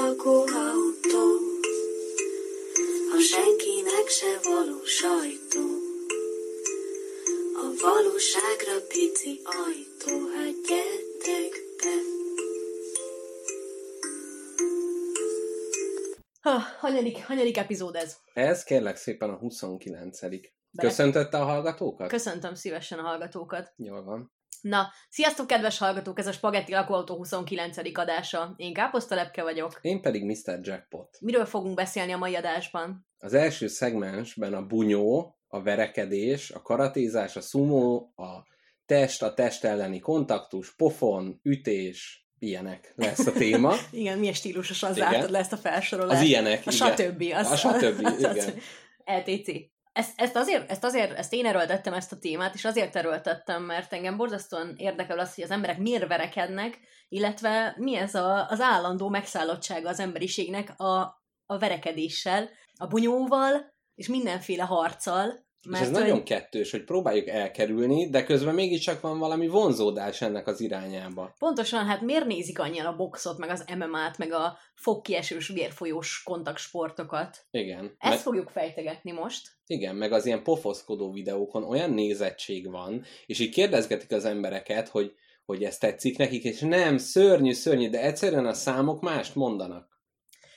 [0.00, 1.26] lakóautó,
[3.16, 5.64] a senkinek se való sajtó.
[7.62, 11.94] A valóságra pici ajtó, hát gyertek be.
[16.40, 18.16] Ha, hanyadik, hanyadik epizód ez?
[18.32, 20.18] Ez kérlek szépen a 29
[20.78, 22.08] Köszöntötte a hallgatókat?
[22.08, 23.72] Köszöntöm szívesen a hallgatókat.
[23.76, 24.35] Jól van.
[24.68, 26.18] Na, sziasztok, kedves hallgatók!
[26.18, 27.98] Ez a Spagetti Lakóautó 29.
[27.98, 28.54] adása.
[28.56, 29.78] Én Káposzta Lepke vagyok.
[29.80, 30.58] Én pedig Mr.
[30.62, 31.16] Jackpot.
[31.20, 33.06] Miről fogunk beszélni a mai adásban?
[33.18, 38.46] Az első szegmensben a bunyó, a verekedés, a karatézás, a szumó, a
[38.86, 43.74] test, a test elleni kontaktus, pofon, ütés, ilyenek lesz a téma.
[43.90, 46.20] igen, milyen stílusosan zártad le ezt a felsorolást.
[46.20, 46.96] Az ilyenek, A igen.
[46.96, 47.32] stb.
[47.34, 48.54] Az, A stb., igen.
[49.04, 49.74] LTC.
[49.96, 53.92] Ezt, ezt, azért, ezt azért, ezt én erőltettem ezt a témát, és azért erőltettem, mert
[53.92, 56.78] engem borzasztóan érdekel az, hogy az emberek miért verekednek,
[57.08, 64.08] illetve mi ez a, az állandó megszállottsága az emberiségnek a, a verekedéssel, a bunyóval, és
[64.08, 65.45] mindenféle harccal.
[65.72, 70.60] És ez nagyon kettős, hogy próbáljuk elkerülni, de közben mégiscsak van valami vonzódás ennek az
[70.60, 71.34] irányába.
[71.38, 77.46] Pontosan, hát miért nézik annyian a boxot, meg az MMA-t, meg a fogkiesős, vérfolyós kontaktsportokat?
[77.50, 77.84] Igen.
[77.98, 79.48] Ezt Meg- fogjuk fejtegetni most.
[79.66, 85.12] Igen, meg az ilyen pofoszkodó videókon olyan nézettség van, és így kérdezgetik az embereket, hogy,
[85.44, 89.94] hogy ez tetszik nekik, és nem, szörnyű, szörnyű, de egyszerűen a számok mást mondanak.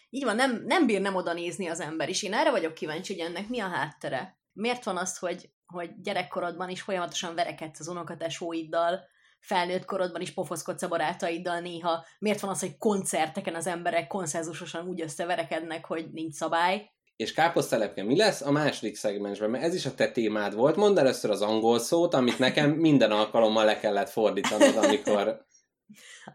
[0.10, 3.14] Így van, nem, nem bír nem oda nézni az ember, és én erre vagyok kíváncsi,
[3.14, 4.39] hogy ennek mi a háttere.
[4.60, 9.08] Miért van az, hogy, hogy gyerekkorodban is folyamatosan verekedsz az unokatesóiddal,
[9.40, 14.88] felnőtt korodban is pofoszkodsz a barátaiddal néha, miért van az, hogy koncerteken az emberek konszenzusosan
[14.88, 16.92] úgy összeverekednek, hogy nincs szabály.
[17.16, 19.50] És káposztelepke, mi lesz a második szegmensben?
[19.50, 20.76] Mert ez is a te témád volt.
[20.76, 25.46] Mondd először az angol szót, amit nekem minden alkalommal le kellett fordítanod, amikor...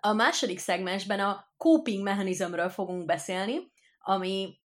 [0.01, 4.59] A második szegmensben a coping mechanizmről fogunk beszélni, ami,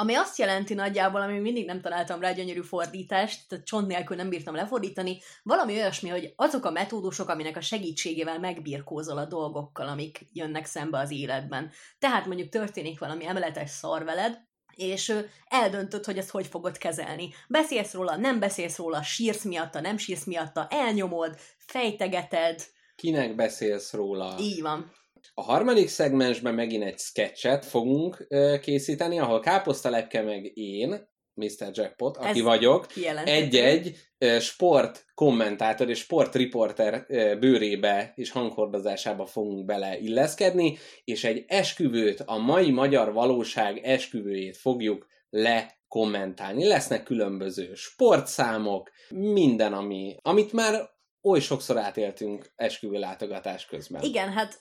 [0.00, 4.28] ami azt jelenti nagyjából, ami mindig nem találtam rá gyönyörű fordítást, tehát csont nélkül nem
[4.28, 10.26] bírtam lefordítani, valami olyasmi, hogy azok a metódusok, aminek a segítségével megbirkózol a dolgokkal, amik
[10.32, 11.70] jönnek szembe az életben.
[11.98, 14.38] Tehát mondjuk történik valami emeletes szar veled,
[14.74, 15.12] és
[15.44, 17.34] eldöntöd, hogy ezt hogy fogod kezelni.
[17.48, 22.62] Beszélsz róla, nem beszélsz róla, sírsz miatta, nem sírsz miatta, elnyomod, fejtegeted,
[22.96, 24.36] Kinek beszélsz róla?
[24.38, 24.92] így van.
[25.34, 28.26] A harmadik szegmensben megint egy sketchet fogunk
[28.60, 31.70] készíteni, ahol káposztalepke meg én, Mr.
[31.72, 32.86] Jackpot, aki Ez vagyok,
[33.24, 33.96] egy-egy
[34.40, 37.06] sport kommentátor és sportriporter
[37.38, 46.66] bőrébe és hanghordozásába fogunk beleilleszkedni, és egy esküvőt, a mai magyar valóság esküvőjét fogjuk lekommentálni.
[46.66, 50.90] Lesznek különböző sportszámok, minden, ami, amit már
[51.22, 54.02] oly sokszor átéltünk esküvő látogatás közben.
[54.02, 54.58] Igen, hát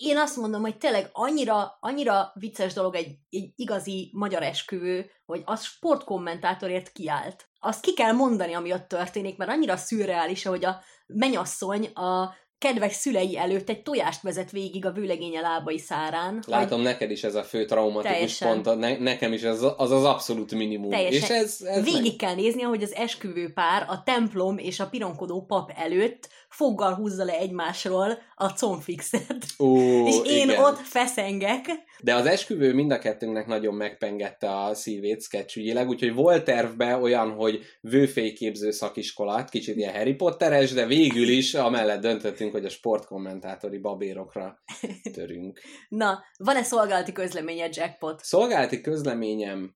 [0.00, 5.42] én azt mondom, hogy tényleg annyira, annyira vicces dolog egy, egy igazi magyar esküvő, hogy
[5.44, 7.48] az sportkommentátorért kiállt.
[7.58, 12.92] Azt ki kell mondani, ami ott történik, mert annyira szürreális, hogy a menyasszony a kedves
[12.92, 16.42] szülei előtt egy tojást vezet végig a vőlegénye lábai szárán.
[16.46, 18.62] Látom, neked is ez a fő traumatikus Teljesen.
[18.62, 20.90] pont, ne, nekem is ez az az abszolút minimum.
[20.90, 21.20] Teljesen.
[21.20, 22.16] És ez, ez Végig meg...
[22.16, 27.24] kell nézni, hogy az esküvő pár a templom és a pironkodó pap előtt foggal húzza
[27.24, 29.44] le egymásról a comfixet.
[29.58, 29.78] Ó,
[30.08, 30.62] és én igen.
[30.62, 31.66] ott feszengek.
[32.02, 37.30] De az esküvő mind a kettőnknek nagyon megpengette a szívét sketchügyileg, úgyhogy volt tervbe olyan,
[37.30, 43.78] hogy vőfélyképző szakiskolát, kicsit ilyen Harry Potteres, de végül is amellett döntöttünk, hogy a sportkommentátori
[43.78, 44.62] babérokra
[45.12, 45.60] törünk.
[45.88, 48.24] Na, van-e szolgálati közleménye Jackpot?
[48.24, 49.74] Szolgálati közleményem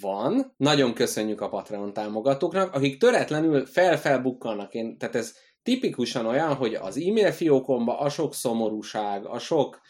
[0.00, 0.54] van.
[0.56, 4.74] Nagyon köszönjük a Patreon támogatóknak, akik töretlenül felfelbukkannak.
[4.74, 9.80] Én, tehát ez tipikusan olyan, hogy az e-mail fiókomba a sok szomorúság, a sok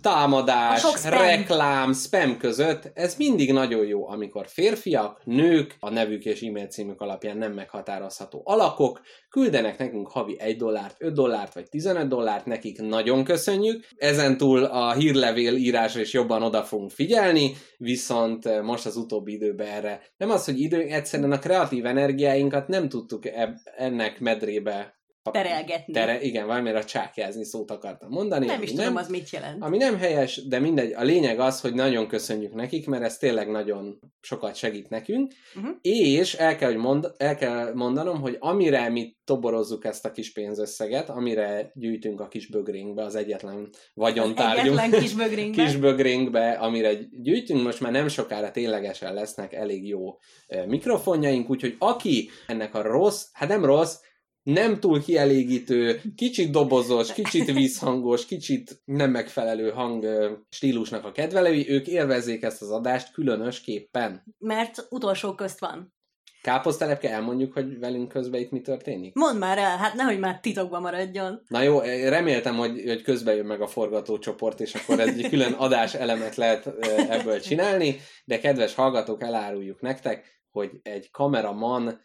[0.00, 1.10] támadás, spam.
[1.10, 7.00] reklám, spam között, ez mindig nagyon jó, amikor férfiak, nők, a nevük és e-mail címük
[7.00, 12.80] alapján nem meghatározható alakok, küldenek nekünk havi 1 dollárt, 5 dollárt vagy 15 dollárt, nekik
[12.80, 13.86] nagyon köszönjük.
[13.96, 20.00] Ezentúl a hírlevél írásra is jobban oda fogunk figyelni, viszont most az utóbbi időben erre
[20.16, 25.92] nem az, hogy idő, egyszerűen a kreatív energiáinkat nem tudtuk eb- ennek medrébe Terelgetni.
[25.92, 28.46] Tere, igen, valamire a csákjázni szót akartam mondani.
[28.46, 29.62] Nem is tudom, az mit jelent.
[29.62, 33.50] ami nem helyes, de mindegy, a lényeg az, hogy nagyon köszönjük nekik, mert ez tényleg
[33.50, 35.76] nagyon sokat segít nekünk, Uh-huh.
[35.82, 40.32] és el kell, hogy mond, el kell mondanom, hogy amire mi toborozzuk ezt a kis
[40.32, 45.62] pénzösszeget, amire gyűjtünk a kis bögrénkbe, az egyetlen vagyontárgyunk, Egyetlen kis bögrénkbe.
[45.64, 46.92] kis bögrénkbe, amire
[47.22, 52.82] gyűjtünk, most már nem sokára ténylegesen lesznek elég jó eh, mikrofonjaink, úgyhogy aki ennek a
[52.82, 53.96] rossz, hát nem rossz,
[54.42, 60.06] nem túl kielégítő, kicsit dobozos, kicsit vízhangos, kicsit nem megfelelő hang
[60.48, 64.22] stílusnak a kedvelői, ők élvezzék ezt az adást különösképpen.
[64.38, 65.94] Mert utolsó közt van.
[66.42, 69.14] Káposztelepke, elmondjuk, hogy velünk közben itt mi történik?
[69.14, 71.42] Mondd már el, hát nehogy már titokban maradjon.
[71.48, 75.94] Na jó, reméltem, hogy, hogy közben jön meg a forgatócsoport, és akkor egy külön adás
[75.94, 76.66] elemet lehet
[77.08, 82.00] ebből csinálni, de kedves hallgatók, eláruljuk nektek, hogy egy kameraman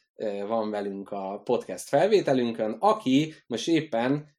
[0.47, 4.35] van velünk a podcast felvételünkön, aki most éppen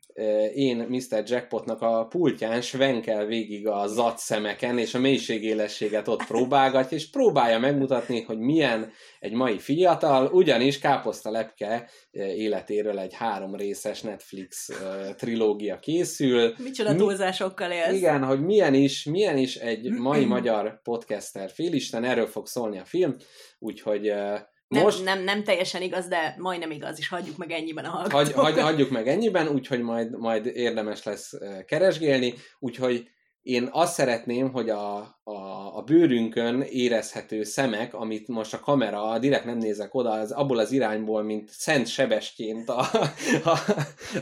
[0.54, 1.22] én Mr.
[1.26, 7.58] Jackpotnak a pultján svenkel végig a zat szemeken, és a mélységélességet ott próbálgatja, és próbálja
[7.58, 14.69] megmutatni, hogy milyen egy mai fiatal, ugyanis Káposzta Lepke életéről egy három részes Netflix
[15.16, 16.54] trilógia készül.
[16.62, 17.96] Micsoda Mi- túlzásokkal élsz.
[17.96, 22.84] Igen, hogy milyen is, milyen is egy mai magyar podcaster félisten, erről fog szólni a
[22.84, 23.16] film,
[23.58, 24.12] úgyhogy
[24.68, 28.12] Nem, most nem, nem teljesen igaz, de majdnem igaz, és hagyjuk meg ennyiben a hagy,
[28.12, 28.44] hallgatókat.
[28.44, 33.10] hagy, hagyjuk meg ennyiben, úgyhogy majd, majd érdemes lesz ö, keresgélni, úgyhogy
[33.48, 39.44] én azt szeretném, hogy a, a, a bőrünkön érezhető szemek, amit most a kamera, direkt
[39.44, 42.80] nem nézek oda, az abból az irányból, mint szent sebesként a,
[43.44, 43.58] a,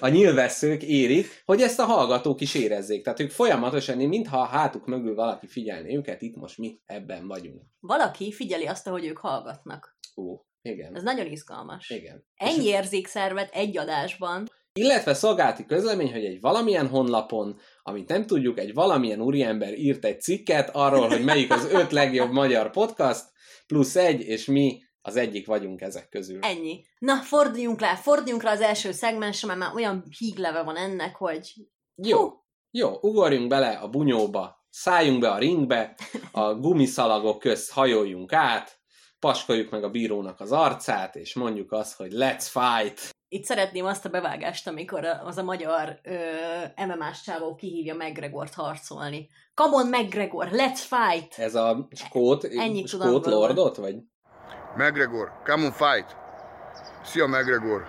[0.01, 3.05] a nyilvesszők érik, hogy ezt a hallgatók is érezzék.
[3.05, 7.63] Tehát ők folyamatosan, mintha a hátuk mögül valaki figyelné őket, itt most mi ebben vagyunk.
[7.81, 9.99] Valaki figyeli azt, ahogy ők hallgatnak.
[10.17, 10.97] Ó, igen.
[10.97, 11.91] Ez nagyon izgalmas.
[11.91, 12.25] Igen.
[12.37, 14.47] Ennyi érzékszervet egy adásban.
[14.73, 20.21] Illetve szolgálati közlemény, hogy egy valamilyen honlapon, amit nem tudjuk, egy valamilyen úriember írt egy
[20.21, 23.25] cikket arról, hogy melyik az öt legjobb magyar podcast,
[23.67, 26.39] plusz egy, és mi az egyik vagyunk ezek közül.
[26.41, 26.85] Ennyi.
[26.99, 31.53] Na, forduljunk rá, forduljunk rá az első szegmensre, mert már olyan hígleve van ennek, hogy
[31.95, 32.33] Jó, Hú.
[32.71, 35.97] jó, ugorjunk bele a bunyóba, szálljunk be a ringbe,
[36.33, 38.81] a gumiszalagok közt hajoljunk át,
[39.19, 43.16] paskoljuk meg a bírónak az arcát, és mondjuk azt, hogy let's fight!
[43.29, 46.15] Itt szeretném azt a bevágást, amikor az a magyar ö,
[46.87, 49.29] MMA-s csávó kihívja McGregort harcolni.
[49.55, 51.39] Come on, McGregor, let's fight!
[51.39, 53.97] Ez a skót, Ennyit skót lordot, vagy?
[54.77, 56.17] McGregor, come on fight!
[57.05, 57.85] Szia McGregor!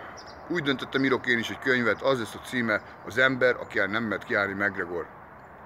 [0.49, 3.87] Úgy döntöttem, írok én is egy könyvet, az lesz a címe, az ember, aki el
[3.87, 5.07] nem mert kiállni McGregor.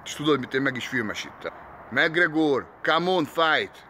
[0.03, 1.53] És tudod, mit én meg is filmesítem.
[1.91, 3.89] McGregor, come on fight!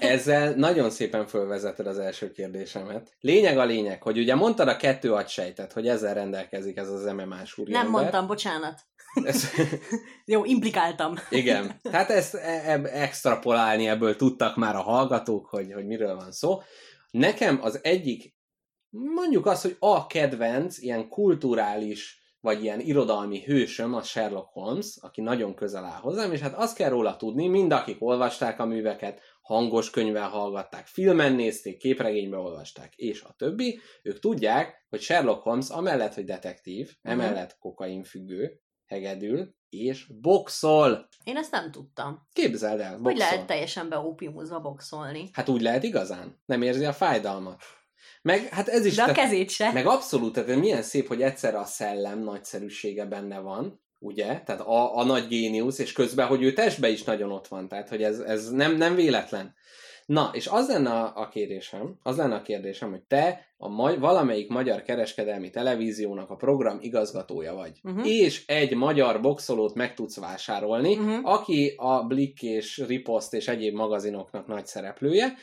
[0.00, 3.16] Ezzel nagyon szépen fölvezeted az első kérdésemet.
[3.20, 7.58] Lényeg a lényeg, hogy ugye mondtad a kettő agysejtet, hogy ezzel rendelkezik ez az MMA-s
[7.58, 7.82] úriember.
[7.82, 8.80] Nem mondtam, bocsánat.
[9.24, 9.50] Ez,
[10.24, 11.14] Jó, implikáltam.
[11.30, 11.80] igen.
[11.82, 16.62] Tehát ezt e- e- extrapolálni ebből tudtak már a hallgatók, hogy, hogy miről van szó.
[17.10, 18.36] Nekem az egyik,
[18.90, 25.20] mondjuk azt, hogy a kedvenc, ilyen kulturális, vagy ilyen irodalmi hősöm a Sherlock Holmes, aki
[25.20, 29.20] nagyon közel áll hozzám, és hát azt kell róla tudni, mind akik olvasták a műveket,
[29.48, 35.68] hangos könyvvel hallgatták, filmen nézték, képregénybe olvasták, és a többi, ők tudják, hogy Sherlock Holmes
[35.68, 37.12] amellett, hogy detektív, Mhm.
[37.12, 41.08] emellett kokainfüggő, hegedül, és boxol.
[41.24, 42.28] Én ezt nem tudtam.
[42.32, 43.04] Képzeld el, boxol.
[43.10, 45.30] Hogy lehet teljesen beópiumozva boxolni?
[45.32, 46.42] Hát úgy lehet igazán.
[46.46, 47.62] Nem érzi a fájdalmat.
[48.22, 48.94] Meg, hát ez is...
[48.94, 49.72] De a kezét se.
[49.72, 54.26] meg abszolút, tehát milyen szép, hogy egyszerre a szellem nagyszerűsége benne van, ugye?
[54.26, 57.88] Tehát a, a nagy géniusz, és közben, hogy ő testben is nagyon ott van, tehát
[57.88, 59.54] hogy ez, ez nem, nem véletlen.
[60.06, 63.98] Na, és az lenne a, a kérdésem, az lenne a kérdésem, hogy te a ma-
[63.98, 67.98] valamelyik magyar kereskedelmi televíziónak a program igazgatója vagy, Mhm.
[68.04, 71.24] és egy magyar boxolót meg tudsz vásárolni, Mhm.
[71.24, 75.34] aki a Blick és Ripost és egyéb magazinoknak nagy szereplője,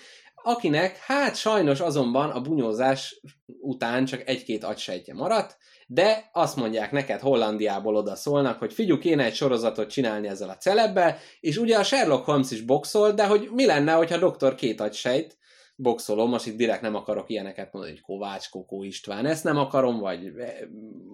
[0.44, 3.22] akinek hát sajnos azonban a bunyózás
[3.60, 9.24] után csak egy-két agysejtje maradt, de azt mondják neked Hollandiából oda szólnak, hogy figyelj, kéne
[9.24, 13.50] egy sorozatot csinálni ezzel a celebbel, és ugye a Sherlock Holmes is boxol, de hogy
[13.52, 15.38] mi lenne, hogyha doktor két agysejt
[15.78, 20.00] boxolom, most itt direkt nem akarok ilyeneket mondani, hogy Kovács, Kokó István, ezt nem akarom,
[20.00, 20.54] vagy eh,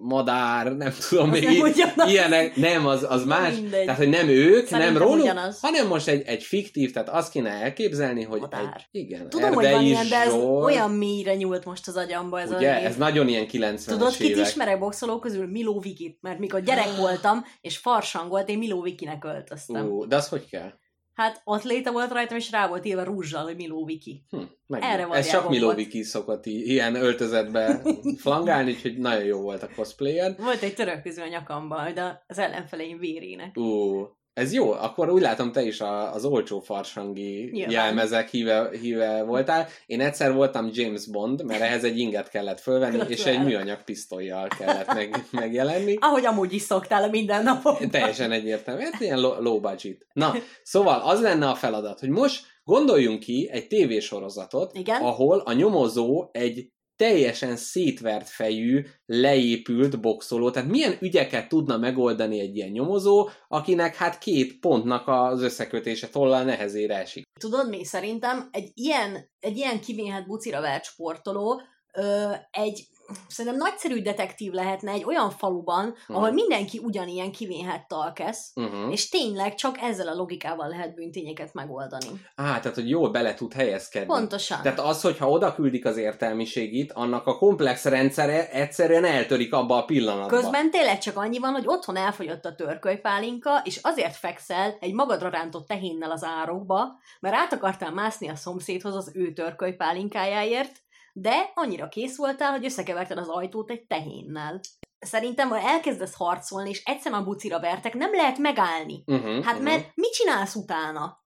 [0.02, 2.10] Madár, nem tudom, Az még nem ugyanaz.
[2.10, 3.84] ilyenek, nem, az, az más, Mindegy.
[3.84, 5.60] tehát hogy nem ők, Szerintem nem róluk, ugyanaz.
[5.60, 8.86] hanem most egy, egy fiktív, tehát azt kéne elképzelni, hogy Madár.
[8.92, 11.96] egy, igen, Tudom, hogy Erdei van ilyen, de ez Zsolt, olyan mélyre nyúlt most az
[11.96, 12.84] agyamba ez ugye, a név.
[12.86, 14.46] ez nagyon ilyen 90-es Tudod, kit évek.
[14.46, 15.46] ismerek boxoló közül?
[15.46, 19.86] Miló Vikit, mert mikor gyerek voltam, és farsang volt, én Miló Vikinek öltöztem.
[19.86, 20.72] Ú, de az hogy kell?
[21.14, 24.24] Hát ott léte volt rajtam, és rá volt írva rúzsal, hogy Miló Viki.
[24.30, 25.54] Hm, Erre ez csak volt.
[25.54, 27.82] Miloviki szokott ilyen öltözetbe
[28.22, 30.40] flangálni, úgyhogy nagyon jó volt a cosplayed.
[30.40, 33.56] Volt egy török közül a nyakamban, de az ellenfeleim vérének.
[33.56, 37.70] Ú, ez jó, akkor úgy látom, te is a, az olcsó farsangi Nyilván.
[37.70, 39.68] jelmezek híve, híve voltál.
[39.86, 44.48] Én egyszer voltam James Bond, mert ehhez egy inget kellett fölvenni, és egy műanyag pisztolyjal
[44.58, 45.96] kellett meg, megjelenni.
[46.00, 47.90] Ahogy amúgy is szoktál a mindennapokban.
[48.00, 50.06] Teljesen egyértelmű, hát ilyen low, low budget.
[50.12, 55.02] Na, szóval az lenne a feladat, hogy most gondoljunk ki egy tévésorozatot, Igen.
[55.02, 62.56] ahol a nyomozó egy teljesen szétvert fejű, leépült boxoló, tehát milyen ügyeket tudna megoldani egy
[62.56, 67.24] ilyen nyomozó, akinek hát két pontnak az összekötése tollal nehezére esik.
[67.40, 67.84] Tudod mi?
[67.84, 72.86] Szerintem egy ilyen, egy ilyen kivénhet bucira vert sportoló ö, egy
[73.28, 76.16] szerintem nagyszerű detektív lehetne egy olyan faluban, Hmm.
[76.16, 78.92] ahol mindenki ugyanilyen kivénhet talkesz, Uh-huh.
[78.92, 82.06] és tényleg csak ezzel a logikával lehet bűntényeket megoldani.
[82.34, 84.08] Á, tehát, hogy jól bele tud helyezkedni.
[84.08, 84.62] Pontosan.
[84.62, 89.84] Tehát az, hogyha oda küldik az értelmiségit, annak a komplex rendszere egyszerűen eltörik abba a
[89.84, 90.40] pillanatban.
[90.40, 95.28] Közben tényleg csak annyi van, hogy otthon elfogyott a törkölypálinka, és azért fekszel egy magadra
[95.28, 100.80] rántott tehénnel az árokba, mert át akartál mászni a szomszédhoz az ő törkölypálinkájáért,
[101.12, 104.60] de annyira kész voltál, hogy összekeverted az ajtót egy tehénnel.
[104.98, 109.02] Szerintem, ha elkezdesz harcolni, és egyszer már bucira vertek, nem lehet megállni.
[109.06, 111.20] Uh-huh, Hát mert mit csinálsz utána?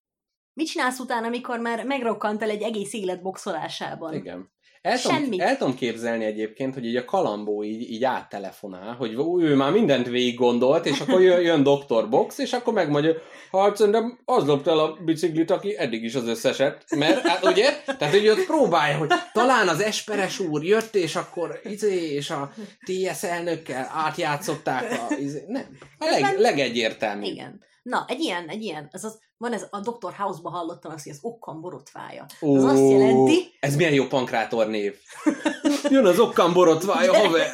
[0.53, 4.15] Mit csinálsz utána, amikor már megrokkantál egy egész élet boxolásában?
[4.15, 4.55] Igen.
[4.87, 9.55] El tudom, el tudom képzelni egyébként, hogy így a kalambó így, így áttelefonál, hogy ő
[9.55, 12.09] már mindent végig gondolt, és akkor jön, jön Dr.
[12.09, 13.15] Box, és akkor megmondja,
[13.53, 16.85] hát szerintem az lopta el a biciklit, aki eddig is az összeset.
[16.97, 17.71] Mert, hát ugye?
[17.99, 22.53] Tehát, hogy ott próbálja, hogy talán az Esperes úr jött, és akkor izé, és a
[22.85, 25.45] TS elnökkel átjátszották a izé.
[25.47, 25.79] Nem.
[25.99, 27.25] A leg, legegyértelműbb.
[27.25, 27.65] Igen.
[27.83, 30.13] Na, egy ilyen, egy ilyen, ez az, van ez, a Dr.
[30.15, 32.27] House-ba hallottam azt, hogy az okkam borotvája.
[32.43, 34.99] Ó, Az azt jelenti- Ez milyen jó pankrátor név.
[35.91, 37.49] Jön az okkam borotvája, De- haver.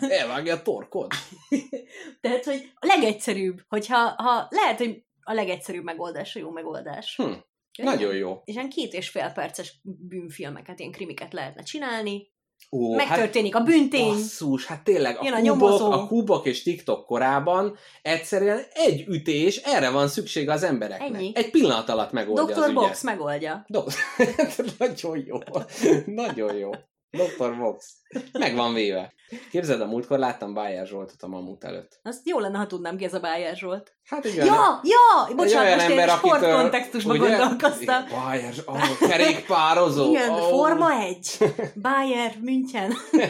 [0.00, 1.12] Elvágja a torkod.
[2.20, 7.16] Tehát, hogy a legegyszerűbb, hogyha ha lehet, hogy a legegyszerűbb megoldás a jó megoldás.
[7.16, 7.32] Hm.
[7.82, 8.40] Nagyon jó.
[8.44, 12.30] És ilyen két és fél perces bűnfilmeket, ilyen krimiket lehetne csinálni.
[12.70, 14.08] Ó, Megtörténik a büntény.
[14.08, 19.56] Basszus, hát tényleg a Jön a kubok, a kubok és TikTok korában egyszerűen egy ütés,
[19.56, 21.14] erre van szüksége az embereknek.
[21.14, 21.32] Ennyi.
[21.34, 22.72] Egy pillanat alatt megoldja az Dr.
[22.72, 23.02] Box ügyet.
[23.02, 23.64] megoldja.
[23.68, 23.92] Do-
[24.78, 25.38] Nagyon jó.
[26.06, 26.70] Nagyon jó.
[27.12, 27.56] Dr.
[27.58, 27.96] Box.
[28.32, 29.12] Meg van véve.
[29.50, 32.00] Képzeld, a múltkor láttam Bájer Zsoltot a Mamut előtt.
[32.02, 33.92] Azt jó lenne, ha tudnám ki ez a Bayer Zsolt.
[34.04, 35.28] Hát egy olyan, Ja, ja!
[35.28, 38.04] egy Bocsánat, most ember, én sportkontextusban gondolkoztam.
[38.06, 40.10] Igen, Bayer, oh, kerékpározó.
[40.10, 40.48] Igen, oh.
[40.48, 41.38] Forma 1.
[41.74, 42.92] Bayer, München.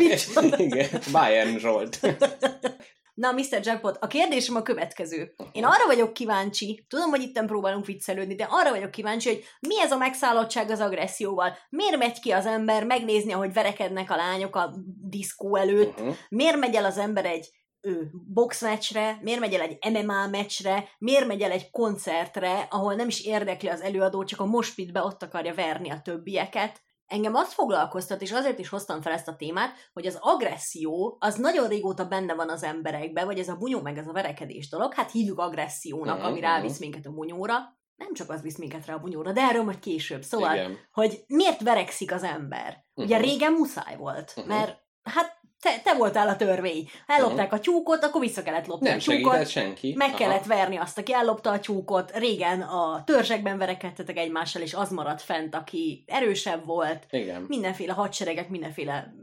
[0.57, 2.01] Igen, Bayern Zsolt.
[3.15, 3.61] Na, Mr.
[3.63, 5.35] Jackpot, a kérdésem a következő.
[5.53, 9.81] Én arra vagyok kíváncsi, tudom, hogy itten próbálunk viccelődni, de arra vagyok kíváncsi, hogy mi
[9.81, 11.57] ez a megszállottság az agresszióval?
[11.69, 16.01] Miért megy ki az ember megnézni, ahogy verekednek a lányok a diszkó előtt?
[16.01, 16.17] Uh-huh.
[16.29, 17.51] Miért megy el az ember egy
[17.81, 23.09] ő, boxmeccsre, miért megy el egy MMA meccsre, miért megy el egy koncertre, ahol nem
[23.09, 26.83] is érdekli az előadó, csak a mospitbe ott akarja verni a többieket.
[27.13, 31.35] Engem azt foglalkoztat, és azért is hoztam fel ezt a témát, hogy az agresszió az
[31.35, 34.95] nagyon régóta benne van az emberekben, vagy ez a bunyó meg ez a verekedés dolog,
[34.95, 37.55] hát hívjuk agressziónak, Mhm, ami rávisz minket a bunyóra.
[37.97, 40.23] Nem csak az visz minket rá a bunyóra, de erről majd később.
[40.23, 40.79] Szóval, Igen.
[40.93, 42.85] hogy miért verekszik az ember.
[42.95, 43.27] Ugye Mhm.
[43.27, 44.49] régen muszáj volt, Mhm.
[44.49, 46.89] mert hát te, te voltál a törvény.
[47.07, 49.49] Ha ellopták a tyúkot, akkor vissza kellett lopni Nem a tyúkot.
[49.49, 49.95] senki.
[49.97, 50.17] Meg Aha.
[50.17, 52.11] kellett verni azt, aki ellopta a tyúkot.
[52.17, 57.07] Régen a törzsekben verekedtetek egymással, és az maradt fent, aki erősebb volt.
[57.11, 57.45] Igen.
[57.49, 59.15] Mindenféle hadseregek, mindenféle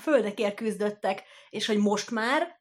[0.00, 2.55] földekért küzdöttek, és hogy most már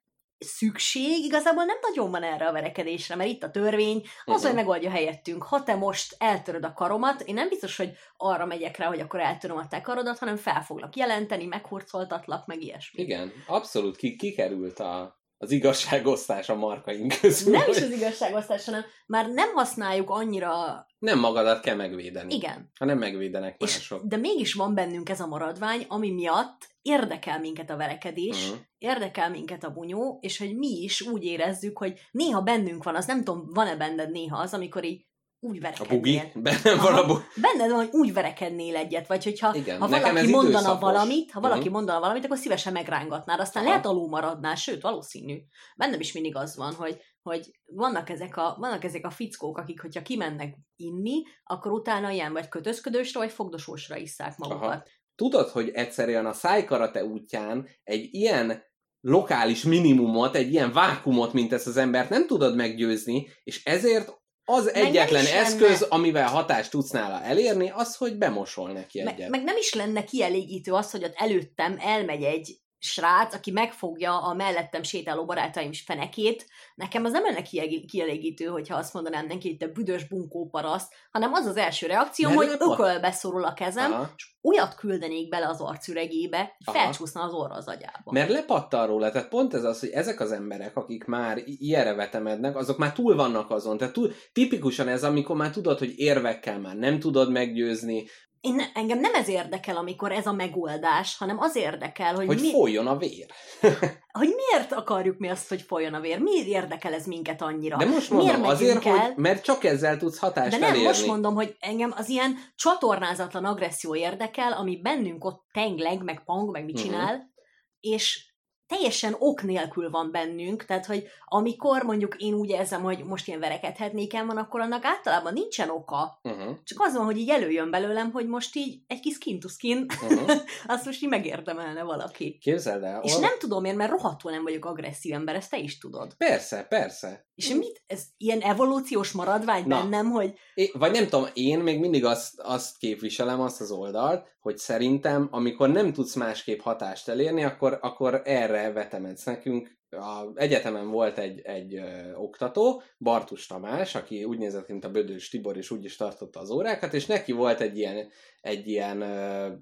[0.45, 4.45] szükség igazából nem nagyon van erre a verekedésre, mert itt a törvény, az, Mhm.
[4.45, 5.43] hogy megoldja helyettünk.
[5.43, 9.19] Ha te most eltöröd a karomat, én nem biztos, hogy arra megyek rá, hogy akkor
[9.19, 13.01] eltöröm a te karodat, hanem fel foglak jelenteni, meghurcoltatlak, meg ilyesmi.
[13.01, 17.51] Igen, abszolút ki, kikerült a, az igazságosztás a markaink közül.
[17.57, 20.85] Nem is az igazságosztás, hanem már nem használjuk annyira...
[20.99, 22.71] Nem magadat kell megvédeni, Igen.
[22.79, 24.03] hanem megvédenek És, mások.
[24.03, 28.59] de mégis van bennünk ez a maradvány, ami miatt érdekel minket a verekedés, Mhm.
[28.77, 33.05] érdekel minket a bunyó, és hogy mi is úgy érezzük, hogy néha bennünk van az,
[33.05, 35.05] nem tudom, van-e benned néha az, amikor így
[35.39, 35.97] úgy A verekednél.
[35.99, 36.21] bugi?
[36.41, 37.21] Bennem van a bugi.
[37.41, 40.79] Benned van, hogy úgy verekednél egyet, vagy hogyha Igen, ha valaki mondana időszakos.
[40.79, 41.71] valamit, ha valaki Mhm.
[41.71, 43.71] mondana valamit, akkor szívesen megrángatnád, aztán Aha.
[43.71, 45.37] lehet alul maradnál, sőt, valószínű.
[45.75, 49.81] Bennem is mindig az van, hogy, hogy vannak, ezek a, vannak ezek a fickók, akik,
[49.81, 54.63] hogyha kimennek inni, akkor utána ilyen vagy kötözködősre, vagy fogdosósra isszák magukat.
[54.69, 54.83] Aha.
[55.15, 58.63] Tudod, hogy egyszerűen a szájkarate útján egy ilyen
[59.01, 64.65] lokális minimumot, egy ilyen vákumot, mint ezt az embert nem tudod meggyőzni, és ezért az
[64.65, 69.17] Meg egyetlen is lenne- eszköz, amivel hatást tudsz nála elérni, az, hogy bemosol neki egyet.
[69.17, 74.21] Meg, meg nem is lenne kielégítő az, hogy ott előttem elmegy egy srác, aki megfogja
[74.21, 77.41] a mellettem sétáló barátaim fenekét, nekem az nem lenne
[77.87, 82.33] kielégítő, hogyha azt mondanám neki, hogy te büdös bunkó paraszt, hanem az az első reakcióm,
[82.33, 84.11] Mert hogy ökölbe szorul a kezem, Aha.
[84.15, 88.11] és olyat küldenék bele az arcüregébe, hogy felcsúszna az orra az agyába.
[88.11, 92.55] Mert lepattan róla, tehát pont ez az, hogy ezek az emberek, akik már ilyenre vetemednek,
[92.55, 93.77] azok már túl vannak azon.
[93.77, 98.05] Tehát túl, tipikusan ez, amikor már tudod, hogy érvekkel már nem tudod meggyőzni,
[98.45, 102.39] én, ne- engem nem ez érdekel, amikor ez a megoldás, hanem az érdekel, hogy, Hogy
[102.41, 103.25] mi, folyjon a vér.
[104.19, 106.19] hogy miért akarjuk mi azt, hogy folyjon a vér.
[106.19, 107.77] Miért érdekel ez minket annyira?
[107.77, 109.05] De most miért mondom, azért, megyünk el?
[109.05, 110.87] hogy, mert csak ezzel tudsz hatást De nem, elérni.
[110.87, 116.51] most mondom, hogy engem az ilyen csatornázatlan agresszió érdekel, ami bennünk ott tengleg, meg pang,
[116.51, 116.83] meg mit Mhm.
[116.83, 117.33] csinál,
[117.79, 118.33] és
[118.67, 123.39] teljesen ok nélkül van bennünk, tehát, hogy amikor mondjuk én úgy érzem, hogy most ilyen
[123.39, 126.19] verekedhetnék el van, akkor annak általában nincsen oka.
[126.23, 129.47] Uh-huh, Csak az van, hogy így előjön belőlem, hogy most így egy kis skin to
[129.47, 130.31] skin, uh-huh.
[130.65, 132.37] azt most így megérdemelne valaki.
[132.37, 133.01] Képzeld el.
[133.03, 136.13] És ol- nem tudom én, mert rohadtul nem vagyok agresszív ember, ezt te is tudod.
[136.13, 137.24] Persze, persze.
[137.35, 137.83] És mit?
[137.87, 139.81] Ez ilyen evolúciós maradvány Na.
[139.81, 144.27] bennem, hogy É, vagy nem tudom, én még mindig azt, azt képviselem, azt az oldalt,
[144.39, 149.73] hogy szerintem, amikor nem tudsz másképp hatást elérni, akkor, akkor erre vetemedsz nekünk.
[149.89, 155.29] A egyetemen volt egy, egy ö, oktató, Bartus Tamás, aki úgy nézett, mint a Bödős
[155.29, 158.09] Tibor, és úgy is tartotta az órákat, és neki volt egy ilyen,
[158.41, 159.53] egy ilyen ö,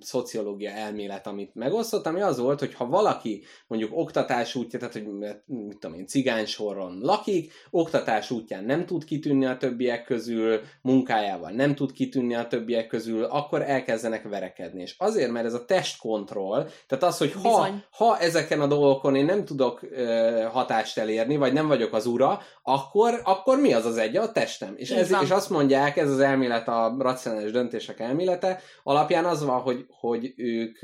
[0.00, 5.06] szociológia elmélet, amit megosztott, ami az volt, hogy ha valaki mondjuk oktatás útja, tehát hogy
[5.46, 11.74] mit tudom én, cigánysoron lakik, oktatás útján nem tud kitűnni a többiek közül, munkájával nem
[11.74, 14.82] tud kitűnni a többiek közül, akkor elkezdenek verekedni.
[14.82, 17.82] És azért, mert ez a testkontroll, tehát az, hogy ha, Bizony.
[17.90, 22.40] ha ezeken a dolgokon én nem tudok ö, hatást elérni, vagy nem vagyok az ura,
[22.62, 24.16] akkor, akkor mi az az egy?
[24.16, 24.74] A testem.
[24.76, 29.55] És, ez, és azt mondják, ez az elmélet, a racionális döntések elmélete, alapján az van,
[29.58, 30.78] hogy, hogy ők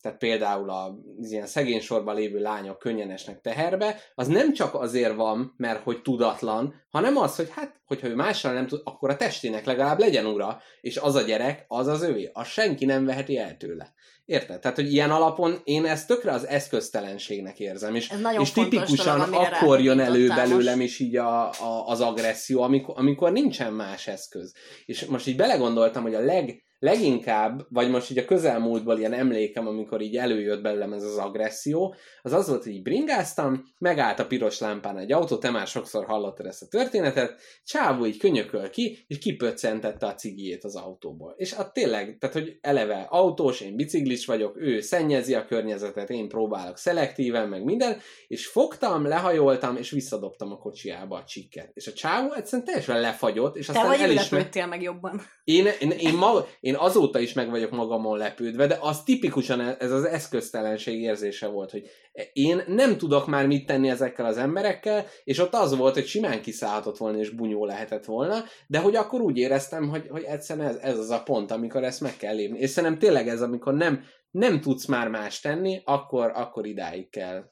[0.00, 5.14] tehát például az ilyen szegény sorban lévő lányok könnyen esnek teherbe, az nem csak azért
[5.14, 9.16] van, mert hogy tudatlan, hanem az, hogy hát, hogyha ő mással nem tud, akkor a
[9.16, 12.30] testének legalább legyen ura, és az a gyerek, az az övé.
[12.32, 13.92] Az senki nem veheti el tőle.
[14.24, 14.60] Érted?
[14.60, 19.80] Tehát, hogy ilyen alapon én ezt tökre az eszköztelenségnek érzem, és, és tipikusan dolog, akkor
[19.80, 20.88] jön elő belőlem most.
[20.88, 24.54] is így a, a, az agresszió, amikor, amikor nincsen más eszköz.
[24.84, 29.66] És most így belegondoltam, hogy a leg, leginkább, vagy most így a közelmúltból ilyen emlékem,
[29.66, 34.26] amikor így előjött belőlem ez az agresszió, az az volt, hogy így bringáztam, megállt a
[34.26, 39.04] piros lámpán egy autó, te már sokszor hallottad ezt a történetet, csávó így könyököl ki,
[39.06, 41.34] és kipöccentette a cigijét az autóból.
[41.36, 46.28] És hát tényleg, tehát hogy eleve autós, én biciklis vagyok, ő szennyezi a környezetet, én
[46.28, 51.70] próbálok szelektíven, meg minden, és fogtam, lehajoltam, és visszadobtam a kocsiába a csikket.
[51.74, 54.66] És a csávó egyszerűen teljesen lefagyott, és Te aztán vagy el is ő me- lepődtél
[54.66, 55.22] meg jobban.
[55.44, 59.90] én, én, én, ma, én azóta is meg vagyok magamon lepődve, de az tipikusan ez
[59.90, 61.90] az eszköztelenség érzése volt, hogy
[62.32, 66.42] én nem tudok már mit tenni ezekkel az emberekkel, és ott az volt, hogy simán
[66.42, 70.76] kiszállhatott volna, és bunyó lehetett volna, de hogy akkor úgy éreztem, hogy, hogy egyszerűen ez,
[70.76, 72.58] ez az a pont, amikor ezt meg kell lépni.
[72.58, 77.44] És szerintem tényleg ez, amikor nem, nem tudsz már más tenni, akkor, akkor idáig kell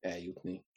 [0.00, 0.67] eljutni.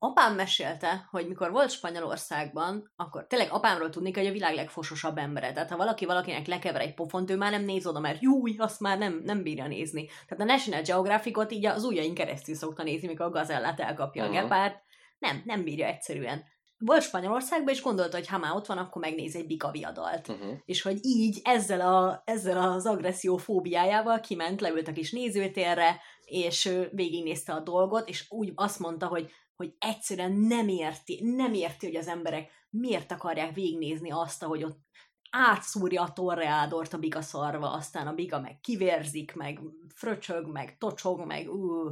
[0.00, 5.52] Apám mesélte, hogy mikor volt Spanyolországban, akkor tényleg apámról tudni, hogy a világ legfososabb embere.
[5.52, 8.80] Tehát ha valaki valakinek lekever egy pofont, ő már nem néz oda, mert júj, azt
[8.80, 10.06] már nem, nem bírja nézni.
[10.06, 14.36] Tehát a National Geographicot így az ujjain keresztül szokta nézni, mikor a gazellát elkapja Aha.
[14.36, 14.82] a gepárt.
[15.18, 16.44] Nem, nem bírja egyszerűen.
[16.78, 20.28] Volt Spanyolországban, és gondolta, hogy ha már ott van, akkor megnéz egy bikaviadalt.
[20.28, 20.52] Uh-huh.
[20.64, 26.70] És hogy így ezzel, a, ezzel az agresszió fóbiájával kiment, leült a kis nézőtérre, és
[26.92, 31.96] végignézte a dolgot, és úgy azt mondta, hogy, hogy egyszerűen nem érti, nem érti, hogy
[31.96, 34.80] az emberek miért akarják végignézni azt, ahogy ott
[35.30, 39.60] átszúrja a torreádort a biga szarva, aztán a biga meg kivérzik, meg
[39.94, 41.90] fröcsög, meg tocsog, meg ú,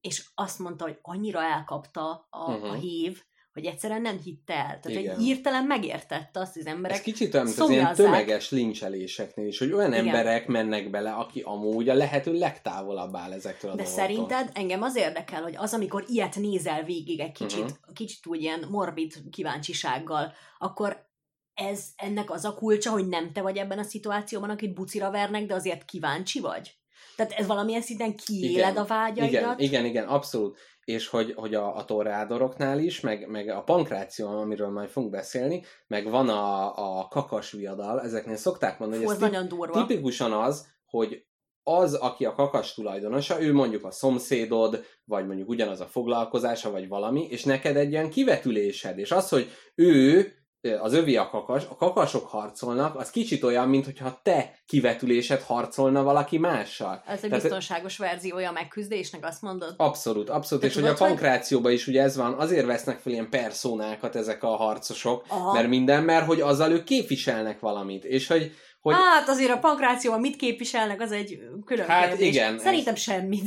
[0.00, 2.70] és azt mondta, hogy annyira elkapta a, uh-huh.
[2.70, 2.80] a Mhm.
[2.80, 3.24] hív,
[3.56, 4.80] hogy egyszerűen nem hitte el.
[4.80, 5.14] Tehát, Igen.
[5.14, 9.46] hogy hirtelen megértette azt, hogy az emberek Ez kicsit olyan, mint az ilyen tömeges lincseléseknél
[9.46, 10.06] is, hogy olyan Igen.
[10.06, 14.04] emberek mennek bele, aki amúgy a lehető legtávolabb áll ezektől a De dolgoktól.
[14.04, 17.92] szerinted engem az érdekel, hogy az, amikor ilyet nézel végig egy kicsit, uh-huh.
[17.94, 21.04] kicsit úgy ilyen morbid kíváncsisággal, akkor
[21.54, 25.46] ez ennek az a kulcsa, hogy nem te vagy ebben a szituációban, akit bucira vernek,
[25.46, 26.76] de azért kíváncsi vagy?
[27.16, 28.82] Tehát ez valamilyen szinten kiéled Igen.
[28.82, 29.32] a vágyaidat?
[29.32, 30.58] Igen, igen, igen, abszolút.
[30.86, 35.64] És hogy, hogy a, a torrádoroknál is, meg, meg a pankráció, amiről majd fogunk beszélni,
[35.86, 39.86] meg van a, a kakas viadal, ezeknél szokták mondani, Fú, hogy ez nagyon durva.
[39.86, 41.26] tipikusan az, hogy
[41.62, 46.88] az, aki a kakas tulajdonosa, ő mondjuk a szomszédod, vagy mondjuk ugyanaz a foglalkozása, vagy
[46.88, 50.32] valami, és neked egy ilyen kivetülésed, és az, hogy ő
[50.80, 56.38] az övi a kakas, a kakasok harcolnak, az kicsit olyan, mintha te kivetülésed harcolna valaki
[56.38, 57.02] mással.
[57.06, 59.74] Ez egy Tehát- biztonságos verziója a megküzdésnek, azt mondod?
[59.76, 60.64] Abszolút, abszolút.
[60.64, 64.42] Te és hogy a pankrációban is ugye ez van, azért vesznek fel ilyen personákat ezek
[64.42, 65.52] a harcosok, Aha.
[65.52, 68.04] mert minden, mert hogy azzal ők képviselnek valamit.
[68.04, 72.26] És hogy, hogy Hát azért a pankrációban mit képviselnek, az egy külön Hát kérdés.
[72.28, 73.42] igen, Szerintem semmit.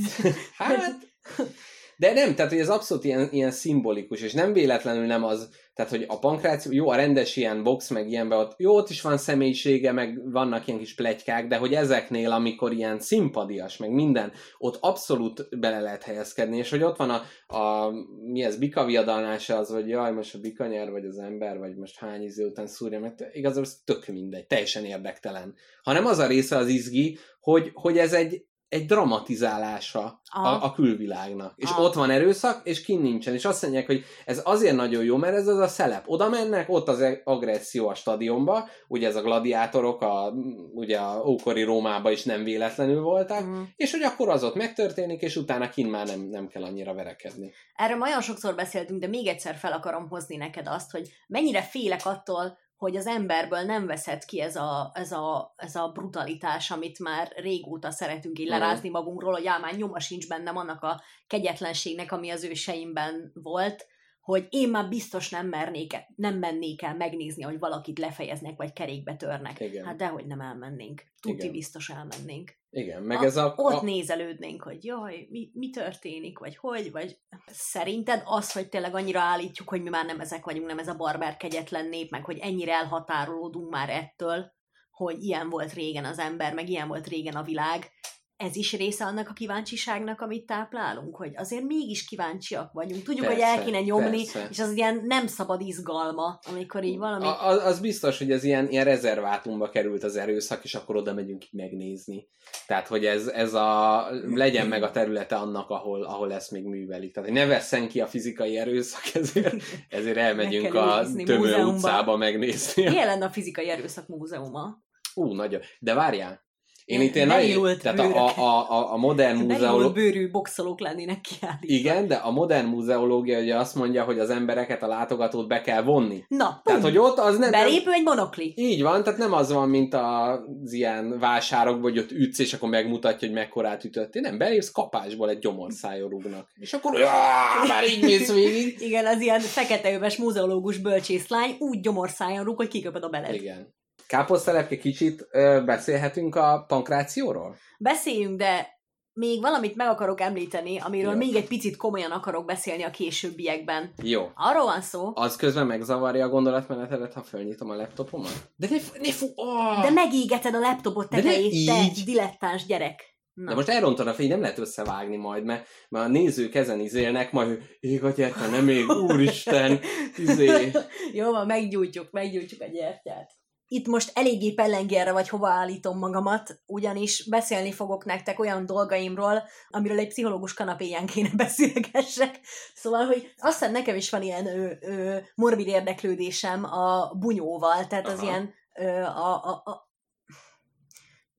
[0.57, 0.95] hát,
[1.99, 5.91] De nem, tehát hogy ez abszolút ilyen, ilyen szimbolikus, és nem véletlenül nem az, tehát
[5.91, 9.17] hogy a pankráció, jó, a rendes ilyen box, meg ilyenben ott, jó, ott is van
[9.17, 14.77] személyisége, meg vannak ilyen kis plegykák, de hogy ezeknél, amikor ilyen szimpadias, meg minden, ott
[14.79, 17.21] abszolút bele lehet helyezkedni, és hogy ott van a,
[17.55, 17.91] a
[18.25, 21.75] mi ez, bika viadalnása az, hogy jaj, most a bika nyer, vagy az ember, vagy
[21.75, 25.55] most hány izé után szúrja, mert igazából ez tök mindegy, teljesen érdektelen.
[25.83, 30.65] Hanem az a része az izgi, hogy, hogy ez egy, egy dramatizálása a, Aha.
[30.65, 31.53] a külvilágnak.
[31.55, 31.81] És Aha.
[31.81, 33.33] ott van erőszak, és kint nincsen.
[33.33, 36.03] És azt mondják, hogy ez azért nagyon jó, mert ez az a szelep.
[36.07, 40.33] Oda mennek, ott az e- agresszió a stadionba, ugye ez a gladiátorok, a,
[40.73, 43.61] ugye a ókori Rómában is nem véletlenül voltak, Mhm.
[43.75, 47.51] és hogy akkor az ott megtörténik, és utána kint már nem, nem kell annyira verekedni.
[47.75, 52.05] Erről olyan sokszor beszéltünk, de még egyszer fel akarom hozni neked azt, hogy mennyire félek
[52.05, 56.99] attól, hogy az emberből nem veszed ki ez a, ez a, ez a brutalitás, amit
[56.99, 58.59] már régóta szeretünk így Mhm.
[58.59, 63.85] lerázni magunkról, hogy ám már nyoma sincs bennem annak a kegyetlenségnek, ami az őseimben volt,
[64.21, 69.15] hogy én már biztos nem mernék, nem mennék el megnézni, hogy valakit lefejeznek, vagy kerékbe
[69.15, 69.59] törnek.
[69.59, 69.85] Igen.
[69.85, 71.01] Hát dehogy nem elmennénk.
[71.21, 71.51] Tuti Igen.
[71.51, 72.57] biztos elmennénk.
[72.71, 73.53] Igen, meg A- ez a...
[73.57, 78.95] Ott a nézelődnénk, hogy jaj, mi, mi történik, vagy hogy, vagy szerinted az, hogy tényleg
[78.95, 82.25] annyira állítjuk, hogy mi már nem ezek vagyunk, nem ez a barber kegyetlen nép, meg
[82.25, 84.51] hogy ennyire elhatárolódunk már ettől,
[84.91, 87.91] hogy ilyen volt régen az ember, meg ilyen volt régen a világ,
[88.39, 93.03] ez is része annak a kíváncsiságnak, amit táplálunk, hogy azért mégis kíváncsiak vagyunk.
[93.03, 94.47] Tudjuk, hogy el Persze, kéne nyomni, persze.
[94.51, 97.25] és az ilyen nem szabad izgalma, amikor így valami...
[97.25, 101.13] A, az, az biztos, hogy ez ilyen, ilyen rezervátumba került az erőszak, és akkor oda
[101.13, 102.27] megyünk ki megnézni.
[102.67, 107.13] Tehát, hogy ez, ez a, legyen meg a területe annak, ahol, ahol ezt még művelik.
[107.13, 109.55] Tehát, hogy ne vesszen ki a fizikai erőszak, ezért,
[109.89, 111.73] ezért elmegyünk a Tömő múzeumba.
[111.73, 112.83] utcába megnézni.
[112.83, 114.83] Milyen lenne a fizikai erőszak múzeuma?
[115.13, 115.61] Ú, nagyon.
[115.79, 116.47] De várjál,
[116.89, 121.67] én itt én beillult tehát a, a, a, a modern múzeológia, bőrű boxolók lennének kiállítva.
[121.75, 125.81] igen, de a modern múzeológia ugye azt mondja, hogy az embereket, a látogatót be kell
[125.81, 126.23] vonni.
[126.27, 127.49] Na, Tehát, hogy ott az nem...
[127.49, 128.53] nem belépő egy monokli.
[128.55, 132.69] így van, tehát nem az van, mint az ilyen vásárokban, hogy ott ütsz, és akkor
[132.69, 134.21] megmutatja, hogy mekkorát ütöttél.
[134.21, 136.47] Nem, belépsz kapásból egy gyomorszájon rúgnak.
[136.55, 138.81] És akkor "Áh, már így mész végig.
[138.87, 143.33] Igen, az ilyen feketeöves múzeológus bölcsészlány úgy gyomorszájon rúg, hogy kiköpöd a beled.
[143.33, 143.77] Igen.
[144.09, 147.55] Káposztelepke, kicsit ö, beszélhetünk a pankrációról?
[147.79, 148.67] Beszéljünk, de
[149.13, 151.17] még valamit meg akarok említeni, amiről Jó.
[151.17, 153.93] még egy picit komolyan akarok beszélni a későbbiekben.
[154.03, 154.29] Jó.
[154.35, 158.51] Arról van szó, Az közben megzavarja a gondolatmenetedet, ha fölnyitom a laptopomat?
[158.55, 159.81] De ne, f- ne fú, oh!
[159.81, 163.17] de megégeted a laptopot ne tetejét, te dilettáns gyerek.
[163.33, 163.49] Na.
[163.49, 167.31] De most elrontad a fény, nem lehet összevágni majd, mert, mert a nézők ezen izélnek,
[167.31, 169.79] majd ég a gyertya, nem még, úristen,
[170.27, 170.71] izé.
[171.13, 173.38] Jó van, meggyújtjuk, meggyújtjuk a gyertyát.
[173.71, 179.99] Itt most eléggé pellengérre vagy hova állítom magamat, ugyanis beszélni fogok nektek olyan dolgaimról, amiről
[179.99, 182.39] egy pszichológus kanapéján kéne beszélgessek.
[182.75, 188.07] Szóval, hogy azt hiszem nekem is van ilyen ö, ö, morbid érdeklődésem a bunyóval, tehát
[188.07, 188.23] az Aha.
[188.23, 189.88] ilyen ö, a, a, a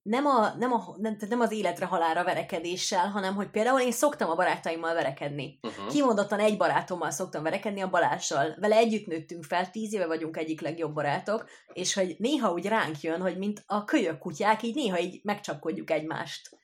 [0.03, 4.31] nem, a, nem, a, nem, nem az életre halára verekedéssel, hanem hogy például én szoktam
[4.31, 5.59] a barátaimmal verekedni.
[5.63, 5.87] Uh-huh.
[5.93, 8.55] Kimondottan egy barátommal szoktam verekedni, a Balással.
[8.61, 13.01] Vele együtt nőttünk fel, tíz éve vagyunk egyik legjobb barátok, és hogy néha úgy ránk
[13.01, 16.59] jön, hogy mint a kölyök kutyák, így néha így megcsapkodjuk egymást.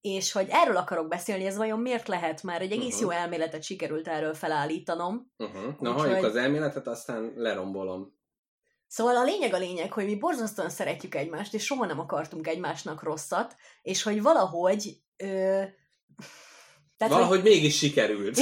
[0.00, 2.60] És hogy erről akarok beszélni, ez vajon miért lehet már?
[2.62, 3.02] Egy egész Mhm.
[3.04, 5.32] jó elméletet sikerült erről felállítanom.
[5.38, 5.62] Uh-huh.
[5.80, 8.16] Na, Úgyhogy- halljuk az elméletet, aztán lerombolom.
[8.88, 13.02] Szóval a lényeg a lényeg, hogy mi borzasztóan szeretjük egymást, és soha nem akartunk egymásnak
[13.02, 15.00] rosszat, és hogy valahogy...
[15.16, 15.62] Ö,
[16.96, 18.38] tehát, hogy- Valahogy mégis sikerült.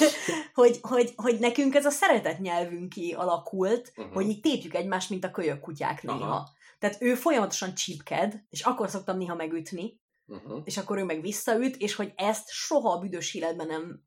[0.54, 4.14] hogy, hogy, hogy nekünk ez a szeretet nyelvünk ki alakult, uh-huh.
[4.14, 6.18] hogy így tépjük egymást, mint a kölyök kutyák néha.
[6.18, 6.50] Aha.
[6.78, 10.60] Tehát ő folyamatosan csípked, és akkor szoktam néha megütni, Uh-huh.
[10.64, 14.04] és akkor ő meg visszaüt, és hogy ezt soha a büdös életben nem,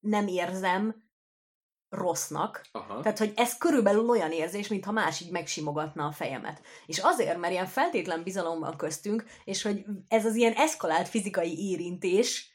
[0.00, 1.02] nem érzem
[1.90, 2.66] rossznak.
[2.72, 3.00] Aha.
[3.00, 6.60] Tehát, hogy ez körülbelül olyan érzés, mintha más így megsimogatna a fejemet.
[6.86, 11.70] És azért, mert ilyen feltétlen bizalom van köztünk, és hogy ez az ilyen eszkalált fizikai
[11.70, 12.49] érintés,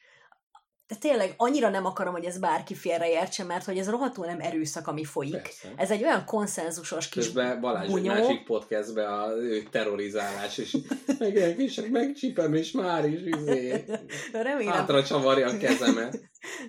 [0.88, 4.88] de tényleg annyira nem akarom, hogy ez bárki félreértse, mert hogy ez rohadtul nem erőszak,
[4.88, 5.42] ami folyik.
[5.42, 5.74] Persze.
[5.76, 8.14] Ez egy olyan konszenzusos kis Közben Balázs egy bunyó.
[8.14, 10.78] másik podcastbe a ő terrorizálás, és
[11.20, 13.86] meg egy kis megcsípem, és már is izé,
[14.32, 14.74] Remélem.
[14.74, 16.20] hátra csavarja a kezemet.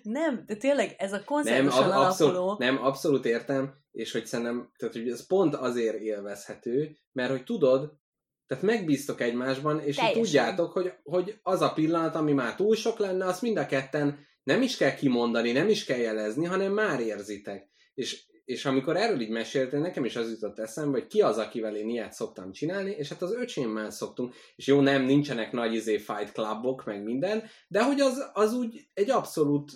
[0.03, 2.05] Nem, de tényleg ez a Nem, konszenzuson alapuló...
[2.05, 7.45] abszolút, nem, abszolút értem, és hogy szerintem, tehát hogy ez pont azért élvezhető, mert hogy
[7.45, 7.93] tudod,
[8.47, 10.23] tehát megbíztok egymásban, és Teljesen.
[10.23, 14.19] tudjátok, hogy, hogy az a pillanat, ami már túl sok lenne, azt mind a ketten
[14.43, 17.69] nem is kell kimondani, nem is kell jelezni, hanem már érzitek.
[17.95, 21.77] És, és amikor erről így meséltél, nekem is az jutott eszembe, hogy ki az, akivel
[21.77, 25.99] én ilyet szoktam csinálni, és hát az öcsémmel szoktunk, és jó, nem, nincsenek nagy izé
[25.99, 29.73] fight clubok, meg minden, de hogy az, az úgy egy abszolút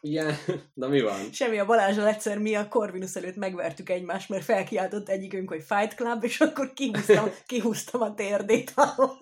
[0.00, 0.36] ilyen,
[0.74, 1.32] na mi van?
[1.32, 5.94] Semmi a Balázsal egyszer mi a Corvinus előtt megvertük egymást, mert felkiáltott egyikünk, hogy Fight
[5.94, 9.18] Club, és akkor kihúztam, kihúztam a térdét alól.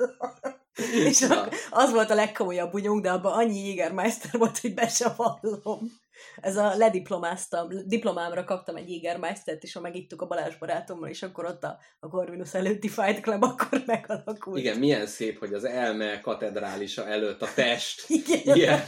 [1.05, 1.27] És
[1.71, 6.05] az volt a legkomolyabb bunyónk, de abban annyi Jägermeister volt, hogy be se vallom.
[6.37, 11.45] Ez a lediplomáztam, diplomámra kaptam egy Jägermeistert, és ha megittuk a Balázs barátommal, és akkor
[11.45, 14.59] ott a, a Corvinus előtti Fight Club, akkor megalakult.
[14.59, 18.57] Igen, milyen szép, hogy az elme katedrálisa előtt a test, Igen.
[18.57, 18.83] ilyen,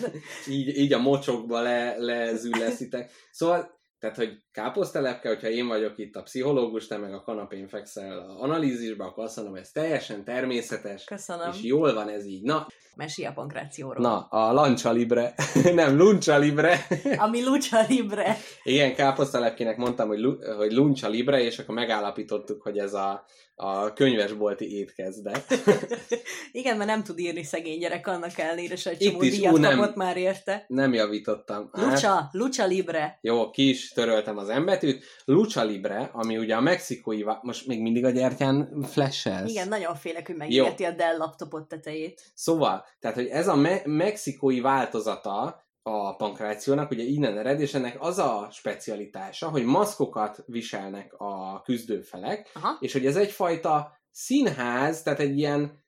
[0.48, 3.10] így, így a mocsokba le, lezülleszitek.
[3.30, 8.18] Szóval, tehát, hogy káposztelepke, hogyha én vagyok itt a pszichológus, te meg a kanapén fekszel
[8.18, 11.50] a analízisbe, akkor azt mondom, ez teljesen természetes, Köszönöm.
[11.52, 12.42] és jól van ez így.
[12.42, 14.02] Na, Mesélj a pankrációról.
[14.02, 15.34] na a lancia libre,
[15.74, 16.86] nem, luncia libre,
[17.26, 18.36] Ami Lucha Libre.
[18.62, 23.24] Igen, káposztalepkének mondtam, hogy, lu- hogy luncia libre, és akkor megállapítottuk, hogy ez a,
[23.60, 25.44] a könyvesbolti étkezde.
[26.52, 29.52] Igen, mert nem tud írni szegény gyerek, annak ellenére, és egy Itt csomó is, díjat
[29.52, 29.78] ú, nem.
[29.78, 30.64] kapott már érte.
[30.68, 31.70] Nem javítottam.
[31.72, 33.18] Hát, Lucha, Lucha Libre.
[33.20, 35.04] Jó, ki is töröltem az embetűt.
[35.24, 37.22] Lucha Libre, ami ugye a mexikói...
[37.42, 39.50] Most még mindig a gyertyán flashelsz?
[39.50, 42.22] Igen, nagyon félek, hogy megérti a Dell laptopot tetejét.
[42.34, 47.96] Szóval, tehát, hogy ez a me- mexikói változata a pankrációnak, ugye innen ered, és ennek
[48.00, 52.76] az a specialitása, hogy maszkokat viselnek a küzdőfelek, Aha.
[52.80, 55.86] és hogy ez egyfajta színház, tehát egy ilyen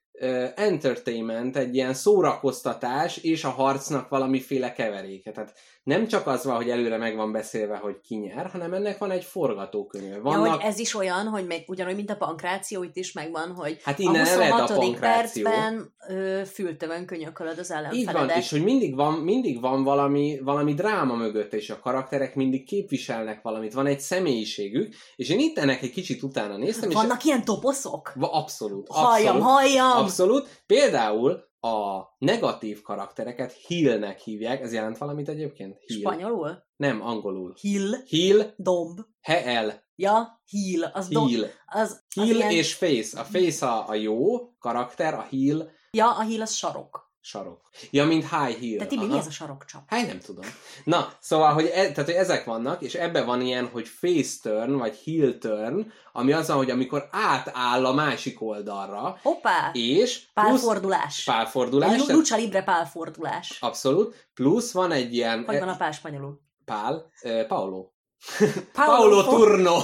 [0.55, 5.33] entertainment, egy ilyen szórakoztatás, és a harcnak valamiféle keveréke.
[5.33, 8.99] Tehát nem csak az van, hogy előre meg van beszélve, hogy ki nyer, hanem ennek
[8.99, 10.15] van egy forgatókönyve.
[10.15, 13.55] Ja, Vannak, hogy ez is olyan, hogy meg, ugyanúgy, mint a pankráció, itt is megvan,
[13.55, 14.73] hogy hát a innen a 26.
[14.73, 15.43] pankráció.
[15.43, 18.37] percben ö, fültövön könyökölöd az Így van, ellenfeledet.
[18.37, 23.43] és hogy mindig van, mindig van valami, valami dráma mögött, és a karakterek mindig képviselnek
[23.43, 27.45] valamit, van egy személyiségük, és én itt ennek egy kicsit utána néztem, és Vannak ilyen
[27.45, 28.13] toposzok?
[28.15, 29.97] Va, abszolút, Halljam, abszolút, halljam!
[29.97, 30.63] abszolút.
[30.67, 35.77] Például a negatív karaktereket healnek hívják, ez jelent valamit egyébként?
[35.87, 36.01] Heal.
[36.01, 36.65] Spanyolul?
[36.77, 37.55] Nem, angolul.
[37.61, 39.01] Hill, Heal, domb.
[39.21, 39.69] H-L,
[40.01, 40.91] Ja, heal.
[40.93, 41.51] Az, heal.
[41.67, 42.51] az, az Heal ilyen...
[42.51, 43.21] és face.
[43.21, 47.10] A face a, a jó karakter, a heal Ja, a heal az sarok.
[47.23, 47.61] Sarok.
[47.91, 48.79] Ja, mint high heal.
[48.79, 49.19] De Tibi, mi Aha.
[49.19, 49.83] ez a sarokcsap?
[49.87, 50.45] Hát nem tudom.
[50.85, 54.73] Na, szóval, hogy, e, tehát, hogy ezek vannak, és ebben van ilyen, hogy face turn,
[54.77, 59.71] vagy heel turn, ami az, hogy amikor átáll a másik oldalra, Hoppá!
[59.73, 61.25] és plusz Pálfordulás.
[61.25, 63.59] pálfordulás, Egy lu- tehát Lucha Libre pálfordulás.
[63.61, 66.41] abszolút, plusz van egy ilyen Hogy van a pál spanyolul?
[66.65, 67.87] pál, eh, Paolo.
[68.73, 69.79] Paolo Turno.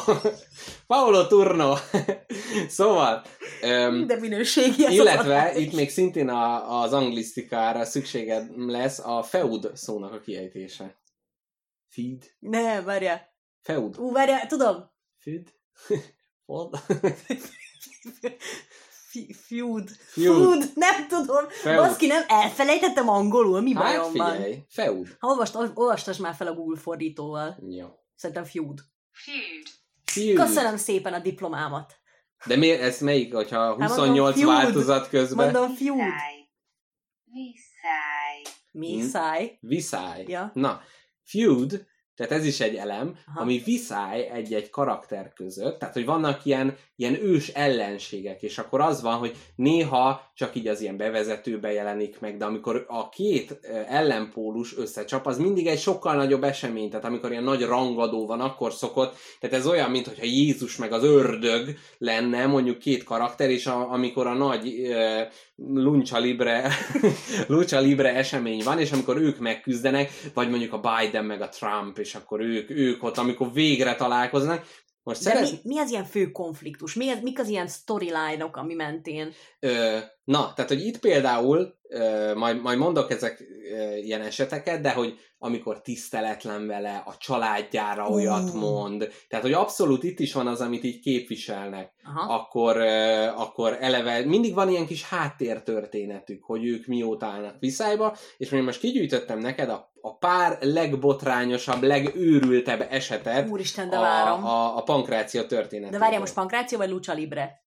[0.87, 1.75] Paolo Turno.
[2.69, 3.23] szóval,
[3.63, 5.57] um, De minőségi az illetve adás.
[5.57, 10.97] itt még szintén a, az anglisztikára szükséged lesz a feud szónak a kiejtése.
[11.89, 12.25] Feed.
[12.39, 13.35] Ne, várjál.
[13.63, 13.99] Feud.
[13.99, 14.91] Ú, várjál, tudom.
[15.19, 15.53] Feud.
[16.47, 16.77] Feud.
[19.11, 19.91] F- Feud.
[20.07, 20.71] Feud.
[20.75, 21.49] Nem tudom.
[21.49, 21.77] Feud.
[21.77, 23.61] Baszki, nem elfelejtettem angolul.
[23.61, 24.33] Mi Hát bajom van?
[24.35, 25.17] figyelj, feud.
[25.19, 27.57] Ha olvast, olvastas már fel a Google fordítóval.
[27.69, 27.87] Jó.
[28.17, 28.81] Szerintem feud.
[29.13, 29.67] Feud.
[30.05, 30.37] Feud.
[30.37, 31.97] Köszönöm szépen a diplomámat.
[32.47, 34.47] De miért, ez melyik, hogyha mondom, 28 feud.
[34.47, 35.53] változat közben?
[35.53, 35.99] Mondom feud.
[37.25, 38.47] Viszály.
[38.71, 39.43] Viszály.
[39.43, 39.67] Mi Hm?
[39.67, 40.25] Viszály.
[40.29, 40.51] Ja.
[40.55, 40.81] Na,
[41.23, 43.41] feud, tehát ez is egy elem, Aha.
[43.41, 49.03] ami viszály egy-egy karakter között, tehát hogy vannak ilyen, ilyen ős ellenségek, és akkor az
[49.03, 54.77] van, hogy néha csak így az ilyen bevezetőbe jelenik meg, de amikor a két ellenpólus
[54.77, 59.17] összecsap, az mindig egy sokkal nagyobb esemény, tehát amikor ilyen nagy rangadó van, akkor szokott,
[59.41, 64.27] tehát ez olyan, mintha Jézus meg az ördög lenne, mondjuk két karakter, és a, amikor
[64.27, 65.23] a nagy ö,
[65.57, 66.73] Luncia Libre,
[67.49, 71.99] Luncia Libre esemény van, és amikor ők megküzdenek, vagy mondjuk a Biden meg a Trump,
[72.07, 74.67] és akkor ők, ők ott, amikor végre találkoznak,
[75.03, 75.51] most De szeret...
[75.51, 76.95] mi, mi az ilyen fő konfliktus?
[76.95, 79.33] Mi az, mik az ilyen storyline-ok, ami mentén?
[79.61, 81.75] Ö, na, tehát, hogy itt például,
[82.35, 83.45] majd, majd mondok ezek
[84.03, 88.59] ilyen eseteket, de hogy amikor tiszteletlen vele, a családjára olyat Ú.
[88.59, 91.93] mond, tehát, hogy abszolút itt is van az, amit így képviselnek.
[92.05, 92.35] Aha.
[92.35, 92.77] akkor,
[93.37, 99.39] akkor eleve mindig van ilyen kis háttértörténetük, hogy ők mióta állnak viszályba, és most kigyűjtöttem
[99.39, 104.45] neked a, a pár legbotrányosabb, legőrültebb esetet Úristen, de a, várom.
[104.45, 105.91] a, a pankráció történetében.
[105.91, 107.65] De várjál, most pankráció vagy Lucha Libre?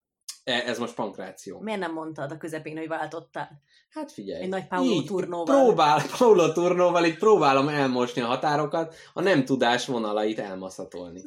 [0.48, 1.60] E- Ez most pankráció.
[1.60, 3.62] Miért nem mondtad a közepén, hogy váltottál?
[3.90, 4.42] Hát figyelj.
[4.44, 5.64] Egy nagy Paulo így, Turnóval.
[5.64, 11.22] Próbál, Paulo Turnóval, itt próbálom elmosni a határokat, a nem tudás vonalait elmaszatolni.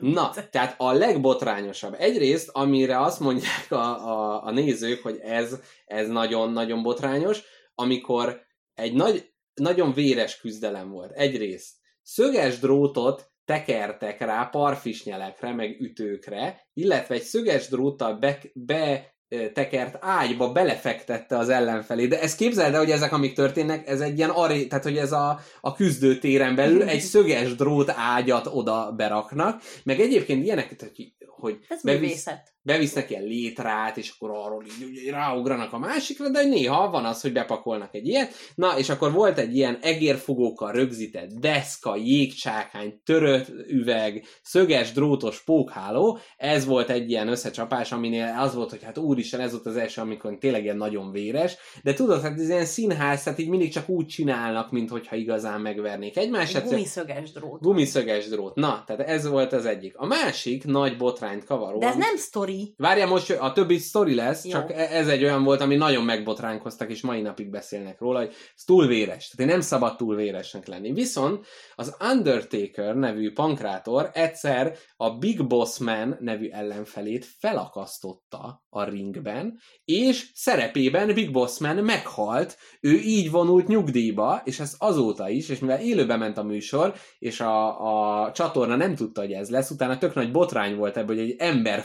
[0.00, 1.94] Na, tehát a legbotrányosabb.
[1.98, 7.42] Egyrészt, amire azt mondják a, a, a nézők, hogy ez, ez nagyon-nagyon botrányos,
[7.74, 8.40] amikor
[8.74, 11.12] egy nagy, nagyon véres küzdelem volt.
[11.12, 18.18] Egyrészt szöges drótot tekertek rá parfisnyelekre, meg ütőkre, illetve egy szöges dróttal
[18.54, 22.06] be, ö, tekert ágyba belefektette az ellenfelé.
[22.06, 25.12] De ezt képzeld el, hogy ezek, amik történnek, ez egy ilyen aré, tehát hogy ez
[25.12, 30.94] a, a küzdőtéren belül egy szöges drót ágyat oda beraknak, meg egyébként ilyenek, tehát,
[31.26, 32.54] hogy- Ez bevisz, művészet.
[32.66, 37.20] Bevisznek ilyen létrát, és akkor arról így, így ráugranak a másikra, de néha van az,
[37.20, 38.34] hogy bepakolnak egy ilyet.
[38.54, 46.18] Na, és akkor volt egy ilyen egérfogókkal rögzített deszka, jégcsákány, törött üveg, szöges drótos pókháló.
[46.36, 50.00] Ez volt egy ilyen összecsapás, aminél az volt, hogy hát úristen, ez volt az első,
[50.00, 51.56] amikor tényleg ilyen nagyon véres.
[51.82, 55.60] De tudod, hát ez ilyen színház, tehát így mindig csak úgy csinálnak, mint hogyha igazán
[55.60, 56.56] megvernék egymást.
[56.56, 57.60] Egy gumiszöges drót.
[57.60, 58.54] Gumiszöges drót.
[58.54, 59.96] Na, tehát ez volt az egyik.
[59.96, 61.78] A másik nagy botrányt kavaró.
[61.78, 62.55] De ez nem sztori.
[62.76, 64.50] Várjál, most a többi sztori lesz, Jó.
[64.50, 68.34] csak e- ez egy olyan volt, ami nagyon megbotránkoztak, és mai napig beszélnek róla, hogy
[68.56, 69.28] ez túl véres.
[69.28, 70.92] Tehát nem szabad túl véresnek lenni.
[70.92, 79.58] Viszont az Undertaker nevű pankrátor egyszer a Big Boss Man nevű ellenfelét felakasztotta a ringben,
[79.84, 85.58] és szerepében Big Boss Man meghalt, ő így vonult nyugdíjba, és ez azóta is, és
[85.58, 89.98] mivel élőbe ment a műsor, és a, a csatorna nem tudta, hogy ez lesz, utána
[89.98, 91.82] tök nagy botrány volt ebből, hogy egy ember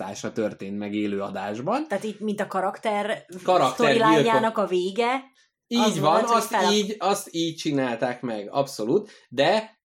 [0.00, 1.88] fölakasztása történt meg élő adásban.
[1.88, 5.22] Tehát itt, mint a karakter, Karakter sztorilányának a vége.
[5.66, 9.78] Így Az van, volt, azt, fel- így, azt így csinálták meg, abszolút, de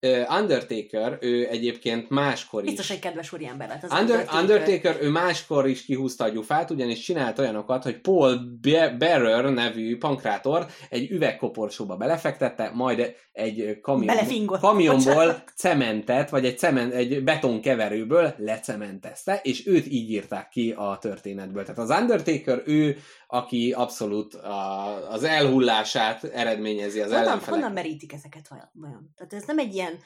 [0.41, 2.69] Undertaker, ő egyébként máskor is...
[2.69, 4.41] Biztos egy kedves úriember lett az Under, Undertaker.
[4.41, 9.99] Undertaker, ő máskor is kihúzta a gyufát, ugyanis csinált olyanokat, hogy Paul Be- Bearer nevű
[9.99, 15.53] pankrátor egy üvegkoporsóba belefektette, majd egy kamion, kamionból Bocsánat.
[15.57, 21.65] cementet, vagy egy, cement, egy betonkeverőből lecementezte, és őt így írták ki a történetből.
[21.65, 22.97] Tehát az Undertaker ő,
[23.33, 27.55] aki abszolút a, az elhullását eredményezi az Honnan, ellenfelek.
[27.55, 29.13] honnan merítik ezeket vajon-?
[29.17, 29.99] Tehát ez nem egy ilyen...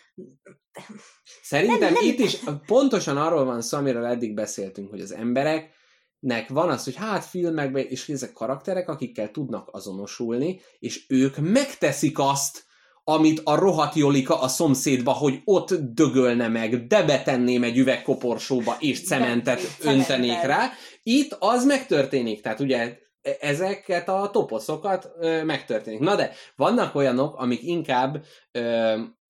[1.42, 2.04] Szerintem Nem, nem.
[2.04, 6.94] itt is pontosan arról van szó, amiről eddig beszéltünk, hogy az embereknek van az, hogy
[6.94, 12.64] hát filmekben, és ezek karakterek, akikkel tudnak azonosulni, és ők megteszik azt,
[13.04, 19.06] amit a rohadt Jolika a szomszédba, hogy ott dögölne meg, de betenném egy üvegkoporsóba, és
[19.06, 20.70] cementet öntenék rá.
[21.02, 22.42] Itt az megtörténik.
[22.42, 23.04] Tehát ugye
[23.40, 25.10] ezeket a toposzokat
[25.44, 26.00] megtörténik.
[26.00, 28.24] Na de vannak olyanok, amik inkább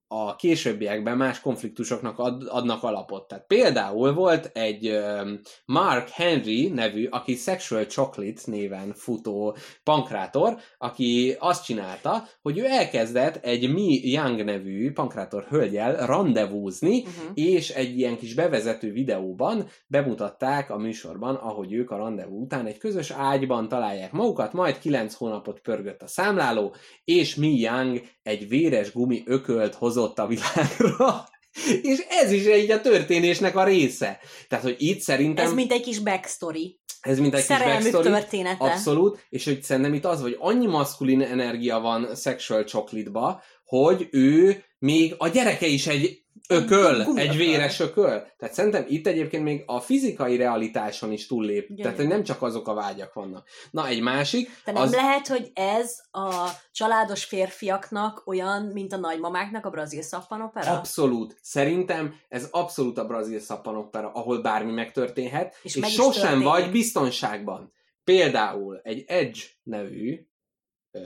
[0.09, 3.29] a későbbiekben más konfliktusoknak ad, adnak alapot.
[3.29, 11.37] Tehát például volt egy um, Mark Henry nevű, aki Sexual Chocolate néven futó pankrátor, aki
[11.38, 17.31] azt csinálta, hogy ő elkezdett egy Mi Young nevű pankrátor hölgyel rendezvúzni, Uh-huh.
[17.35, 22.79] és egy ilyen kis bevezető videóban bemutatták a műsorban, ahogy ők a rendezvú után egy
[22.79, 28.92] közös ágyban találják magukat, majd kilenc hónapot pörgött a számláló, és Mi Young egy véres
[28.92, 31.28] gumi ökölt hozott a világra.
[31.82, 34.18] És ez is egy a történésnek a része.
[34.48, 35.46] Tehát, hogy itt szerintem...
[35.46, 36.80] Ez mint egy kis backstory.
[37.00, 38.09] ez mint egy kis Szerelmük backstory.
[38.09, 38.64] története.
[38.64, 44.64] Abszolút, és hogy szerintem itt az, hogy annyi maszkulin energia van sexual chocolate hogy ő
[44.78, 48.26] még a gyereke is egy ököl, egy véres ököl.
[48.38, 51.66] Tehát szerintem itt egyébként még a fizikai realitáson is túllép.
[51.66, 51.82] Gyönyörű.
[51.82, 53.48] Tehát, hogy nem csak azok a vágyak vannak.
[53.70, 54.92] Na, egy másik, De nem az...
[54.94, 60.72] lehet, hogy ez a családos férfiaknak olyan, mint a nagymamáknak a brazil szappanopera?
[60.76, 61.37] Abszolút.
[61.42, 66.46] Szerintem ez abszolút a brazil szappanopera, ahol bármi megtörténhet, És és, sosem történik.
[66.46, 67.72] vagy biztonságban.
[68.04, 70.26] Például egy Edge nevű,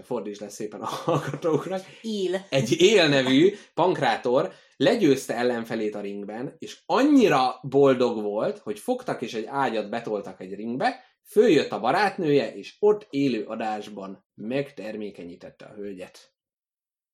[0.05, 2.47] fordíts le szépen a hallgatóknak, Il.
[2.49, 9.35] egy él nevű pankrátor legyőzte ellenfelét a ringben, és annyira boldog volt, hogy fogtak és
[9.35, 16.35] egy ágyat betoltak egy ringbe, följött a barátnője, és ott élő adásban megtermékenyítette a hölgyet.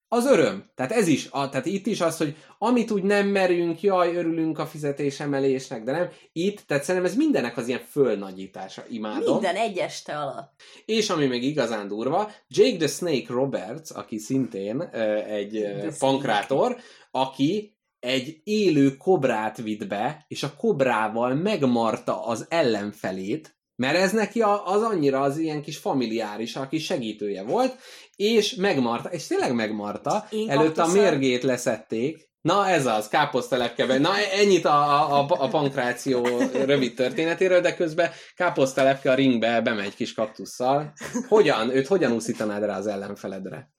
[0.09, 0.71] Az öröm.
[0.75, 4.59] Tehát ez is, a, tehát itt is az, hogy amit úgy nem merünk, jaj, örülünk
[4.59, 6.09] a fizetésemelésnek, de nem.
[6.33, 9.33] Itt, tehát szerintem ez mindennek az ilyen fölnagyítása, imádom.
[9.33, 10.53] Minden egy este alatt.
[10.85, 16.77] És ami még igazán durva, Jake the Snake Roberts, aki szintén ö, egy pankrátor,
[17.11, 24.41] aki egy élő kobrát vitt be, és a kobrával megmarta az ellenfelét, mert ez neki
[24.65, 27.77] az annyira az ilyen kis familiáris, aki segítője volt,
[28.17, 33.99] és megmarta, és tényleg megmarta, Én előtte a mérgét leszették, Na ez az, káposztelepkebe.
[33.99, 40.15] Na ennyit a, a, a, pankráció rövid történetéről, de közben káposztelepke a ringbe bemegy kis
[40.15, 40.93] kaktusszal.
[41.29, 41.71] Hogyan?
[41.71, 43.71] Őt hogyan úszítanád rá az ellenfeledre?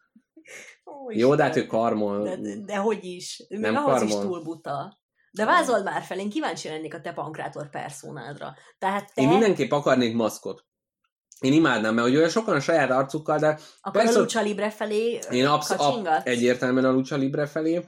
[0.86, 2.24] Ó, Jó, de hát ő karmol.
[2.24, 3.46] De, de, de hogy is?
[3.50, 4.30] Még Nem ahhoz is karmol.
[4.30, 5.00] túl buta.
[5.38, 8.56] De vázold már fel, én kíváncsi lennék a te pankrátor personádra.
[8.78, 10.66] Tehát te Én mindenképp akarnék maszkot.
[11.40, 13.48] Én imádnám, mert hogy olyan sokan a saját arcukkal, de
[13.82, 17.86] akkor persze- a Lucha Libre felé én absz- ab, egyértelműen a Lucha Libre felé.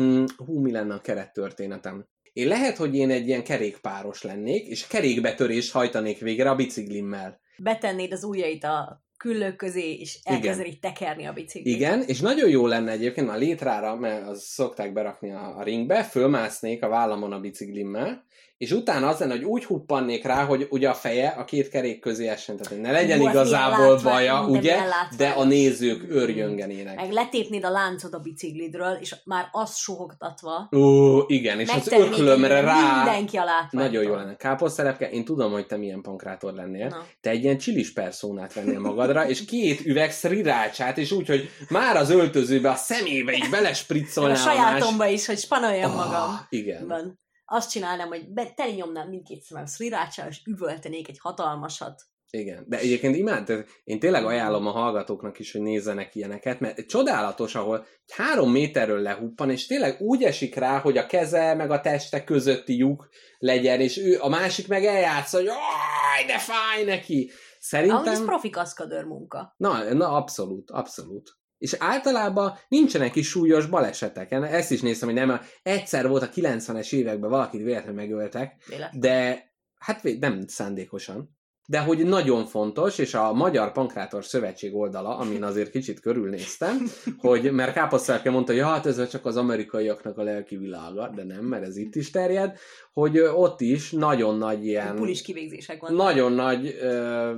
[0.00, 2.06] Mm, hú, mi lenne a kerettörténetem?
[2.32, 7.40] Én lehet, hogy én egy ilyen kerékpáros lennék, és kerékbetörést hajtanék végre a biciklimmel.
[7.58, 10.34] Betennéd az ujjait a küllők közé, és Igen.
[10.34, 11.74] elkezdenéd tekerni a biciklit.
[11.74, 16.02] Igen, és nagyon jó lenne egyébként a létrára, mert az szokták berakni a, a ringbe,
[16.02, 18.24] fölmásznék a vállamon a biciklimmel,
[18.58, 22.00] és utána az lenne, hogy úgy huppannék rá, hogy ugye a feje a két kerék
[22.00, 24.78] közé essen, tehát ne legyen Hú, az igazából látvány, baja, ugye,
[25.16, 26.10] de a nézők Mm.
[26.10, 26.96] örjöngenének.
[26.96, 32.60] Meg letépnéd a láncod a biciklidről, és már azt suhogtatva, Ó, igen, és az öklömre
[32.60, 33.84] rá Mindenki a látvány.
[33.84, 34.36] nagyon jó lenne.
[34.36, 36.86] Káposztelepke, én tudom, hogy te milyen pankrátor lennél.
[36.86, 37.04] Na.
[37.20, 41.96] Te egy ilyen csilis perszónát vennél magadra, és két üveg srirácsát, és úgy, hogy már
[41.96, 46.46] az öltözőbe, a szemébe így belespriccolnál a sajátomba is, hogy spanoljam Ah, magam.
[46.48, 46.86] Igen.
[46.86, 47.20] Van.
[47.50, 52.02] Azt csinálnám, hogy be, telenyomnám mindkét szemem szrirácsal, és üvöltenék egy hatalmasat.
[52.30, 57.54] Igen, de egyébként imád, én tényleg ajánlom a hallgatóknak is, hogy nézzenek ilyeneket, mert csodálatos,
[57.54, 62.24] ahol három méterről lehuppan, és tényleg úgy esik rá, hogy a keze meg a teste
[62.24, 67.14] közötti lyuk legyen, és ő, a másik meg eljátsza, hogy "Aj, de fáj neki.
[67.14, 68.24] Ahogy ez Szerintem...
[68.24, 69.54] profi kaszkadőr munka.
[69.56, 71.38] Na, na, abszolút, abszolút.
[71.58, 74.32] És általában nincsenek is súlyos balesetek.
[74.32, 79.00] Ezt is néztem, hogy nem, egyszer volt a 90-es években valakit véletlenül megöltek, Véletlen.
[79.00, 79.46] de
[79.78, 81.36] hát nem szándékosan.
[81.70, 86.86] De hogy nagyon fontos, és a Magyar Pankrátor Szövetség oldala, amin azért kicsit körülnéztem,
[87.18, 91.24] hogy, mert Káposztárke mondta, hogy ja, hát ez csak az amerikaiaknak a lelki világa, de
[91.24, 92.58] nem, mert ez itt is terjed,
[92.92, 94.96] hogy ott is nagyon nagy ilyen...
[94.96, 95.96] Pulis kivégzések vannak.
[95.96, 97.32] Nagyon nagy ö,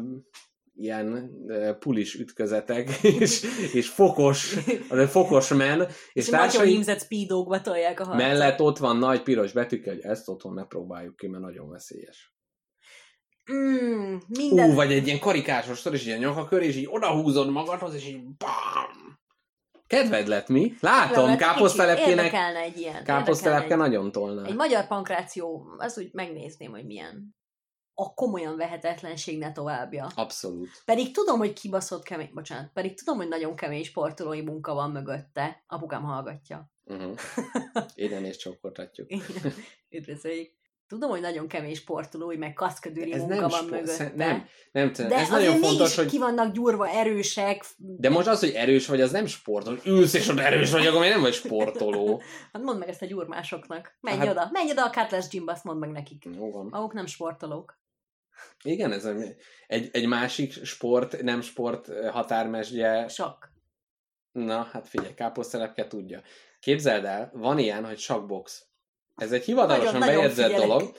[0.81, 1.31] ilyen
[1.79, 4.57] pulis ütközetek, és, és fokos,
[4.89, 8.27] az fokos men, és, és nagyon társai hímzett speedókba tolják a harcot.
[8.27, 12.35] mellett ott van nagy piros betűkkel, hogy ezt otthon ne próbáljuk ki, mert nagyon veszélyes.
[13.53, 14.71] Mm, minden...
[14.71, 18.23] Ú, vagy egy ilyen karikásos szor, és ilyen nyakakör, és így odahúzod magadhoz, és így
[18.37, 19.19] bam!
[19.87, 20.75] Kedved lett mi?
[20.81, 23.05] Látom, káposztelepkének Érdekelne egy ilyen.
[23.05, 24.43] káposztelepke nagyon tolna.
[24.43, 27.39] egy, egy magyar pankráció, az úgy megnézném, hogy milyen.
[28.03, 30.11] A komolyan vehetetlenség ne továbbja.
[30.15, 30.69] Abszolút.
[30.85, 35.65] Pedig tudom, hogy kibaszott kemény, bocsánat, pedig tudom, hogy nagyon kemény sportolói munka van mögötte.
[35.67, 36.71] Apukám hallgatja.
[36.85, 37.19] Uh-huh.
[37.95, 39.09] Innen is csókoltatjuk.
[39.91, 40.59] Üdvözöljük.
[40.91, 44.13] Tudom, hogy nagyon kemény sportolói, meg kaszkadőri Ez munka nem van sport, mögötte.
[44.17, 47.65] nem, nem tudom, de ez nagyon fontos, hogy ki vannak gyúrva, erősek.
[47.77, 50.87] De most az, hogy erős vagy, az nem sport, hogy ülsz és ott erős vagy,
[50.87, 52.23] akkor nem vagy sportoló.
[52.53, 53.97] Hát mondd meg ezt a gyurmásoknak.
[54.01, 56.25] Menj Hát- oda, menj oda a Cutlass Gymbe, azt mondd meg nekik.
[56.37, 56.67] Jó van.
[56.71, 57.80] Maguk nem sportolók.
[58.63, 59.05] Igen, ez
[59.67, 63.09] egy, egy, másik sport, nem sport határmesdje.
[63.09, 63.53] Sok.
[64.33, 66.23] Na, hát figyelj, káposztelepke tudja.
[66.61, 68.65] Képzeld el, van ilyen, hogy sakbox.
[69.17, 70.67] Ez egy hivatalosan bejegyzett figyelek.
[70.67, 70.97] dolog.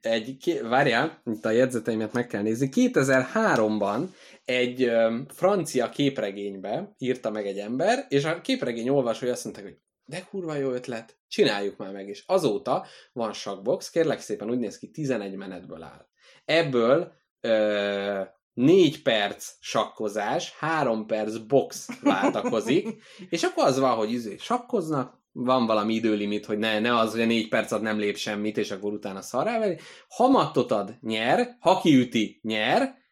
[0.00, 2.68] Egy, ké, várjál, itt a jegyzeteimet meg kell nézni.
[2.72, 4.08] 2003-ban
[4.44, 9.78] egy öm, francia képregénybe írta meg egy ember, és a képregény olvasói azt mondták, hogy
[10.06, 12.08] de kurva jó ötlet, csináljuk már meg.
[12.08, 16.06] És azóta van sakbox, kérlek szépen úgy néz ki, 11 menetből áll.
[16.44, 18.20] Ebből ö,
[18.54, 25.66] 4 perc sakkozás, 3 perc box váltakozik, és akkor az van, hogy izé, sakkoznak, van
[25.66, 28.70] valami időlimit, hogy ne, ne az, hogy a négy perc alatt nem lép semmit, és
[28.70, 29.78] akkor utána szarrá veri.
[30.08, 33.02] Ha mattot ad, nyer, ha kiüti, nyer,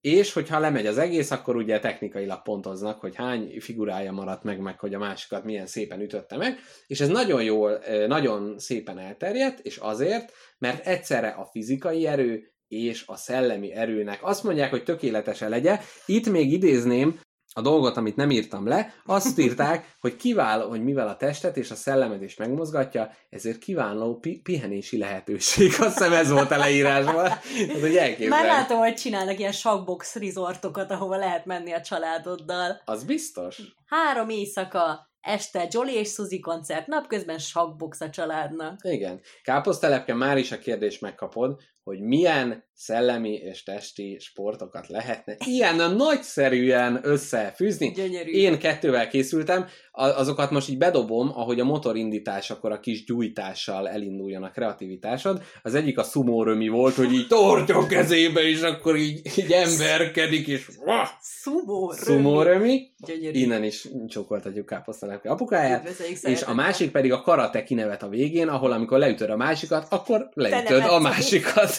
[0.00, 4.80] és hogyha lemegy az egész, akkor ugye technikailag pontoznak, hogy hány figurája maradt meg, meg
[4.80, 9.76] hogy a másikat milyen szépen ütötte meg, és ez nagyon jól, nagyon szépen elterjedt, és
[9.76, 15.80] azért, mert egyszerre a fizikai erő és a szellemi erőnek azt mondják, hogy tökéletesen legyen.
[16.06, 17.20] Itt még idézném
[17.56, 21.70] a dolgot, amit nem írtam le, azt írták, hogy kiváló, hogy mivel a testet és
[21.70, 25.72] a szellemet is megmozgatja, ezért kiváló pi- pihenési lehetőség.
[25.78, 27.24] Azt hiszem ez volt a leírásban.
[27.26, 28.46] Ez hogy Már elképzelni.
[28.46, 32.80] látom, hogy csinálnak ilyen sakbox resortokat, ahova lehet menni a családoddal.
[32.84, 33.62] Az biztos.
[33.86, 38.80] Három éjszaka, este Jolly és Suzy koncert, napközben sakbox a családnak.
[38.82, 39.20] Igen.
[39.42, 47.00] Káposztelepke már is a kérdést megkapod, hogy milyen szellemi és testi sportokat lehetne ilyen nagyszerűen
[47.02, 47.90] összefűzni.
[47.90, 48.30] Gyönyörű.
[48.30, 54.50] Én kettővel készültem, azokat most így bedobom, ahogy a motorindításakor a kis gyújtással elinduljon a
[54.50, 55.42] kreativitásod.
[55.62, 60.46] Az egyik a szumórömi volt, hogy így tartja a kezébe, és akkor így, így emberkedik,
[60.46, 62.92] és vah, Szumó, szumórömi.
[63.06, 63.38] Gyönyörű.
[63.38, 65.88] Innen is csókoltatjuk káposztalepke apukáját.
[66.22, 70.28] És a másik pedig a karate kinevet a végén, ahol amikor leütöd a másikat, akkor
[70.34, 71.73] leütöd a másikat.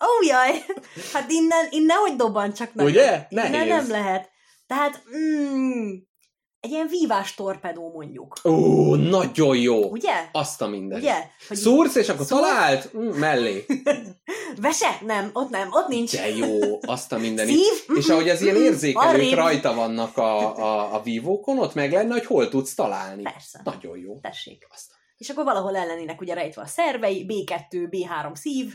[0.00, 0.64] Ó, jaj!
[1.12, 2.90] Hát innen, innen hogy dobban csak nagyon.
[2.90, 3.26] Ugye?
[3.28, 3.68] Innen Nehéz.
[3.68, 4.30] nem lehet.
[4.66, 5.90] Tehát, mm,
[6.60, 8.38] egy ilyen vívás torpedó mondjuk.
[8.44, 9.90] Ó, nagyon jó.
[9.90, 10.28] Ugye?
[10.32, 10.98] Azt a minden.
[10.98, 11.26] Ugye?
[11.48, 12.40] Hogy Szúrsz, és akkor Szúrsz?
[12.40, 12.96] talált?
[12.96, 13.64] Mm, mellé.
[14.60, 14.98] Vese?
[15.06, 16.16] Nem, ott nem, ott nincs.
[16.16, 17.46] De jó, azt a minden.
[17.46, 17.96] Szív?
[17.96, 22.26] És ahogy az ilyen érzékelők rajta vannak a, a, a vívókon, ott meg lenne, hogy
[22.26, 23.22] hol tudsz találni.
[23.22, 23.60] Persze.
[23.64, 24.18] Nagyon jó.
[24.20, 24.66] Tessék.
[24.70, 24.92] Azt.
[25.24, 28.74] És akkor valahol ellenének ugye rejtve a szervei, B2, B3 szív.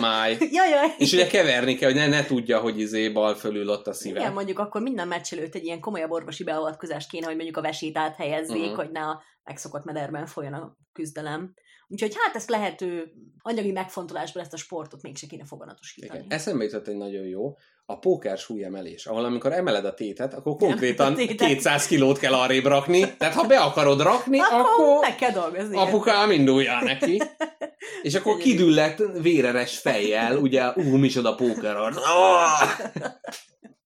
[0.00, 0.36] Máj.
[0.58, 0.94] Jajaj!
[0.98, 4.18] És ugye keverni kell, hogy ne, ne tudja, hogy izé bal fölül ott a szíve.
[4.20, 7.60] Igen, mondjuk akkor minden meccs előtt egy ilyen komolyabb orvosi beavatkozást kéne, hogy mondjuk a
[7.62, 8.64] vesét áthelyezzék, Mhm.
[8.64, 8.76] uh-huh.
[8.84, 11.54] hogy ne a megszokott mederben folyjon a küzdelem.
[11.90, 13.12] Úgyhogy hát ezt lehető
[13.42, 16.18] anyagi megfontolásból ezt a sportot mégse kéne foganatosítani.
[16.18, 16.30] Igen.
[16.30, 21.14] Eszembe jutott egy nagyon jó, a póker súlyemelés, ahol amikor emeled a tétet, akkor konkrétan
[21.14, 21.46] tétet.
[21.46, 25.76] 200 kilót kell arrébb rakni, tehát ha be akarod rakni, Akkor, akkor meg kell dolgozni.
[25.76, 27.22] apukám induljál neki.
[28.02, 31.96] És akkor kidüllett véreres fejjel, ugye, ú, micsoda póker arc.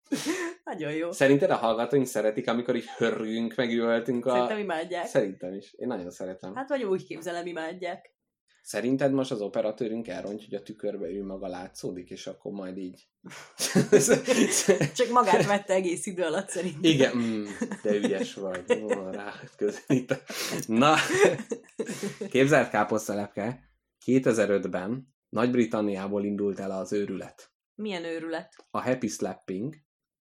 [0.64, 1.12] Nagyon jó.
[1.12, 4.30] Szerinted a hallgatóink szeretik, amikor így hörrünk, megüvöltünk a...
[4.30, 5.06] Szerintem imádják.
[5.06, 5.72] Szerintem is.
[5.72, 6.54] Én nagyon szeretem.
[6.54, 8.12] Hát vagy úgy képzelem, imádják.
[8.62, 13.08] Szerinted most az operatőrünk elrontja, hogy a tükörbe ő maga látszódik, és akkor majd így...
[14.96, 16.82] Csak magát vette egész idő alatt szerintem.
[16.82, 17.44] Igen, mm,
[17.82, 18.82] de ügyes vagy.
[18.82, 20.22] Ó, rá közelít.
[20.66, 20.94] Na,
[22.30, 23.70] képzelt káposztelepke,
[24.06, 27.52] 2005-ben Nagy-Britanniából indult el az őrület.
[27.74, 28.66] Milyen őrület.
[28.70, 29.74] A happy slapping,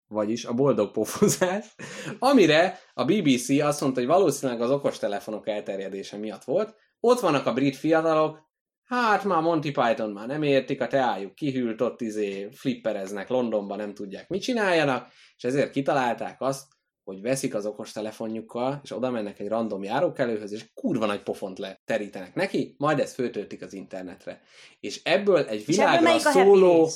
[0.08, 1.76] vagyis a boldog pofozás,
[2.20, 6.76] amire a BBC azt mondta, hogy valószínűleg az okostelefonok elterjedése miatt volt.
[7.00, 8.40] Ott vannak a brit fiatalok,
[8.84, 13.94] hát már Monty Python már nem értik, a teájuk kihűlt, ott izé flippereznek Londonban, nem
[13.94, 16.66] tudják mit csináljanak, és ezért kitalálták azt,
[17.04, 22.36] hogy veszik az okostelefonjukkal, és oda mennek egy random járókelőhöz, és kurva nagy pofont leterítenek
[22.36, 24.42] neki, majd ezt föltöltik az internetre.
[24.80, 26.90] És ebből egy És ebből világra szóló...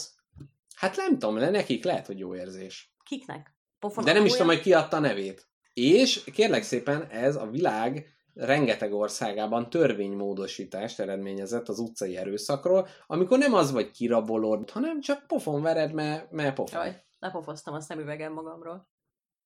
[0.75, 2.95] Hát nem tudom, le nekik lehet, hogy jó érzés.
[3.07, 3.55] Kiknek?
[3.79, 5.47] Pofon De nem is tudom, hogy ki adta a nevét.
[5.73, 13.53] És kérlek szépen, ez a világ rengeteg országában törvénymódosítást eredményezett az utcai erőszakról, amikor nem
[13.53, 16.81] az vagy kirabolod, hanem csak pofon vered, mert, mert pofon.
[16.81, 18.89] Jaj, lepofoztam a szemüvegem magamról.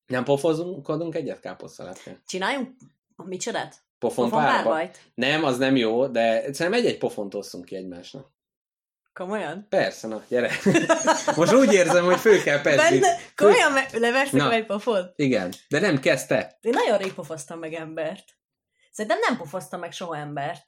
[0.05, 2.21] Nem pofozunk egyet káposztalepke?
[2.25, 2.75] Csináljunk
[3.15, 3.75] mit csodát?
[3.99, 4.69] Pofon, Pofon párba?
[4.69, 5.11] párbajt?
[5.13, 8.31] Nem, az nem jó, de szerintem egy-egy pofont osszunk ki egymásnak.
[9.13, 9.65] Komolyan?
[9.69, 10.51] Persze, na, gyere.
[11.35, 12.99] Most úgy érzem, hogy fő kell pesni.
[12.99, 14.51] Benne, komolyan me- leverszik Na.
[14.51, 15.13] egy pofont?
[15.15, 16.57] Igen, de nem kezdte.
[16.61, 18.23] Én nagyon rég pofoztam meg embert.
[18.91, 20.63] Szerintem nem pofoztam meg soha embert.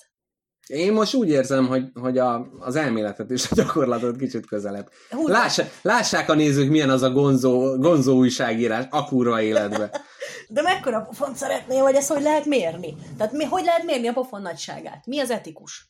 [0.68, 4.90] Én most úgy érzem, hogy, hogy a, az elméletet és a gyakorlatot kicsit közelebb.
[5.26, 10.02] Lássa, lássák a nézők, milyen az a gonzó, gonzó újságírás a kurva életbe.
[10.48, 12.96] De mekkora pofont szeretnél, vagy ezt hogy lehet mérni?
[13.18, 15.06] Tehát mi, hogy lehet mérni a pofon nagyságát?
[15.06, 15.86] Mi az etikus?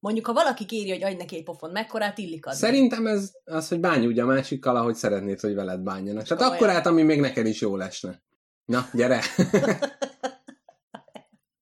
[0.00, 2.58] Mondjuk, ha valaki kéri, hogy adj neki egy pofon, mekkorát illik adni?
[2.58, 6.22] Szerintem ez az, hogy bánj úgy a másikkal, ahogy szeretnéd, hogy veled bánjanak.
[6.22, 6.62] Tehát Komolyan.
[6.62, 8.22] akkor át, ami még neked is jó lesne.
[8.64, 9.20] Na, gyere!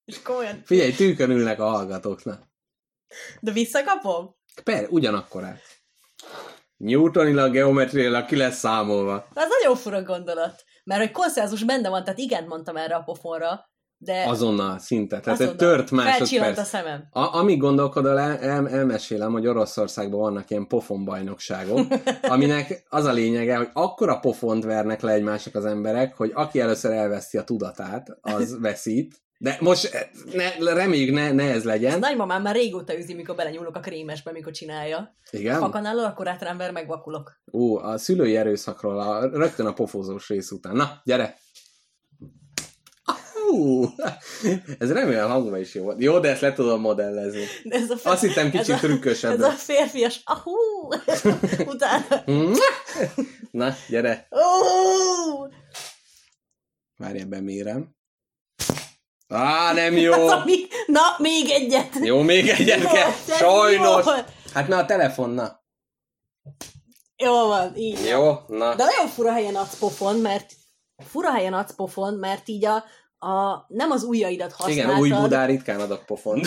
[0.05, 0.62] És komolyan.
[0.64, 2.43] Figyelj, tűkön ülnek a hallgatóknak.
[3.41, 4.36] De visszakapom?
[4.64, 5.61] Per, ugyanakkor át.
[6.76, 9.14] Newtonilag, geometriailag ki lesz számolva.
[9.34, 10.64] Az nagyon fura gondolat.
[10.84, 13.67] Mert hogy konszenzus benne van, tehát igen mondtam erre a pofonra,
[14.01, 15.20] de Azonnal, szinte.
[15.20, 16.59] Tehát azonnal tört másodperc.
[16.59, 17.09] a szemem.
[17.11, 21.86] A, amíg gondolkodol, el, el, elmesélem, hogy Oroszországban vannak ilyen pofonbajnokságok,
[22.22, 26.92] aminek az a lényege, hogy akkora pofont vernek le egymásnak az emberek, hogy aki először
[26.92, 29.22] elveszti a tudatát, az veszít.
[29.40, 31.99] De most ne, reméljük ne, ne ez legyen.
[31.99, 35.16] nagymamám már régóta üzi, mikor belenyúlok a krémesbe, mikor csinálja.
[35.30, 35.59] Igen?
[35.59, 37.40] Fakanálol, akkor átrember megvakulok.
[37.53, 40.76] Ó, a szülői erőszakról, a, rögtön a pofozós rész után.
[40.76, 41.36] Na, gyere!
[43.49, 43.84] Hú,
[44.78, 46.03] ez remélem hangban is jó volt.
[46.03, 47.44] Jó, de ezt le tudom modellezni.
[47.64, 49.32] De ez a fe- Azt hittem ez kicsit a- trükkösebb.
[49.32, 50.53] Ez a férfias, ahú,
[51.74, 52.05] utána,
[53.51, 54.28] Na, gyere.
[54.30, 55.46] ó,
[56.96, 57.96] Várj, bemérem.
[59.28, 60.28] Á, nem jó.
[60.38, 61.94] ami, na, még egyet.
[62.03, 63.09] Jó, még egyet Mi kell.
[63.28, 64.05] Ez Sajnos.
[64.05, 64.32] volt?
[64.55, 65.62] Hát na a telefon, na.
[67.16, 68.07] Jó van, így.
[68.07, 68.74] Jó, na.
[68.74, 70.53] De nagyon fura helyen adsz pofon, mert
[71.11, 72.84] fura helyen adsz pofon, mert így a,
[73.18, 74.84] a nem az ujjaidat használtad.
[74.84, 76.46] Igen, új budár ritkán adok pofont.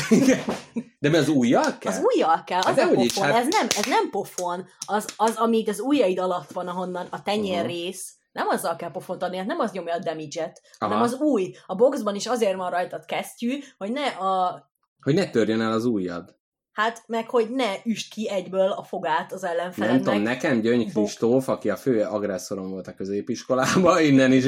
[0.99, 1.91] De mi az ujjal kell?
[1.91, 5.05] Az ujjal kell, az Hát a pofon, is, hát- ez, nem, ez nem pofon, az,
[5.17, 7.67] az, amíg az ujjaid alatt van, ahonnan a tenyér Aha.
[7.67, 11.05] rész, nem azzal kell pofont adni, hát nem az nyomja a damage-et, hanem Aha.
[11.05, 11.51] az új.
[11.65, 14.63] A boxban is azért van rajtad kesztyű, hogy ne a,
[15.01, 16.35] Hogy ne törjön el az ujjad.
[16.71, 20.03] Hát meg hogy ne üst ki egyből a fogát az ellenfelednek.
[20.03, 24.45] Nem tudom, nekem Gyöngy Kristóf, aki a fő agresszorom volt a középiskolában, innen is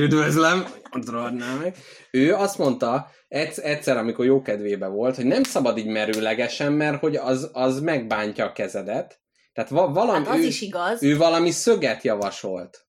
[1.25, 1.75] adná meg.
[2.11, 7.15] Ő azt mondta, egyszer, amikor jó kedvébe volt, hogy nem szabad így merőlegesen, mert hogy
[7.15, 9.21] az, az megbántja a kezedet.
[9.53, 12.87] Tehát va- valami, Hát az ő, is igaz, ő valami szöget javasolt.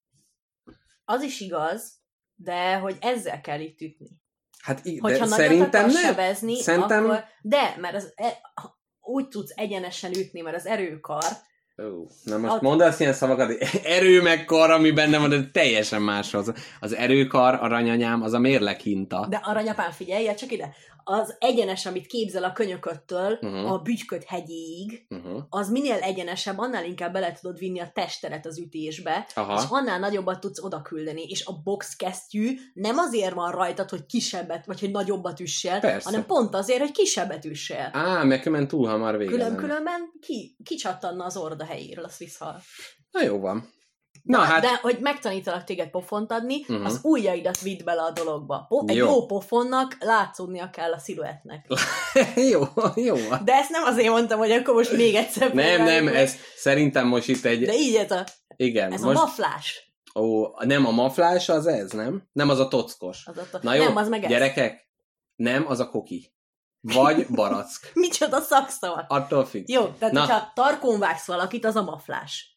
[1.05, 1.93] az is igaz,
[2.35, 4.07] de hogy ezzel kell itt ütni.
[4.61, 6.01] Hát Hogyha de nagyon szerintem nem.
[6.03, 7.23] sebezni, Szerintem- akkor...
[7.41, 8.37] De, mert az, e,
[9.05, 11.23] úgy tudsz egyenesen ütni, mert az erőkar,
[11.83, 13.51] Ó, na most At- mondasz ilyen szavakat,
[13.83, 16.53] erő meg kar, ami benne van, de teljesen máshoz.
[16.79, 19.27] Az erőkar, aranyanyám, az a mérleg hinta.
[19.29, 20.73] De aranyapám, figyelj csak ide!
[21.07, 23.53] Az egyenes, amit képzel a könyököttől Mhm.
[23.65, 25.43] a bütyköt hegyéig, Uh-huh.
[25.49, 29.61] az minél egyenesebb, annál inkább bele tudod vinni a testeret az ütésbe, Aha.
[29.61, 34.05] és annál nagyobbat tudsz oda küldeni, és a box kesztyű nem azért van rajtad, hogy
[34.05, 36.09] kisebbet, vagy hogy nagyobbat üssél, Persze.
[36.09, 37.89] hanem pont azért, hogy kisebbet üssél.
[37.93, 42.37] Á, meg különben túl hamar vége Külön, különben ki, kicsattanna az orda helyéről a Swiss
[42.37, 42.61] hal.
[43.11, 43.73] Na jó van.
[44.25, 46.85] Na hát, De hogy megtanítalak téged pofont adni, uh-huh.
[46.85, 48.65] az ujjaidat vidd bele a dologba.
[48.69, 49.05] Po- egy Jó.
[49.05, 49.25] jó.
[49.25, 51.67] pofonnak látszódnia kell a sziluettnek.
[52.51, 52.61] jó,
[52.95, 53.15] jó.
[53.43, 56.15] De ezt nem azért mondtam, hogy akkor most még egyszer Nem, nem, meg.
[56.15, 57.65] ez szerintem most itt egy...
[57.65, 58.23] De így ez a,
[58.55, 59.17] Igen, ez most...
[59.17, 59.93] a maflás.
[60.15, 62.23] Ó, nem a maflás az ez, nem?
[62.31, 63.25] Nem az a tockos.
[63.25, 64.29] Az a, Na jó, nem, az meg ez.
[64.29, 64.89] gyerekek,
[65.35, 66.33] nem az a koki.
[66.81, 67.91] Vagy barack.
[67.93, 69.05] Micsoda szakszavak.
[69.07, 69.69] Attól függ.
[69.69, 70.19] Jó, tehát Na.
[70.19, 72.54] hogyha tarkón vágsz valakit, az a maflás.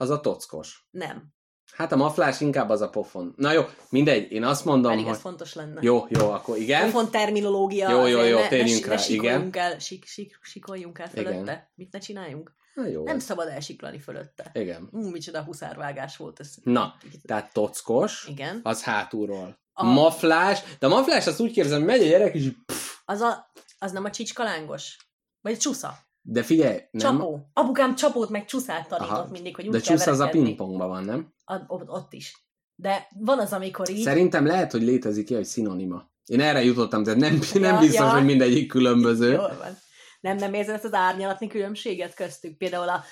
[0.00, 0.86] Az a tockos.
[0.90, 1.32] Nem.
[1.72, 3.34] Hát a maflás inkább az a pofon.
[3.36, 5.14] Na jó, mindegy, én azt mondom, Pedig hogy...
[5.14, 5.80] ez fontos lenne.
[5.82, 6.84] Jó, jó, akkor igen.
[6.84, 7.90] Pofon terminológia.
[7.90, 9.50] Jó, jó, jó, ne, térjünk ne, rá, ne igen.
[9.52, 11.24] el, sik, sik, sikoljunk el Igen.
[11.24, 11.72] fölötte.
[11.74, 12.54] Mit ne csináljunk?
[12.74, 13.04] Na jó.
[13.04, 14.50] Nem szabad elsiklani fölötte.
[14.54, 14.88] Igen.
[14.92, 16.54] Ú, micsoda huszárvágás volt ez.
[16.62, 18.60] Na, tehát tockos, Igen.
[18.62, 19.60] az hátulról.
[19.72, 19.84] A...
[19.84, 23.92] Maflás, de a maflás azt úgy hogy megy a gyerek, és pff, Az, a, az
[23.92, 24.96] nem a csicskalángos?
[25.40, 25.98] Vagy a csusza?
[26.22, 27.50] De figyelj, nem, Csapó.
[27.52, 29.28] Apukám csapót meg csúszát tanított Aha.
[29.30, 31.32] mindig, hogy úgy de csusz az a pingpongban van, nem?
[31.44, 32.46] A, ott, is.
[32.74, 34.02] De van az, amikor így...
[34.02, 36.10] Szerintem lehet, hogy létezik ilyen, hogy szinonima.
[36.24, 38.12] Én erre jutottam, de nem, nem Ja, biztos, ja.
[38.12, 39.32] hogy mindegyik különböző.
[39.32, 39.78] Jól van.
[40.20, 42.56] Nem, nem érzed ezt az árnyalatni különbséget köztük?
[42.56, 43.04] Például a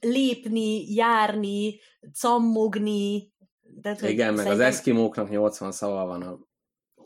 [0.00, 1.80] lépni, járni,
[2.12, 3.32] cammogni.
[3.82, 6.38] Hogy Igen, meg az eszkimóknak 80 szava van a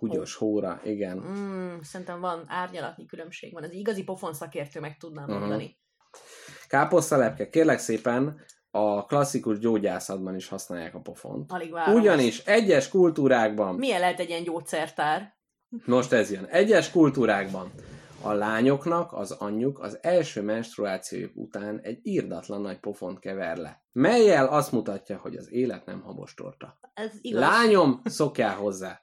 [0.09, 1.17] húgyos hóra, igen.
[1.19, 3.63] Mm, szerintem van árnyalatni különbség van.
[3.63, 5.39] Az igazi pofon szakértő meg tudnám Mhm.
[5.39, 5.79] mondani.
[6.69, 8.41] Káposztalepke, kérlek szépen,
[8.71, 11.53] a klasszikus gyógyászatban is használják a pofont.
[11.53, 11.95] Alig várom.
[11.95, 15.35] Ugyanis egyes kultúrákban, Milyen lehet egy ilyen gyógyszertár?
[15.85, 17.71] most ez jön, egyes kultúrákban
[18.23, 24.47] a lányoknak az anyjuk az első menstruációjuk után egy írdatlan nagy pofont kever le, melyel
[24.47, 26.79] azt mutatja, hogy az élet nem habostorta.
[26.95, 27.41] Ez igaz.
[27.41, 29.01] Lányom, szokjál hozzá.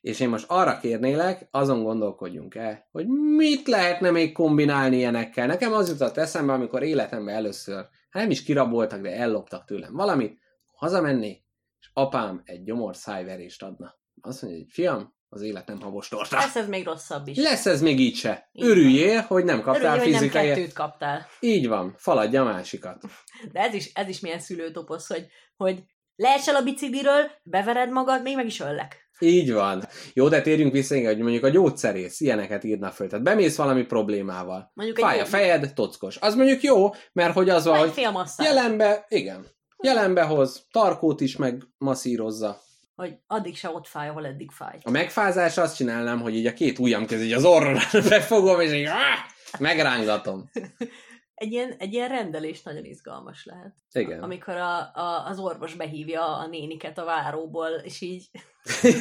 [0.00, 5.46] És én most arra kérnélek, azon gondolkodjunk el, hogy mit lehetne még kombinálni ilyenekkel.
[5.46, 10.38] Nekem az jutott eszembe, amikor életemben először, hát nem is kiraboltak, de elloptak tőlem valamit,
[10.74, 11.44] hazamennék,
[11.80, 13.98] és apám egy gyomor szájverést adna.
[14.20, 16.36] Azt mondja, hogy fiam, az élet nem habostorta.
[16.36, 17.36] Lesz ez még rosszabb is.
[17.36, 18.48] Lesz ez még így se.
[18.52, 18.70] Így van.
[18.70, 20.46] Örüljél, hogy nem kaptál Örülj, hogy nem fizikai...
[20.46, 21.26] kettőt kaptál.
[21.40, 23.04] Így van, faladja a másikat.
[23.52, 25.26] De ez is, ez is milyen szülőtoposz, hogy,
[25.56, 25.82] hogy
[26.16, 28.99] leesel el a bicikliről, bevered magad, még meg is öllek.
[29.20, 29.84] Így van.
[30.14, 33.08] Jó, de térjünk vissza, igen, hogy mondjuk a gyógyszerész ilyeneket írna föl.
[33.08, 34.70] Tehát bemész valami problémával.
[34.74, 36.16] Mondjuk egy Fáj a jó- fejed, tockos.
[36.16, 38.08] Az mondjuk jó, mert hogy az van, Egy
[38.38, 39.46] jelenbe, igen,
[39.82, 42.60] jelenbe hoz, tarkót is meg masszírozza.
[42.94, 44.78] Hogy addig se ott fáj, ahol eddig fáj.
[44.82, 48.72] A megfázás azt csinálnám, hogy így a két ujjam közé így az orra befogom, és
[48.72, 49.18] így áh,
[49.58, 50.50] megrángatom.
[51.40, 53.74] Egy ilyen, egy ilyen rendelés nagyon izgalmas lehet.
[53.92, 54.22] Igen.
[54.22, 58.30] Amikor a, a, az orvos behívja a néniket a váróból, és így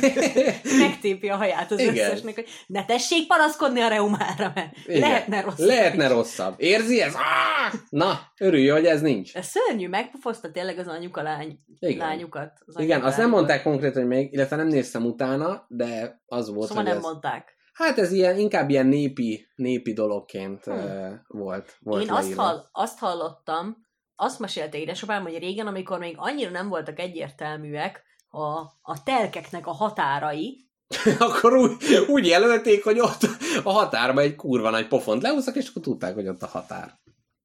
[0.80, 1.94] megtépi a haját az Igen.
[1.94, 5.00] összesnek, hogy ne tessék panaszkodni a reumára, mert Igen.
[5.00, 5.68] lehetne rosszabb.
[5.68, 6.12] Lehetne is.
[6.12, 6.54] rosszabb.
[6.58, 7.14] Érzi ez?
[7.16, 7.74] Áh!
[7.90, 9.36] Na, örülj, hogy ez nincs.
[9.36, 11.98] Ez szörnyű, megpofozta tényleg az a lány, Igen.
[11.98, 12.52] lányukat.
[12.66, 16.68] Az Igen, azt nem mondták konkrétan, hogy még, illetve nem néztem utána, de az volt,
[16.68, 17.04] Szóval nem ez...
[17.04, 17.58] mondták.
[17.80, 20.72] Hát ez ilyen, inkább ilyen népi, népi dologként Hm.
[20.72, 23.78] uh, volt, volt Én azt, hall, azt hallottam,
[24.16, 28.48] azt mesélte édesapám, hogy régen, amikor még annyira nem voltak egyértelműek a,
[28.82, 30.68] a telkeknek a határai,
[31.20, 31.76] akkor úgy,
[32.08, 33.22] úgy jelölték, hogy ott
[33.64, 37.00] a határban egy kurva nagy pofont leúszak, és akkor tudták, hogy ott a határ.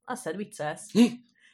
[0.05, 0.91] azt hiszed viccelsz.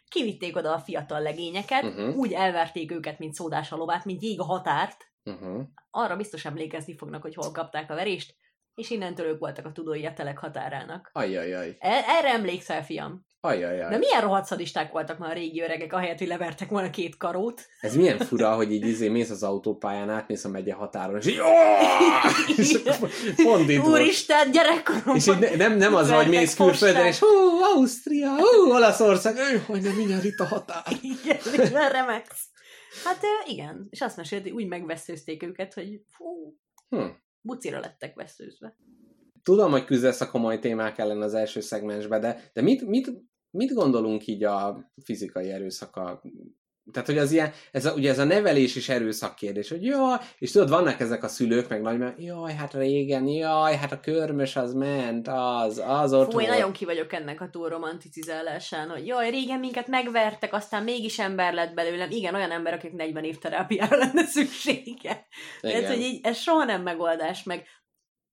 [0.09, 2.16] Kivitték oda a fiatal legényeket, Uh-huh.
[2.16, 4.97] úgy elverték őket, mint szódás a lovát, mint jég a határt.
[5.24, 5.62] Uh-huh.
[5.91, 8.35] Arra biztos emlékezni fognak, hogy hol kapták a verést,
[8.81, 11.11] és innentől ők voltak a tudói a telek határának.
[11.12, 11.76] Ajajaj.
[11.78, 13.28] E- erre emlékszel, fiam?
[13.41, 13.91] Ajajaj.
[13.91, 17.66] De milyen rohadt szadisták voltak már a régi öregek, ahelyett, hogy levertek volna két karót.
[17.81, 21.41] Ez milyen fura, hogy így izé mész az autópályán, átmész a megye határon, és így
[22.57, 22.78] és
[23.45, 23.85] pont itt.
[23.85, 25.16] Úristen, gyerekkoromban!
[25.16, 27.26] És így ne, nem, nem az, hogy mész külföldön, és hú,
[27.74, 30.85] Ausztria, hú, Olaszország, ő, hogy nem mindjárt itt a határ.
[31.01, 32.49] Igen, remegsz.
[33.05, 36.57] Hát igen, és azt mesélt, hogy úgy megveszőzték őket, hogy fú,
[36.91, 37.07] Hm.
[37.41, 38.76] Bucira lettek veszőzve.
[39.43, 43.12] Tudom, hogy küzdesz a komoly témák ellen az első szegmensbe, de, de mit, mit,
[43.51, 46.22] mit gondolunk így a fizikai erőszaka
[46.93, 50.16] tehát, hogy az ilyen, ez a, ugye ez a nevelés is erőszak kérdés, hogy jaj,
[50.38, 54.01] és tudod, vannak ezek a szülők, meg nagy, mert jaj, hát régen, jaj, hát a
[54.01, 56.59] körmös az ment, az, az ott Fú, én volt.
[56.59, 61.55] nagyon ki vagyok ennek a túl romanticizálásán, hogy jaj, régen minket megvertek, aztán mégis ember
[61.55, 62.11] lett belőlem.
[62.11, 65.26] Igen, olyan ember, akik 40 év terápiára lenne szüksége.
[65.61, 67.66] Tehát, hogy így, ez soha nem megoldás, meg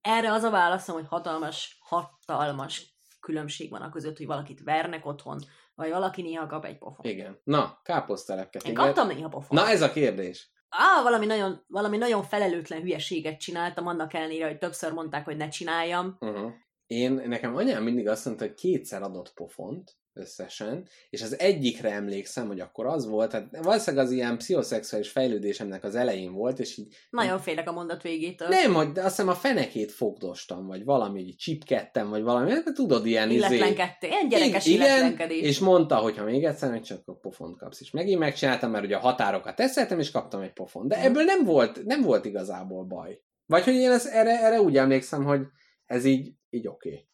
[0.02, 5.40] erre az a válaszom, hogy hatalmas, hatalmas különbség van a között, hogy valakit vernek otthon,
[5.78, 7.06] vagy valaki néha kap egy pofon.
[7.06, 7.40] Igen.
[7.44, 8.60] Na, káposztelepke.
[8.66, 9.58] Én kaptam néha pofon.
[9.58, 10.52] Na ez a kérdés.
[10.70, 15.48] Á, valami nagyon, valami nagyon felelőtlen hülyeséget csináltam, annak ellenére, hogy többször mondták, hogy ne
[15.48, 16.18] csináljam.
[16.20, 16.52] Uh-huh.
[16.88, 22.48] Én, nekem anyám mindig azt mondta, hogy kétszer adott pofont összesen, és az egyikre emlékszem,
[22.48, 26.96] hogy akkor az volt, tehát valószínűleg az ilyen pszichoszexuális fejlődésemnek az elején volt, és így
[27.10, 28.48] Nagyon félek a mondat végétől.
[28.48, 32.74] nem, hogy de azt hiszem a fenekét fogdostam, vagy valami, hogy csipkedtem, vagy valami, hát
[32.74, 33.38] tudod, ilyen izé.
[33.38, 34.10] Illetlenkedtél.
[34.10, 35.42] Ilyen gyerekes Igen, illetlenkedés.
[35.42, 37.82] és mondta, hogy ha még egyszer, hogy csak a pofont kapsz.
[37.82, 40.90] És megint megcsináltam, mert ugye a határokat teszeltem, és kaptam egy pofont.
[40.90, 43.22] De ebből nem volt, nem volt igazából baj.
[43.46, 45.42] Vagy hogy én ezt, erre, erre úgy emlékszem, hogy
[45.86, 46.90] ez így, így oké.
[46.90, 47.06] Okay.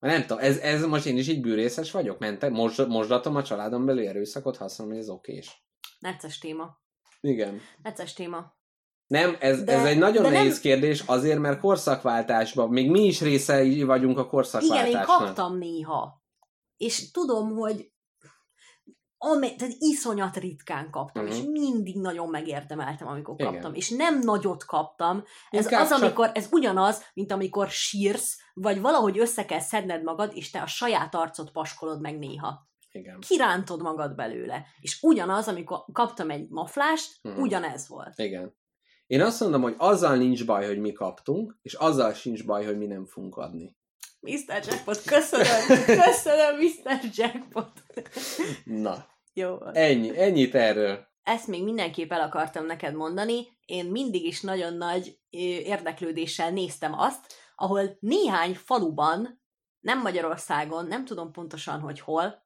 [0.00, 3.84] Nem tudom, ez, ez most én is így bűrészes vagyok, mentem, most, mosdatom a családon
[3.86, 5.64] belül erőszakot, ha azt mondom, hogy ez okés.
[5.98, 6.78] Necces téma.
[7.20, 7.60] Igen.
[7.82, 8.58] Necces téma.
[9.06, 13.04] Nem, ez, De- ez egy nagyon de nem- nehéz kérdés, azért, mert korszakváltásban, még mi
[13.04, 15.00] is részei vagyunk a Igen, korszakváltásnak.
[15.20, 16.22] én kaptam néha.
[16.76, 17.92] És tudom, hogy
[19.22, 21.32] ame, tehát iszonyat ritkán kaptam, Mhm.
[21.32, 23.52] és mindig nagyon megérdemeltem, amikor Igen.
[23.52, 23.74] kaptam.
[23.74, 25.22] És nem nagyot kaptam.
[25.50, 30.02] Ez Inkább az, csak- amikor, ez ugyanaz, mint amikor sírsz, vagy valahogy össze kell szedned
[30.02, 32.68] magad, és te a saját arcot paskolod meg néha.
[32.92, 33.18] Igen.
[33.28, 34.64] Kirántod magad belőle.
[34.80, 37.40] És ugyanaz, amikor kaptam egy maflást, Mhm.
[37.40, 38.12] ugyanez volt.
[38.18, 38.54] Igen.
[39.06, 42.78] Én azt mondom, hogy azzal nincs baj, hogy mi kaptunk, és azzal sincs baj, hogy
[42.78, 43.76] mi nem fogunk adni.
[44.20, 44.60] Mr.
[44.66, 47.00] Jackpot, köszönöm, köszönöm, Mr.
[47.12, 47.72] Jackpot.
[48.64, 49.66] Na, Jó.
[49.72, 51.08] ennyi, ennyit erről.
[51.22, 55.18] ezt még mindenképp el akartam neked mondani, én mindig is nagyon nagy
[55.64, 59.42] érdeklődéssel néztem azt, ahol néhány faluban,
[59.80, 62.44] nem Magyarországon, nem tudom pontosan, hogy hol,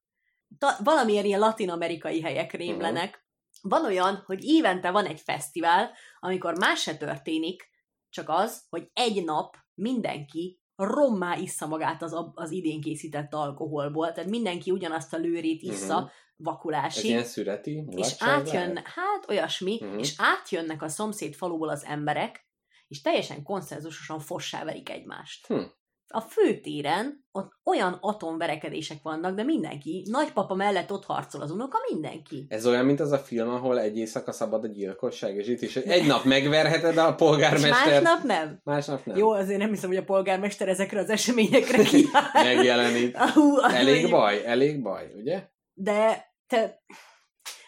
[0.59, 3.27] ta, valamiért ilyen latin-amerikai helyek rémlenek,
[3.62, 7.68] van olyan, hogy évente van egy fesztivál, amikor más se történik,
[8.09, 14.31] csak az, hogy egy nap mindenki rommá issza magát az, az idén készített alkoholból, tehát
[14.31, 16.09] mindenki ugyanazt a lőrét issza, Mhm.
[16.37, 17.05] vakulásig.
[17.05, 19.85] Ez ilyen szüreti És átjön, hát olyasmi, Mhm.
[19.85, 20.01] uh-huh.
[20.01, 22.47] és átjönnek a szomszéd faluból az emberek,
[22.89, 25.47] és teljesen konszenzusosan fossá verik egymást.
[25.47, 25.62] Hm.
[26.09, 32.46] A főtéren ott olyan atomverekedések vannak, de mindenki, nagypapa mellett ott harcol az unoka, mindenki.
[32.48, 35.76] Ez olyan, mint az a film, ahol egy éjszaka szabad a gyilkosság, és itt is
[35.76, 38.61] egy nap megverheted a És polgármester, másnap nem.
[38.64, 39.16] másnap nem.
[39.16, 42.30] Jó, azért nem hiszem, hogy a polgármester ezekre az eseményekre kiáll.
[42.44, 43.16] Megjelenik.
[43.18, 45.42] Ahú, Elég baj, elég baj, ugye?
[45.72, 46.82] De te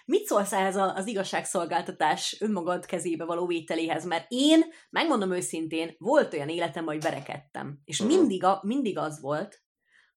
[0.09, 4.05] mit szólsz ehhez az igazságszolgáltatás önmagad kezébe való vételéhez?
[4.05, 7.79] Mert én, megmondom őszintén, volt olyan életem, hogy verekedtem.
[7.85, 8.09] És Mhm.
[8.09, 9.63] mindig, a, mindig az volt,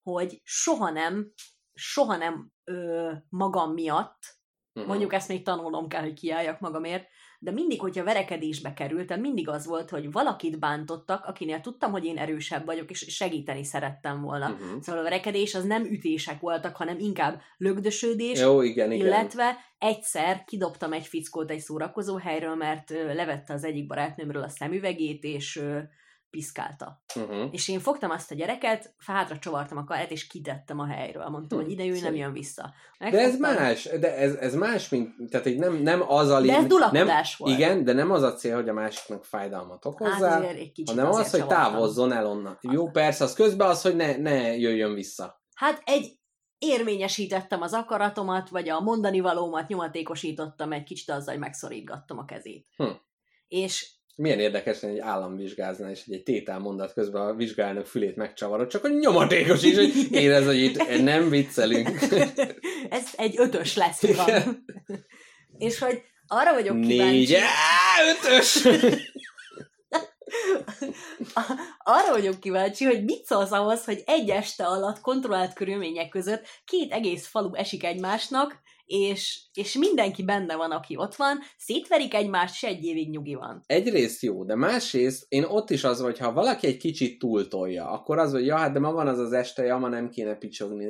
[0.02, 1.32] hogy soha nem,
[1.74, 4.38] soha nem ö, magam miatt,
[4.74, 4.88] Mhm.
[4.88, 7.08] mondjuk ezt még tanulnom kell, hogy kiálljak magamért,
[7.42, 12.18] de mindig, hogyha verekedésbe kerültem, mindig az volt, hogy valakit bántottak, akinél tudtam, hogy én
[12.18, 14.48] erősebb vagyok, és segíteni szerettem volna.
[14.48, 14.80] Mhm.
[14.82, 19.06] Szóval a verekedés az nem ütések voltak, hanem inkább lögdösödés, Jó, igen, igen.
[19.06, 25.24] illetve egyszer kidobtam egy fickót egy szórakozó helyről, mert levette az egyik barátnőmről a szemüvegét,
[25.24, 25.62] és
[26.30, 27.02] piszkálta.
[27.16, 27.48] Uh-huh.
[27.52, 31.28] És én fogtam azt a gyereket, hátra csavartam a karát, és kitettem a helyről.
[31.30, 32.74] Mondtam, Hm, hogy ide ő nem jön vissza.
[33.00, 33.64] De ez Megfogtam.
[33.64, 37.08] más, de ez, ez más, mint, tehát így nem, nem az a De ez nem,
[37.38, 37.54] volt.
[37.54, 39.86] Igen, de nem az a cél, hogy a másiknak fájdalmat
[40.22, 41.72] Hát egy kicsit hanem azért az, hogy csavartam.
[41.72, 42.58] távozzon el onnan.
[42.62, 45.42] Jó, persze, az közben az, hogy ne, ne jöjjön vissza.
[45.54, 46.20] Hát egy
[46.58, 52.68] érvényesítettem az akaratomat, vagy a mondani valómat nyomatékosítottam egy kicsit azzal, hogy megszorítgattam a kezét.
[52.76, 52.86] Hm.
[53.48, 58.68] És Milyen érdekes, hogy egy állam vizsgázna, és egy tételmondat közben a vizsgálnok fülét megcsavarod,
[58.68, 61.90] csak hogy nyomatékos is, hogy érez, hogy itt nem viccelünk.
[62.90, 64.66] ez egy ötös lesz, mi van.
[65.58, 67.38] És hogy arra vagyok kíváncsi, Négy,
[68.24, 68.66] ötös!
[71.84, 76.92] arra vagyok kíváncsi, hogy mit szólsz ahhoz, hogy egy este alatt kontrollált körülmények között két
[76.92, 78.60] egész falu esik egymásnak,
[78.90, 83.64] és, és mindenki benne van, aki ott van, szétverik egymást, és egy évig nyugi van.
[83.66, 88.18] Egyrészt jó, de másrészt én ott is az, hogy ha valaki egy kicsit túltolja, akkor
[88.18, 90.86] az, hogy ja, hát de ma van az az este, ja, ma nem kéne picsogni,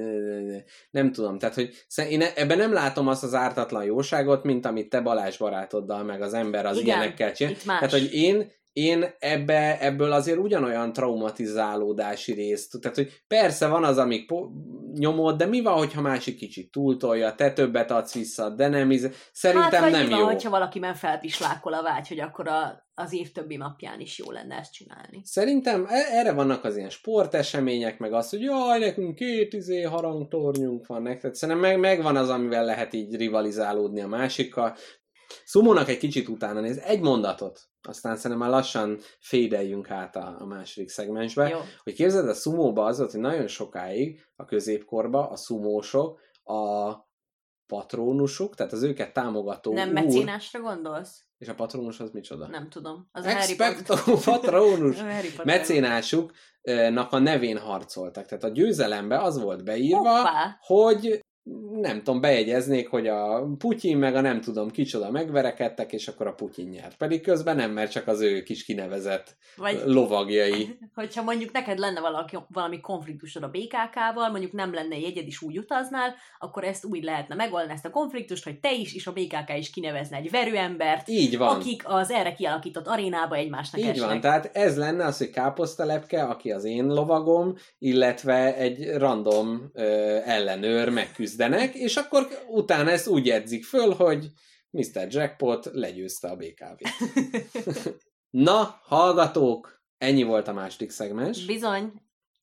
[0.92, 1.38] nem tudom.
[1.38, 6.04] Tehát, hogy én ebben nem látom azt az ártatlan jóságot, mint amit te Balázs barátoddal,
[6.04, 7.56] meg az ember az Igen, ilyenekkel csinál.
[7.66, 13.98] Tehát, hogy én, én ebbe, ebből azért ugyanolyan traumatizálódási részt, tehát hogy persze van az,
[13.98, 14.50] amik po-
[14.94, 19.30] nyomod, de mi van, hogyha másik kicsit túltolja, te többet adsz vissza, de nem, iz-
[19.32, 20.26] szerintem hát, nem mi van, jó.
[20.26, 24.56] hogyha valakiben felpislákol a vágy, hogy akkor a, az év többi napján is jó lenne
[24.56, 25.22] ezt csinálni.
[25.24, 30.86] Szerintem e- erre vannak az ilyen sportesemények, meg az, hogy jaj, nekünk két izé harangtornyunk
[30.86, 31.34] van, nektek.
[31.34, 34.76] Szerintem meg, megvan az, amivel lehet így rivalizálódni a másikkal.
[35.46, 40.46] Szumónak egy kicsit utána néz, egy mondatot, aztán szerintem már lassan fédeljünk át a, a
[40.46, 41.50] második szegmensbe.
[41.50, 41.60] Jó.
[41.84, 46.94] Hogy képzeld, a szumóba az volt, hogy nagyon sokáig a középkorba a szumósok, a
[47.66, 51.24] patrónusuk, tehát az őket támogató Nem úr, mecénásra gondolsz?
[51.38, 52.48] és a patrónus az micsoda?
[52.48, 53.10] Nem tudom.
[53.12, 55.46] Az Expecto Harry Potter.
[55.46, 58.26] mecénásuknak a nevén harcoltak.
[58.26, 60.58] Tehát a győzelembe az volt beírva, Hoppá!
[60.60, 61.20] hogy
[61.82, 66.34] nem tudom, bejegyeznék, hogy a Putyin meg a nem tudom kicsoda megverekedtek, és akkor a
[66.34, 66.98] Putyin nyert.
[66.98, 70.78] Pedig közben nem, mert csak az ő kis kinevezett Vagy lovagjai.
[70.96, 75.58] hogyha mondjuk neked lenne valaki, valami konfliktusod a BKK-val, mondjuk nem lenne jegyed is úgy
[75.58, 79.58] utaznál, akkor ezt úgy lehetne megoldani ezt a konfliktust, hogy te is és a BKK
[79.58, 81.56] is kinevezne egy verőembert, Így van.
[81.56, 84.10] akik az erre kialakított arénába egymásnak Így esnek.
[84.10, 89.84] van, tehát ez lenne az, hogy káposztalepke, aki az én lovagom, illetve egy random ö,
[90.26, 90.90] ellenőr
[91.48, 94.28] megküzdenek, és akkor utána ezt úgy edzik föl, hogy
[94.70, 95.08] Mr.
[95.10, 96.90] Jackpot legyőzte a BKV-t.
[98.30, 101.46] Na, hallgatók, ennyi volt a második szegmens.
[101.46, 101.92] Bizony.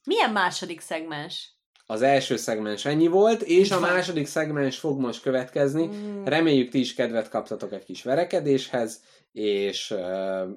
[0.05, 1.55] Milyen második szegmens?
[1.89, 5.87] Az első szegmens ennyi volt, és a második szegmens fog most következni.
[5.87, 6.25] Mm.
[6.25, 9.01] Reméljük ti is kedvet kaptatok egy kis verekedéshez,
[9.37, 9.95] és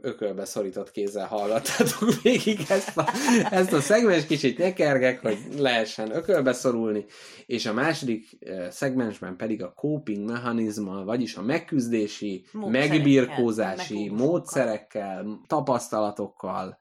[0.01, 3.09] ökölbe szorított kézzel hallgattátok végig ezt a,
[3.51, 7.05] ezt a szegmens, kicsit nyekergek, hogy lehessen ökölbe szorulni,
[7.45, 8.38] és a második
[8.69, 16.77] szegmensben pedig a coping mechanizma, vagyis a megküzdési, Módszerekkel, megbirkózási módszerekkel, tapasztalatokkal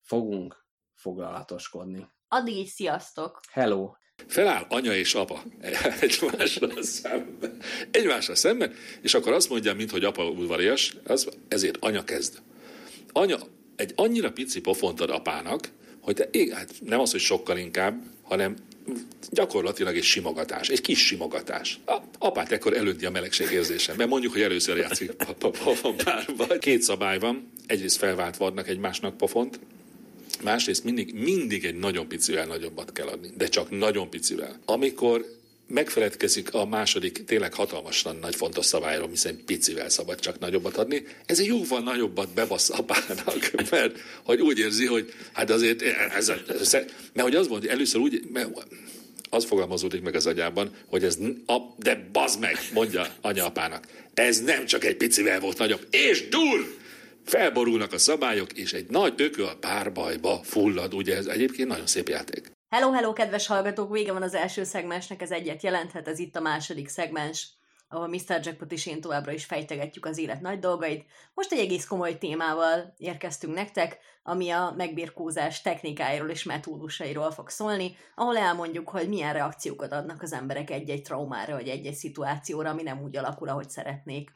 [0.00, 2.08] fogunk foglalatoskodni.
[2.28, 3.40] Addig is sziasztok!
[3.50, 3.90] Hello!
[4.26, 5.42] Feláll anya és apa
[6.00, 7.56] egymással szemben,
[7.90, 12.38] egymásra szemben, és akkor azt mondja, minthogy apa udvarias, az, ezért anya kezd.
[13.12, 13.38] Anya
[13.76, 15.68] egy annyira pici pofont ad apának,
[16.00, 18.56] hogy de, ég, hát nem az, hogy sokkal inkább, hanem
[19.30, 21.78] gyakorlatilag egy simogatás, egy kis simogatás.
[21.86, 23.46] A, apát ekkor elönti a melegség
[23.96, 26.58] mert mondjuk, hogy először játszik pofon párba.
[26.58, 29.60] Két szabály van, egyrészt felváltva adnak egymásnak pofont,
[30.42, 34.60] Másrészt mindig, mindig egy nagyon picivel nagyobbat kell adni, de csak nagyon picivel.
[34.64, 35.38] Amikor
[35.70, 41.38] megfeledkezik a második tényleg hatalmasan nagy fontos szabályról, hiszen picivel szabad csak nagyobbat adni, ez
[41.38, 47.28] egy jóval nagyobbat bebasz apának, mert hogy úgy érzi, hogy hát azért ez, ez, mert
[47.28, 48.66] hogy az volt, hogy először úgy, mert
[49.30, 54.40] az fogalmazódik meg az agyában, hogy ez, a, de bazd meg, mondja anya apának, ez
[54.40, 56.78] nem csak egy picivel volt nagyobb, és dur!
[57.30, 60.94] Felborulnak a szabályok, és egy nagy ökö a párbajba fullad.
[60.94, 62.52] Ugye ez egyébként nagyon szép játék.
[62.68, 63.92] Hello, hello, kedves hallgatók!
[63.92, 67.48] Vége van az első szegmensnek, ez egyet jelenthet, ez itt a második szegmens,
[67.88, 68.40] ahol Mr.
[68.42, 71.04] Jackpot és én továbbra is fejtegetjük az élet nagy dolgait.
[71.34, 77.96] Most egy egész komoly témával érkeztünk nektek, ami a megbirkózás technikáiról és metódusairól fog szólni,
[78.14, 83.02] ahol elmondjuk, hogy milyen reakciókat adnak az emberek egy-egy traumára, vagy egy-egy szituációra, ami nem
[83.02, 84.30] úgy alakul, ahogy szeretnék.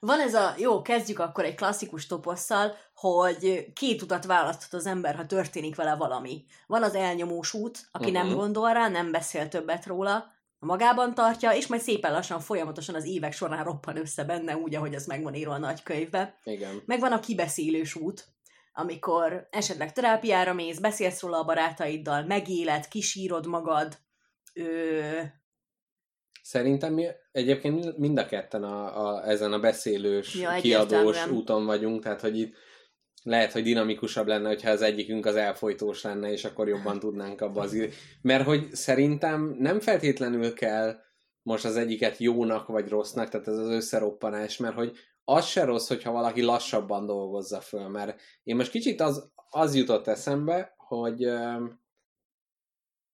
[0.00, 5.14] Van ez a, jó, kezdjük akkor egy klasszikus toposszal, hogy két utat választhat az ember,
[5.14, 6.44] ha történik vele valami.
[6.66, 8.22] Van az elnyomós út, aki uh-huh.
[8.22, 8.36] nem Mhm.
[8.36, 13.32] gondol rá, nem beszél többet róla, magában tartja, és majd szépen lassan, folyamatosan az évek
[13.32, 16.38] során roppan össze benne, úgy, ahogy ez meg van írva a nagykönyvbe.
[16.44, 16.82] Igen.
[16.86, 18.26] Meg van a kibeszélős út,
[18.72, 23.98] amikor esetleg terápiára mész, beszélsz róla a barátaiddal, megéled, kisírod magad,
[24.54, 25.20] ö,
[26.42, 32.02] Szerintem mi egyébként mind a ketten a, a, ezen a beszélős, Ja, kiadós úton vagyunk,
[32.02, 32.54] tehát hogy itt
[33.22, 37.60] lehet, hogy dinamikusabb lenne, hogyha az egyikünk az elfolytós lenne, és akkor jobban tudnánk abba
[37.60, 37.90] az idő.
[38.22, 40.96] Mert hogy szerintem nem feltétlenül kell
[41.42, 45.88] most az egyiket jónak vagy rossznak, tehát ez az összeroppanás, mert hogy az se rossz,
[45.88, 51.28] hogyha valaki lassabban dolgozza föl, mert én most kicsit az, az jutott eszembe, hogy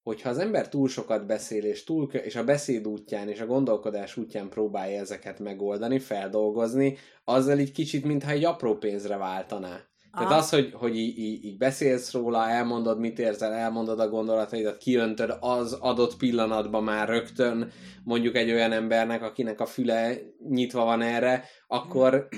[0.08, 4.16] hogyha az ember túl sokat beszél, és, túl, és a beszéd útján és a gondolkodás
[4.16, 9.80] útján próbálja ezeket megoldani, feldolgozni, azzal így kicsit, mintha egy apró pénzre váltaná.
[10.12, 14.76] Tehát az, hogy, hogy így, így, így beszélsz róla, elmondod, mit érzel, elmondod a gondolataidat,
[14.76, 17.70] kiöntöd az adott pillanatban már rögtön
[18.04, 20.16] mondjuk egy olyan embernek, akinek a füle
[20.48, 22.28] nyitva van erre, akkor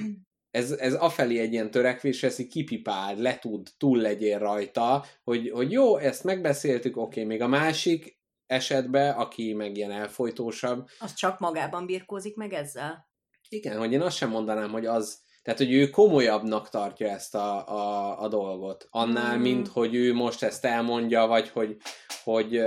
[0.50, 5.72] ez, ez afelé egy ilyen törekvés, ezt így kipipáld, letud, túl legyél rajta, hogy, hogy
[5.72, 11.86] jó, ezt megbeszéltük, oké, még a másik esetben, aki meg ilyen elfolytósabb, az csak magában
[11.86, 13.08] birkózik meg ezzel.
[13.48, 17.68] igen, hogy én azt sem mondanám, hogy az Tehát, hogy ő komolyabbnak tartja ezt a,
[17.68, 19.40] a, a dolgot, annál, Mm.
[19.40, 21.76] mint hogy ő most ezt elmondja, vagy hogy,
[22.24, 22.60] hogy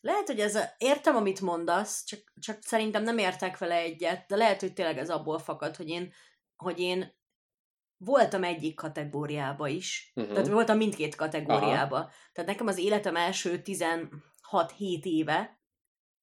[0.00, 4.36] Lehet, hogy ez a, értem, amit mondasz, csak, csak szerintem nem értek vele egyet, de
[4.36, 6.12] lehet, hogy tényleg ez abból fakad, hogy én,
[6.56, 7.14] hogy én
[7.96, 10.12] voltam egyik kategóriába is.
[10.14, 10.32] Uh-huh.
[10.32, 11.96] Tehát voltam mindkét kategóriába.
[11.96, 12.10] Aha.
[12.32, 14.08] Tehát nekem az életem első 16-7
[15.02, 15.60] éve,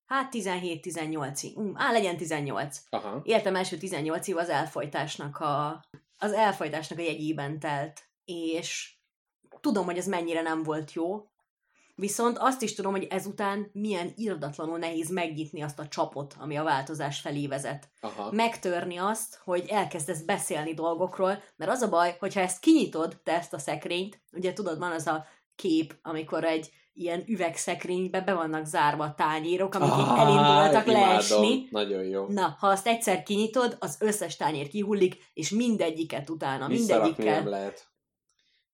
[0.05, 2.81] hát 17-18, um, á, legyen 18.
[2.89, 5.85] aha, Életem első 18 év az elfolytásnak a,
[6.17, 8.97] az elfolytásnak a jegyében telt, és
[9.59, 11.31] tudom, hogy ez mennyire nem volt jó,
[11.95, 16.63] viszont azt is tudom, hogy ezután milyen irdatlanul nehéz megnyitni azt a csapot, ami a
[16.63, 17.89] változás felé vezet.
[18.01, 18.31] aha.
[18.31, 23.53] Megtörni azt, hogy elkezdesz beszélni dolgokról, mert az a baj, hogyha ezt kinyitod, te ezt
[23.53, 25.25] a szekrényt, ugye tudod, van az a
[25.55, 31.09] kép, amikor egy ilyen üvegszekrénybe be vannak zárva a tányérok, amik így elindultak imádom.
[31.09, 31.67] leesni.
[31.71, 32.25] Nagyon jó.
[32.27, 37.43] Na, ha azt egyszer kinyitod, az összes tányér kihullik, és mindegyiket utána, mindegyikkel.
[37.43, 37.92] lehet.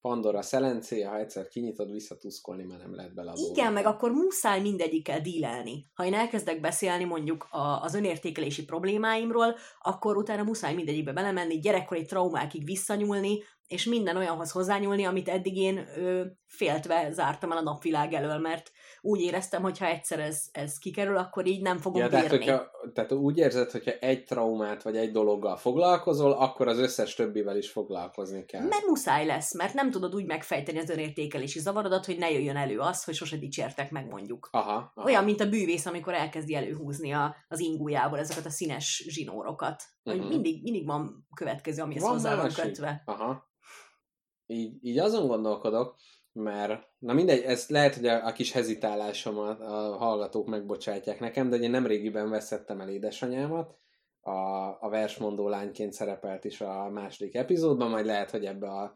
[0.02, 3.72] Pandora szelencéje, ha egyszer kinyitod, visszatuszkolni, mert nem lehet bele a Igen, dolgokba.
[3.72, 5.86] meg akkor muszáj mindegyikkel dílelni.
[5.94, 12.06] Ha én elkezdek beszélni mondjuk a, az önértékelési problémáimról, akkor utána muszáj mindegyikbe belemenni, gyerekkori
[12.06, 18.14] traumákig visszanyúlni, és minden olyanhoz hozzányúlni, amit eddig én ö, féltve zártam el a napvilág
[18.14, 18.72] elől, mert
[19.02, 22.28] úgy éreztem, hogy ha egyszer ez, ez kikerül, akkor így nem fogom Ja, bírni.
[22.28, 27.16] tehát, hogyha, tehát úgy érzed, hogyha egy traumát vagy egy dologgal foglalkozol, akkor az összes
[27.16, 28.62] többivel is foglalkozni kell.
[28.68, 32.80] Mert muszáj lesz, mert nem tudod úgy megfejteni az önértékelési zavarodat, hogy ne jöjjön elő
[32.80, 34.48] az, hogy sose dicsértek meg mondjuk.
[34.52, 35.08] Aha, aha.
[35.08, 39.84] Olyan, mint a bűvész, amikor elkezdi előhúzni a, az ingújából ezeket a színes zsinórokat.
[40.04, 40.28] Hogy Mhm.
[40.28, 43.02] mindig, mindig van következő, amihez Van hozzá van kötve.
[43.06, 43.48] Aha.
[44.46, 45.96] Így, így azon gondolkodok,
[46.40, 51.56] mert, na mindegy, ez lehet, hogy a, a kis hezitálásomat a hallgatók megbocsátják nekem, de
[51.56, 53.78] én nem régiben veszettem el édesanyámat,
[54.22, 58.96] a, a versmondó lányként szerepelt is a második epizódban, majd lehet, hogy ebbe a,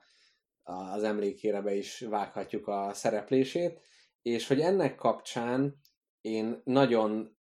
[0.64, 3.80] a, az emlékére be is vághatjuk a szereplését,
[4.22, 5.82] és hogy ennek kapcsán
[6.22, 7.33] én nagyon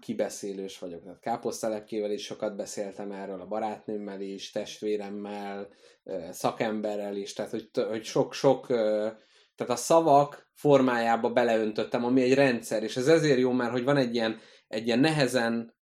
[0.00, 1.02] kibeszélős vagyok.
[1.02, 5.68] Tehát káposztelepkével is sokat beszéltem erről, a barátnőmmel is, testvéremmel,
[6.30, 12.96] szakemberrel is, tehát hogy, hogy sok-sok, tehát a szavak formájába beleöntöttem, ami egy rendszer, és
[12.96, 14.38] ez ezért jó, mert hogy van egy ilyen,
[14.68, 15.74] egy ilyen nehezen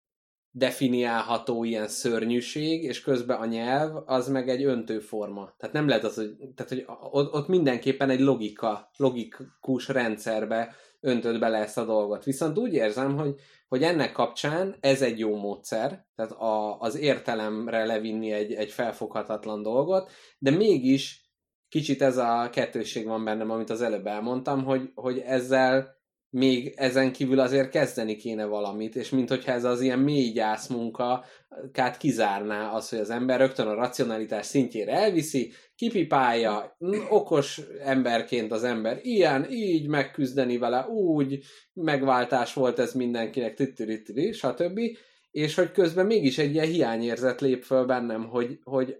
[0.53, 5.53] definiálható ilyen szörnyűség, és közben a nyelv az meg egy öntőforma.
[5.57, 6.85] Tehát nem lehet az, hogy, tehát, hogy
[7.31, 12.23] ott mindenképpen egy logika, logikus rendszerbe öntöd bele ezt a dolgot.
[12.23, 13.35] Viszont úgy érzem, hogy,
[13.71, 19.61] hogy ennek kapcsán ez egy jó módszer, tehát a, az értelemre levinni egy, egy felfoghatatlan
[19.61, 21.31] dolgot, de mégis
[21.67, 26.00] kicsit ez a kettősség van bennem, amit az előbb elmondtam, hogy, hogy ezzel
[26.31, 30.67] még ezen kívül azért kezdeni kéne valamit, és mint hogyha ez az ilyen mély gyász
[30.67, 38.51] munkát kizárná az, hogy az ember rögtön a racionalitás szintjére elviszi, kipipálja, mm, okos emberként
[38.51, 44.79] az ember ilyen, így megküzdeni vele, úgy, megváltás volt ez mindenkinek, tittiritiri, stb.
[45.31, 48.95] És hogy közben mégis egy ilyen hiányérzet lép föl bennem, hogy, hogy,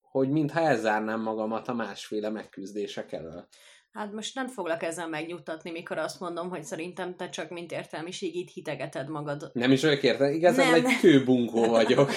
[0.00, 3.48] hogy mintha elzárnám magamat a másféle megküzdések elől.
[3.94, 8.34] Hát most nem foglak ezzel megnyugtatni, mikor azt mondom, hogy szerintem te csak mint értelmiség
[8.36, 9.50] így hitegeted magad.
[9.52, 10.84] Nem is vagyok érte, igazán Nem.
[10.86, 12.10] egy kőbunkó vagyok.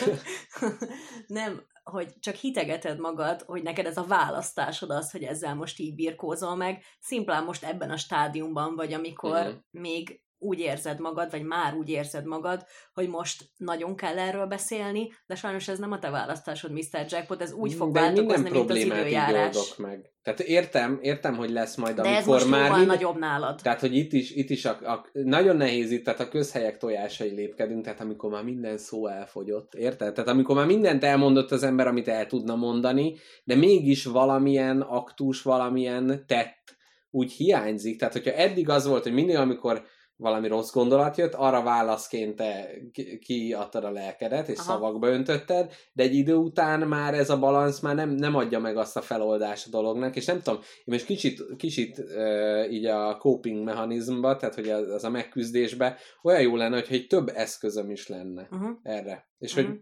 [1.28, 5.96] nem, hogy csak hitegeted magad, hogy neked ez a választásod az, hogy ezzel most így
[5.96, 9.56] birkózol meg, szimplán most ebben a stádiumban vagy, amikor Mhm.
[9.72, 15.12] még úgy érzed magad, vagy már úgy érzed magad, hogy most nagyon kell erről beszélni,
[15.26, 17.06] de sajnos ez nem a te választásod, Mr.
[17.08, 19.76] Jackpot, ez úgy fog De változni, mint az időjárás.
[19.76, 20.12] meg.
[20.24, 22.86] Tehát értem, értem, hogy lesz majd, De ez most már mind...
[22.86, 23.62] nagyobb nálad.
[23.62, 27.30] Tehát, hogy itt is, itt is a, a, nagyon nehéz itt, tehát a közhelyek tojásai
[27.30, 30.14] lépkedünk, tehát amikor már minden szó elfogyott, érted?
[30.14, 35.42] Tehát amikor már mindent elmondott az ember, amit el tudna mondani, de mégis valamilyen aktus,
[35.42, 36.78] valamilyen tett
[37.12, 37.98] úgy hiányzik.
[38.00, 39.86] Tehát, hogyha eddig az volt, hogy mindig, amikor
[40.18, 44.72] valami rossz gondolat jött, arra válaszként te ki- kiadtad a lelkedet, és Aha.
[44.72, 48.78] szavakba öntötted, de egy idő után már ez a balansz már nem, nem adja meg
[48.78, 53.18] azt a feloldást a dolognak, és nem tudom, én most kicsit, kicsit uh, így a
[53.18, 57.90] coping mechanizmba, tehát hogy az, az a megküzdésbe, olyan jó lenne, hogyha egy több eszközöm
[57.92, 58.70] is lenne Uh-huh.
[58.84, 59.30] erre.
[59.38, 59.66] És Mhm.
[59.66, 59.80] hogy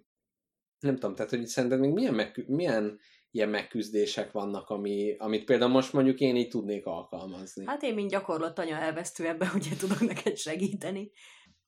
[0.79, 2.99] nem tudom, tehát hogy szerinted még milyen, megkü- milyen
[3.35, 7.65] ilyen megküzdések vannak, ami, amit például most mondjuk én így tudnék alkalmazni.
[7.65, 11.11] Hát én, mint gyakorlott anya elvesztő ebben, ugye tudok neked segíteni.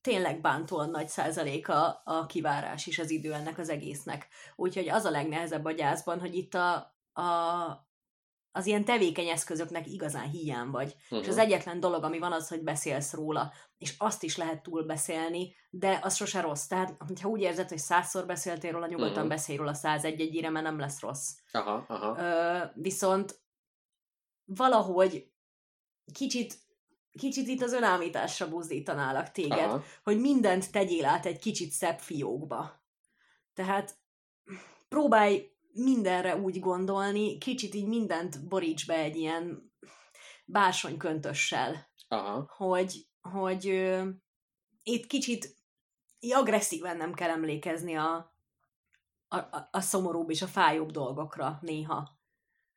[0.02, 4.28] Tényleg bántóan nagy százaléka a kivárás is az idő ennek az egésznek.
[4.56, 6.74] Úgyhogy az a legnehezebb a gyászban, hogy itt a,
[7.22, 7.87] a
[8.52, 10.96] az ilyen tevékeny eszközöknek igazán hiány vagy.
[11.04, 11.20] Uh-huh.
[11.20, 13.54] És az egyetlen dolog, ami van, az, hogy beszélsz róla.
[13.78, 16.66] És azt is lehet túl beszélni, de az sose rossz.
[16.66, 19.18] Tehát, ha úgy érzed, hogy százszor beszéltél róla, nyugodtan Mhm.
[19.18, 19.34] uh-huh.
[19.36, 21.30] beszélj róla 101 egyére, mert nem lesz rossz.
[21.52, 22.22] Aha, aha.
[22.22, 23.40] Ö, viszont
[24.46, 25.32] valahogy
[26.14, 26.58] kicsit,
[27.20, 29.84] kicsit itt az önállításra buzdítanálak téged, Aha.
[30.04, 32.82] hogy mindent tegyél át egy kicsit szebb fiókba.
[33.54, 33.96] Tehát
[34.90, 39.72] próbálj mindenre úgy gondolni, kicsit így mindent boríts be egy ilyen
[40.46, 42.54] bársonyköntössel, Aha.
[42.58, 44.08] hogy, hogy ö,
[44.84, 45.56] itt kicsit
[46.36, 48.36] agresszíven nem kell emlékezni a,
[49.28, 52.16] a, a, a szomorúbb és a fájóbb dolgokra néha.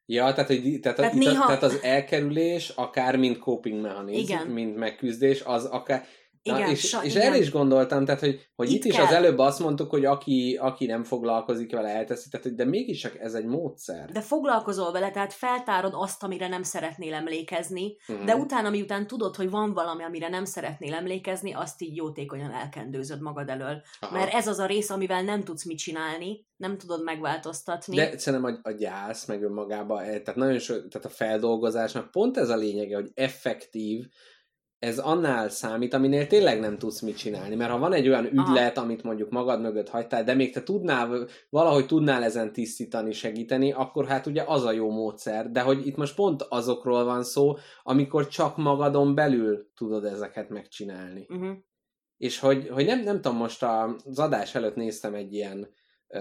[0.06, 4.46] Ja, tehát, hogy, tehát, Tehát tehát, néha- tehát az elkerülés, akár mint coping mechanizm, Igen.
[4.46, 6.06] mint megküzdés, az akár...
[6.42, 7.26] Na, Igen, és, sa- és igen.
[7.26, 9.04] erre is gondoltam, tehát, hogy, hogy itt, Itt is kell.
[9.04, 13.00] az előbb azt mondtuk, hogy aki, aki nem foglalkozik vele, elteszi, tehát, hogy de mégis
[13.00, 14.10] csak ez egy módszer.
[14.10, 18.24] De foglalkozol vele, tehát feltárod azt, amire nem szeretnél emlékezni, Mhm.
[18.24, 23.20] de utána, miután tudod, hogy van valami, amire nem szeretnél emlékezni, azt így jótékonyan elkendőzöd
[23.20, 23.82] magad elől.
[24.00, 24.16] Aha.
[24.18, 27.96] Mert ez az a rész, amivel nem tudsz mit csinálni, nem tudod megváltoztatni.
[27.96, 32.36] De szerintem a, a gyász, meg önmagában, eh, tehát nagyon so, tehát a feldolgozásnak pont
[32.36, 34.06] ez a lényege, hogy effektív,
[34.80, 37.54] ez annál számít, aminél tényleg nem tudsz mit csinálni.
[37.54, 41.26] Mert ha van egy olyan ügylet, amit mondjuk magad mögött hagytál, de még te tudnál,
[41.50, 45.50] valahogy tudnál ezen tisztítani, segíteni, akkor hát ugye az a jó módszer.
[45.50, 51.26] De hogy itt most pont azokról van szó, amikor csak magadon belül tudod ezeket megcsinálni.
[51.28, 51.56] Uh-huh.
[52.16, 55.68] És hogy, hogy nem, nem tudom, most az adás előtt néztem egy ilyen
[56.08, 56.20] ö,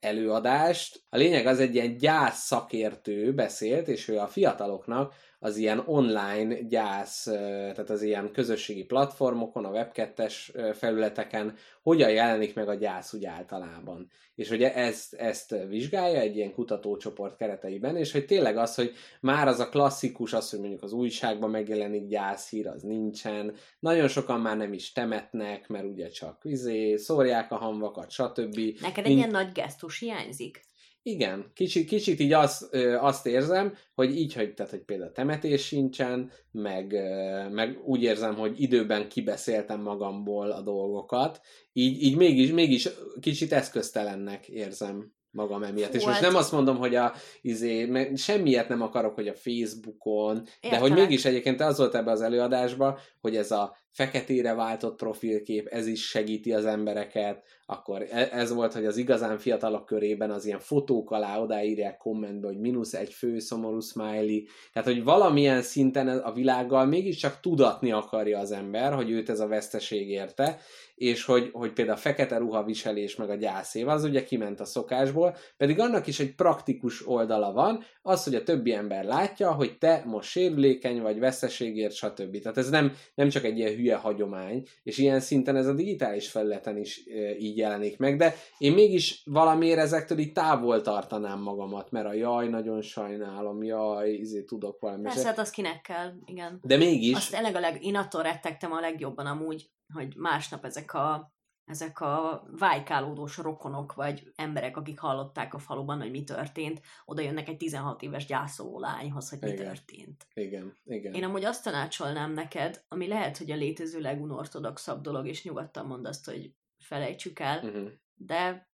[0.00, 1.04] előadást.
[1.08, 5.14] A lényeg az egy ilyen gyász szakértő beszélt, és ő a fiataloknak
[5.46, 12.54] az ilyen online gyász, tehát az ilyen közösségi platformokon, a Web2-es ö, felületeken hogyan jelenik
[12.54, 14.10] meg a gyász úgy általában.
[14.34, 19.48] És hogy ezt, ezt vizsgálja egy ilyen kutatócsoport kereteiben, és hogy tényleg az, hogy már
[19.48, 24.56] az a klasszikus, az, hogy mondjuk az újságban megjelenik gyászhír, az nincsen, nagyon sokan már
[24.56, 28.56] nem is temetnek, mert ugye csak izé, szórják a hamvakat, stb.
[28.80, 30.64] Neked egy Mint- ilyen nagy gesztus hiányzik?
[31.08, 35.66] Igen, kicsit, kicsit így azt, ö, azt érzem, hogy így, hogy, tehát, hogy például temetés
[35.66, 41.40] sincsen, meg, ö, meg úgy érzem, hogy időben kibeszéltem magamból a dolgokat,
[41.72, 42.88] így, így mégis, mégis
[43.20, 45.90] kicsit eszköztelennek érzem magam emiatt.
[45.90, 49.34] Hú, És most hát- nem azt mondom, hogy a, izé, semmiet nem akarok, hogy a
[49.34, 50.80] Facebookon, de Értelek.
[50.80, 55.86] hogy mégis egyébként az volt ebbe az előadásban, hogy ez a feketére váltott profilkép, ez
[55.86, 60.58] is segíti az embereket, akkor e- ez volt, hogy az igazán fiatalok körében az ilyen
[60.58, 64.42] fotók alá odaírják kommentbe, hogy mínusz egy fő szomorú smiley,
[64.72, 69.46] tehát hogy valamilyen szinten a világgal mégiscsak tudatni akarja az ember, hogy őt ez a
[69.46, 70.58] veszteség érte,
[70.96, 75.36] és hogy, hogy például a fekete ruhaviselés meg a gyászév, az ugye kiment a szokásból,
[75.56, 80.02] pedig annak is egy praktikus oldala van, az, hogy a többi ember látja, hogy te
[80.06, 82.38] most sérülékeny vagy, veszteségért, stb.
[82.38, 86.30] Tehát ez nem, nem csak egy ilyen hülye hagyomány, és ilyen szinten ez a digitális
[86.30, 91.90] felületen is e, így jelenik meg, de én mégis valamiért ezektől így távol tartanám magamat,
[91.90, 95.02] mert a jaj, nagyon sajnálom, jaj, izé tudok valami.
[95.02, 96.60] Persze, hát az kinek kell, igen.
[96.62, 100.94] De mégis, Azt tényleg a leg, én attól rettegtem a legjobban amúgy, hogy másnap ezek
[100.94, 101.34] a
[101.66, 107.48] ezek a vájkálódós rokonok, vagy emberek, akik hallották a faluban, hogy mi történt, oda jönnek
[107.48, 109.66] egy 16 éves gyászoló lányhoz, hogy mi Igen.
[109.66, 110.26] történt.
[110.34, 111.12] igen, igen.
[111.12, 116.06] Én amúgy azt tanácsolnám neked, ami lehet, hogy a létező legunortodoxabb dolog, és nyugodtan mondd
[116.06, 116.52] azt, hogy
[116.86, 117.88] felejtsük el, Uh-huh.
[118.14, 118.70] de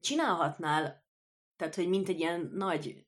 [0.00, 1.04] csinálhatnál,
[1.56, 3.06] tehát, hogy mint egy ilyen nagy,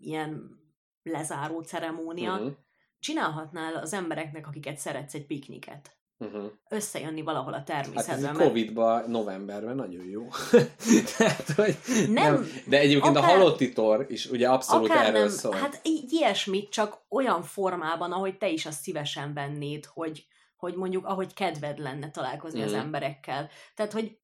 [0.00, 0.60] ilyen
[1.02, 2.52] lezáró ceremónia, Uh-huh.
[2.98, 5.96] csinálhatnál az embereknek, akiket szeretsz, egy pikniket.
[6.18, 6.50] Uh-huh.
[6.68, 8.16] Összejönni valahol a Hát természetben.
[8.16, 10.28] ez mert- Covid-ban, novemberben nagyon jó.
[11.18, 11.76] Tehát, hogy
[12.08, 15.54] Nem, De egyébként akár- a halotti tor is ugye abszolút erről nem, szól.
[15.54, 20.26] hát ilyesmit, csak olyan formában, ahogy te is azt szívesen vennéd, hogy,
[20.62, 22.64] hogy mondjuk ahogy kedved lenne találkozni mm.
[22.64, 23.48] az emberekkel.
[23.74, 24.18] Tehát, hogy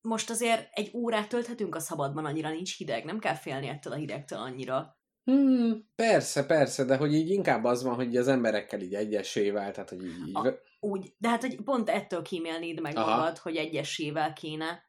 [0.00, 3.96] most azért egy órát tölthetünk a szabadban, annyira nincs hideg, nem kell félni ettől a
[3.96, 4.96] hidegtől annyira.
[5.24, 9.88] Hmm, persze, persze, de hogy így inkább az van, hogy az emberekkel így egyesével, tehát
[9.88, 10.36] hogy így...
[10.36, 13.16] A- Úgy, de hát, hogy pont ettől kímélnéd meg Aha.
[13.16, 14.82] magad, hogy egyesével kéne,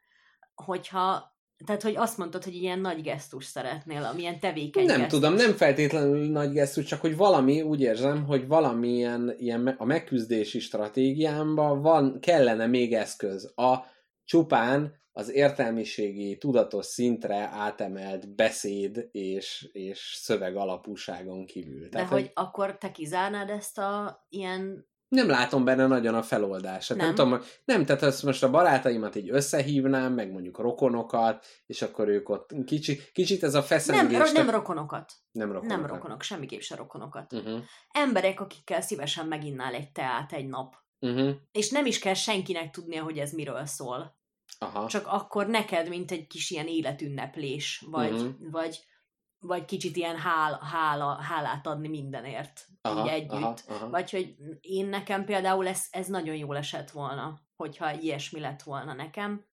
[0.56, 1.33] hogyha
[1.66, 5.20] tehát, hogy azt mondtad, hogy ilyen nagy gesztus szeretnél, amilyen tevékeny nem gesztus.
[5.20, 10.60] tudom, nem feltétlenül nagy gesztus, csak hogy valami, úgy érzem, hogy valamilyen ilyen a megküzdési
[10.60, 13.52] stratégiámban van, kellene még eszköz.
[13.56, 13.78] A
[14.24, 21.90] csupán az értelmiségi, tudatos szintre átemelt beszéd és, és szöveg alapúságon kívül.
[21.90, 26.98] De hogy akkor te kizárnád ezt a ilyen nem látom benne nagyon a feloldását.
[26.98, 27.16] Nem, Nem.
[27.16, 32.08] nem tudom, nem, tehát ezt most a barátaimat így összehívnám, meg mondjuk rokonokat, és akkor
[32.08, 34.18] ők ott kicsit, kicsit ez a Nem, feszengés.
[34.18, 35.14] ro- nem rokonokat.
[35.32, 35.78] nem rokonokat.
[35.78, 37.34] Nem rokonok, semmiképp se rokonokat.
[37.34, 37.60] Uh-huh.
[37.92, 40.76] Emberek, akikkel szívesen meginnál egy teát egy nap.
[41.00, 41.36] Uh-huh.
[41.52, 44.18] És nem is kell senkinek tudnia, hogy ez miről szól.
[44.60, 44.88] Aha.
[44.88, 48.52] Csak akkor neked, mint egy kis ilyen életünneplés, vagy, uh-huh.
[48.52, 48.84] vagy,
[49.44, 53.32] vagy kicsit ilyen hál, hála, hálát adni mindenért aha, így együtt.
[53.32, 53.90] Aha, aha.
[53.90, 58.94] Vagy hogy én nekem például ez, ez nagyon jól esett volna, hogyha ilyesmi lett volna
[58.94, 59.46] nekem.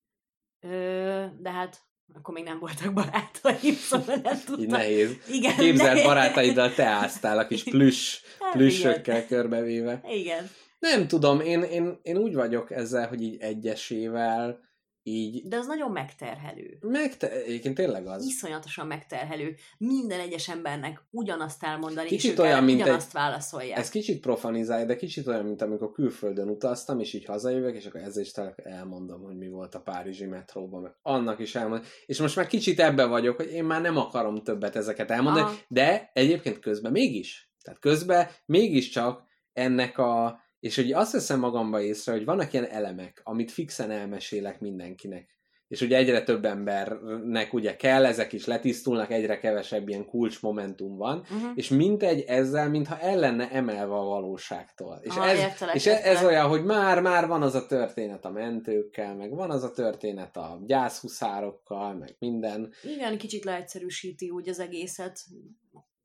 [0.60, 1.80] Ö, de hát
[2.14, 4.66] akkor még nem voltak barátaim, szóval nem tudtam.
[4.66, 5.16] nehéz.
[5.28, 6.04] Igen, Képzeld, nehéz.
[6.06, 10.00] barátaiddal te áztál a kis plüss, Hát plüssökkel körbevéve.
[10.08, 10.50] Igen.
[10.78, 14.60] Nem tudom, én, én, én úgy vagyok ezzel, hogy így egyesével
[15.02, 16.78] így De az nagyon megterhelő.
[16.80, 18.24] meg te, egyébként tényleg az.
[18.24, 19.54] Iszonyatosan megterhelő.
[19.78, 23.78] Minden egyes embernek ugyanazt elmondani, Kicsit és olyan, mint ugyanazt egy- válaszolják.
[23.78, 28.00] Ez kicsit profanizálja, de kicsit olyan, mint amikor külföldön utaztam, és így hazajövök, és akkor
[28.00, 31.86] ezzel is elmondom, hogy mi volt a Párizsi metróban, meg annak is elmondom.
[32.06, 35.54] És most már kicsit ebbe vagyok, hogy én már nem akarom többet ezeket elmondani, Aha.
[35.68, 37.52] de egyébként közben mégis.
[37.62, 39.22] Tehát közben mégiscsak
[39.52, 40.40] ennek a...
[40.60, 45.38] És hogy azt veszem magamba észre, hogy vannak ilyen elemek, amit fixen elmesélek mindenkinek.
[45.68, 51.18] És ugye egyre több embernek ugye kell, ezek is letisztulnak, egyre kevesebb ilyen kulcsmomentum van,
[51.18, 51.50] Uh-huh.
[51.54, 54.98] és mintegy ezzel, mintha el lenne emelve a valóságtól.
[55.02, 56.24] És, Ah, ez, értelek, és ez értelek.
[56.24, 60.36] olyan, hogy már, már van az a történet a mentőkkel, meg van az a történet
[60.36, 62.72] a gyászhuszárokkal, meg minden.
[62.82, 65.18] Igen, kicsit leegyszerűsíti úgy az egészet.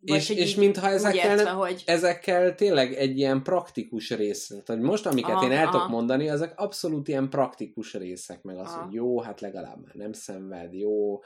[0.05, 4.67] És, hogy és így mintha ezekkel, értve, hogy ezekkel tényleg egy ilyen praktikus rész, tehát
[4.67, 8.67] hogy most, amiket Aha, én el tudok mondani, ezek abszolút ilyen praktikus részek, meg az,
[8.67, 8.83] Aha.
[8.83, 11.19] hogy jó, hát legalább már nem szenved, jó,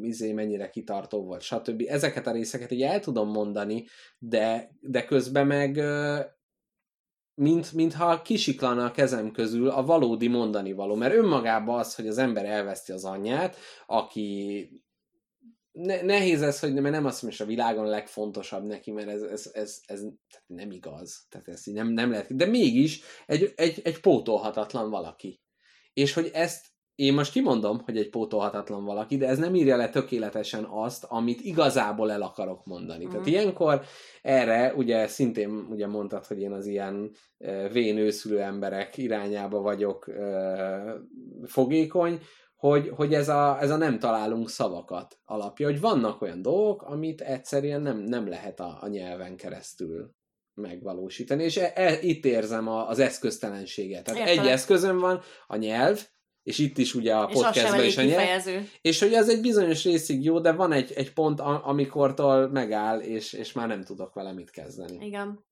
[0.00, 1.84] izé mennyire kitartó volt, stb.
[1.86, 3.86] Ezeket a részeket így el tudom mondani,
[4.18, 5.82] de, de közben meg
[7.34, 12.18] mint, mintha kisiklana a kezem közül a valódi mondani való, mert önmagában az, hogy az
[12.18, 13.56] ember elveszti az anyját,
[13.86, 14.70] aki
[15.78, 19.08] ne, nehéz ez, hogy mert nem azt mondom, hogy a világon a legfontosabb neki, mert
[19.08, 20.02] ez, ez, ez, ez
[20.46, 21.26] nem igaz.
[21.28, 22.36] Tehát ez nem, nem lehet.
[22.36, 25.40] De mégis egy, egy, egy pótolhatatlan valaki.
[25.92, 29.88] És hogy ezt én most kimondom, hogy egy pótolhatatlan valaki, de ez nem írja le
[29.88, 33.04] tökéletesen azt, amit igazából el akarok mondani.
[33.04, 33.08] Mm.
[33.08, 33.34] Tehát Mhm.
[33.34, 33.84] ilyenkor
[34.22, 40.90] erre, ugye szintén ugye mondtad, hogy én az ilyen uh, vénőszülő emberek irányába vagyok uh,
[41.46, 42.20] fogékony,
[42.58, 47.20] hogy, hogy ez, a, ez a nem találunk szavakat alapja, hogy vannak olyan dolgok, amit
[47.20, 50.14] egyszerűen nem, nem lehet a, a nyelven keresztül
[50.54, 54.04] megvalósítani, és e, e, itt érzem a, az eszköztelenséget.
[54.04, 54.44] Tehát Értelek.
[54.44, 56.08] egy eszközön van a nyelv,
[56.42, 58.46] és itt is ugye a podcastban is a nyelv,
[58.80, 63.32] és hogy az egy bizonyos részig jó, de van egy, egy pont, amikortól megáll, és,
[63.32, 65.06] és már nem tudok vele mit kezdeni.
[65.06, 65.46] Igen.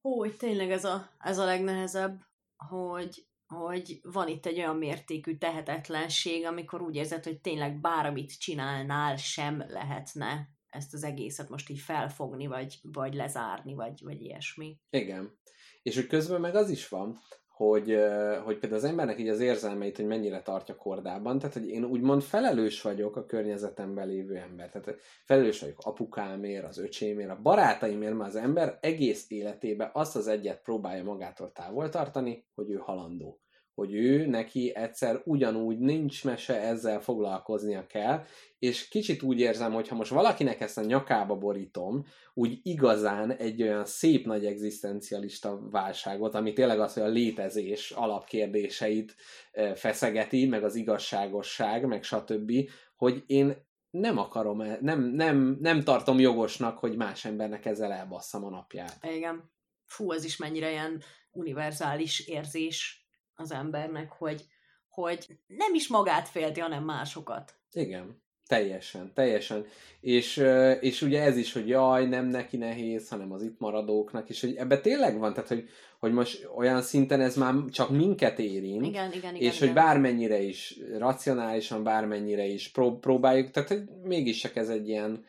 [0.00, 2.20] Hogy tényleg ez a, ez a legnehezebb,
[2.68, 9.16] hogy, hogy van itt egy olyan mértékű tehetetlenség, amikor úgy érzed, hogy tényleg bármit csinálnál
[9.16, 14.78] sem lehetne ezt az egészet most így felfogni, vagy, vagy lezárni, vagy, vagy ilyesmi.
[14.90, 15.38] Igen.
[15.82, 17.18] És hogy közben meg az is van,
[17.48, 17.96] hogy,
[18.44, 22.22] hogy például az embernek így az érzelmeit, hogy mennyire tartja kordában, tehát hogy én úgymond
[22.22, 24.70] felelős vagyok a környezetemben lévő ember.
[24.70, 30.26] Tehát felelős vagyok apukámért, az öcsémért, a barátaimért, mert az ember egész életében azt az
[30.26, 33.41] egyet próbálja magától távol tartani, hogy ő halandó.
[33.74, 38.24] Hogy ő neki egyszer ugyanúgy nincs mese, ezzel foglalkoznia kell,
[38.58, 42.04] és kicsit úgy érzem, hogy ha most valakinek ezt a nyakába borítom,
[42.34, 49.14] úgy igazán egy olyan szép nagy egzisztencialista válságot, ami tényleg az, hogy a létezés alapkérdéseit
[49.74, 52.52] feszegeti, meg az igazságosság, meg stb.,
[52.96, 58.44] hogy én nem akarom, el- nem, nem, nem tartom jogosnak, hogy más embernek ezzel elbasszam
[58.44, 58.98] a napját.
[59.16, 59.50] Igen.
[59.84, 63.01] Fú, ez is mennyire ilyen univerzális érzés
[63.34, 64.44] az embernek, hogy,
[64.88, 67.54] hogy nem is magát félti, hanem másokat.
[67.72, 68.20] Igen.
[68.46, 69.66] Teljesen, teljesen.
[70.00, 70.44] És,
[70.80, 74.54] és ugye ez is, hogy jaj, nem neki nehéz, hanem az itt maradóknak, és hogy
[74.54, 75.68] ebbe tényleg van, tehát hogy,
[75.98, 79.34] hogy most olyan szinten ez már csak minket érint, Igen, igen, igen.
[79.34, 79.68] és igen.
[79.68, 85.24] hogy bármennyire is racionálisan, bármennyire is pró- próbáljuk, tehát hogy mégis csak ez egy ilyen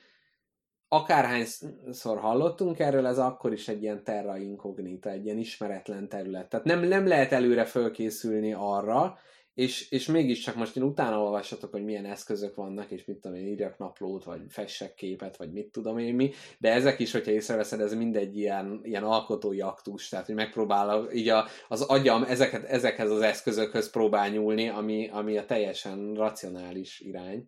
[0.93, 6.49] akárhányszor hallottunk erről, ez akkor is egy ilyen terra incognita, egy ilyen ismeretlen terület.
[6.49, 9.17] Tehát nem, nem lehet előre fölkészülni arra,
[9.53, 13.47] és, és mégiscsak most én utána olvassatok, hogy milyen eszközök vannak, és mit tudom én,
[13.47, 17.79] írjak naplót, vagy fessek képet, vagy mit tudom én mi, de ezek is, hogyha észreveszed,
[17.79, 23.11] ez mindegy ilyen, ilyen alkotói aktus, tehát hogy megpróbál így a, az agyam ezeket, ezekhez
[23.11, 27.47] az eszközökhöz próbál nyúlni, ami, ami a teljesen racionális irány.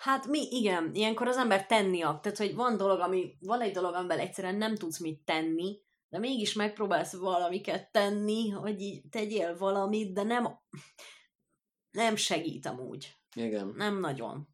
[0.00, 2.20] Hát mi, igen, ilyenkor az ember tenni akar.
[2.20, 6.18] Tehát, hogy van dolog, ami, van egy dolog, amivel egyszerűen nem tudsz mit tenni, de
[6.18, 10.48] mégis megpróbálsz valamiket tenni, hogy így tegyél valamit, de nem,
[11.90, 13.14] nem segít amúgy.
[13.36, 13.72] Igen.
[13.76, 14.48] Nem nagyon.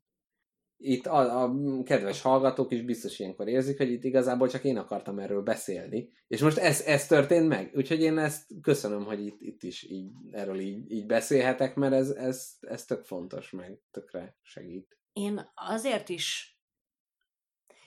[0.77, 5.19] Itt a, a kedves hallgatók is biztos ilyenkor érzik, hogy itt igazából csak én akartam
[5.19, 6.11] erről beszélni.
[6.27, 7.73] És most ez, ez történt meg.
[7.75, 12.11] Úgyhogy én ezt köszönöm, hogy itt, itt is így, erről így, így beszélhetek, mert ez,
[12.11, 14.97] ez, ez tök fontos, meg tökre segít.
[15.17, 16.59] Én azért is,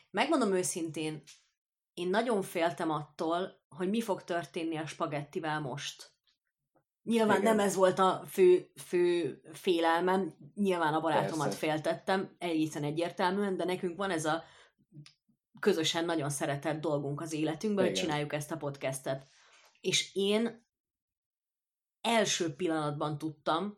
[0.10, 1.23] megmondom őszintén,
[1.93, 6.11] én nagyon féltem attól, hogy mi fog történni a spagettivel most.
[7.03, 7.56] Nyilván Igen.
[7.56, 11.57] nem ez volt a fő, fő félelmem, nyilván a barátomat Persze.
[11.57, 14.43] féltettem, egészen egyértelműen, de nekünk van ez a
[15.60, 19.27] közösen nagyon szeretett dolgunk az életünkben, hogy csináljuk ezt a podcastet.
[19.81, 20.65] És én
[22.01, 23.77] első pillanatban tudtam,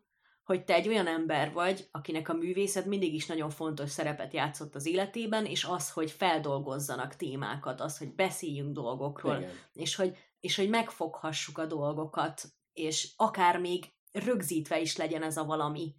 [0.52, 4.76] hogy te egy olyan ember vagy, akinek a művészet mindig is nagyon fontos szerepet játszott
[4.76, 9.52] az életében, és az, hogy feldolgozzanak témákat, az, hogy beszéljünk dolgokról, Igen.
[9.74, 15.46] és hogy, és hogy megfoghassuk a dolgokat, és akár még rögzítve is legyen ez a
[15.46, 15.96] valami.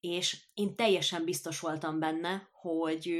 [0.00, 3.14] És én teljesen biztos voltam benne, hogy,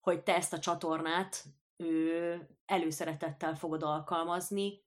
[0.00, 1.44] hogy te ezt a csatornát
[1.76, 2.34] ö,
[2.66, 4.84] előszeretettel fogod alkalmazni,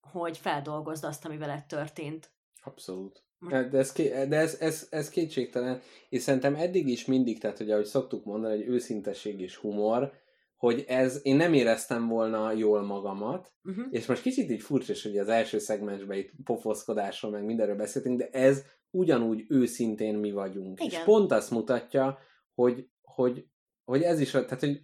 [0.00, 2.32] hogy feldolgozd azt, ami veled történt.
[2.62, 3.25] Abszolút.
[3.38, 3.92] Most- De, ez,
[4.28, 8.56] de ez, ez, ez kétségtelen, és szerintem eddig is mindig, tehát hogy ahogy szoktuk mondani,
[8.56, 10.12] hogy őszintesség és humor,
[10.56, 13.84] hogy ez, én nem éreztem volna jól magamat, Uh-huh.
[13.90, 18.18] és most kicsit így furcsa, is, hogy az első szegmensben itt pofoszkodásról, meg mindenről beszéltünk,
[18.18, 20.80] de ez ugyanúgy őszintén mi vagyunk.
[20.80, 20.90] Igen.
[20.98, 22.18] És pont azt mutatja,
[22.54, 23.46] hogy, hogy,
[23.84, 24.80] hogy ez is, tehát hogy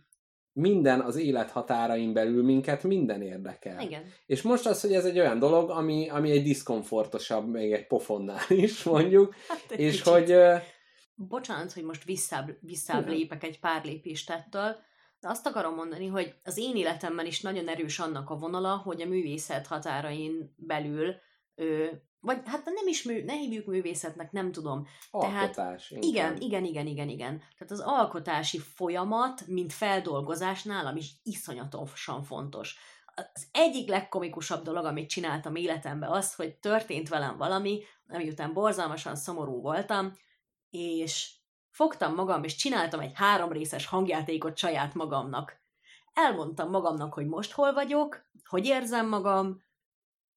[0.53, 3.81] minden az élet határain belül minket minden érdekel.
[3.81, 4.03] Igen.
[4.27, 8.45] És most az, hogy ez egy olyan dolog, ami, ami egy diszkomfortosabb, még egy pofonnál
[8.49, 10.07] is mondjuk, Hát és kicsit.
[10.07, 10.35] hogy
[11.15, 14.77] Bocsánat, hogy most visszább, visszább lépek egy pár lépést ettől,
[15.21, 19.03] de azt akarom mondani, hogy az én életemben is nagyon erős annak a vonala, hogy
[19.03, 21.15] a művészet határain belül,
[21.55, 21.87] ö,
[22.23, 24.87] vagy hát nem is mű, ne hívjuk művészetnek, nem tudom.
[25.11, 25.91] Tehát alkotás.
[25.91, 26.41] Igen, inkább.
[26.41, 27.39] igen, igen, igen, igen.
[27.39, 32.77] Tehát az alkotási folyamat, mint feldolgozás nálam is iszonyatosan fontos.
[33.15, 39.17] Az egyik legkomikusabb dolog, amit csináltam életemben, az, hogy történt velem valami, ami után borzalmasan
[39.17, 40.13] szomorú voltam,
[40.71, 41.31] és
[41.71, 45.61] fogtam magam, és csináltam egy három részes hangjátékot saját magamnak.
[46.13, 49.63] Elmondtam magamnak, hogy most hol vagyok, hogy érzem magam,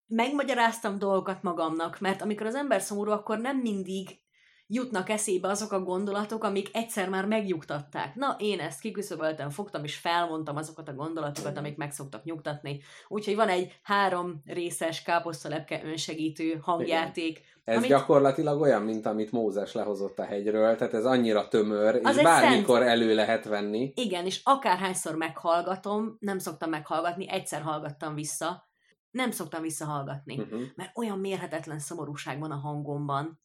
[0.08, 4.24] megmagyaráztam dolgokat magamnak, mert amikor az ember szomorú, akkor nem mindig
[4.68, 8.16] jutnak eszébe azok a gondolatok, amik egyszer már megnyugtatták.
[8.16, 12.82] Na, én ezt kiküszöböltem, fogtam és felmondtam azokat a gondolatokat, amik meg szoktak nyugtatni.
[13.08, 17.42] Úgyhogy van egy három részes káposztalepke önsegítő hangjáték.
[17.64, 22.18] Ez amit- gyakorlatilag olyan, mint amit Mózes lehozott a hegyről, tehát ez annyira tömör, Az
[22.18, 23.94] és bármikor elő lehet venni.
[23.96, 28.68] Igen, és akárhányszor meghallgatom, nem szoktam meghallgatni, egyszer hallgattam vissza,
[29.16, 30.62] nem szoktam visszahallgatni, Uh-huh.
[30.76, 33.42] mert olyan mérhetetlen szomorúság van a hangomban,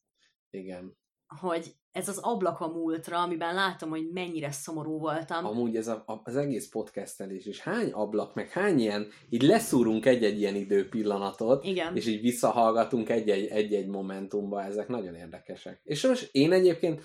[0.49, 0.97] Igen.
[1.39, 5.45] hogy ez az ablak a múltra, amiben látom, hogy mennyire szomorú voltam.
[5.45, 10.05] Amúgy ez a, a, az egész podcastelés is hány ablak, meg hány ilyen, így leszúrunk
[10.05, 11.95] egy-egy ilyen időpillanatot, Igen.
[11.95, 15.81] és így visszahallgatunk egy-egy, egy-egy momentumba, ezek nagyon érdekesek.
[15.83, 17.01] És most én egyébként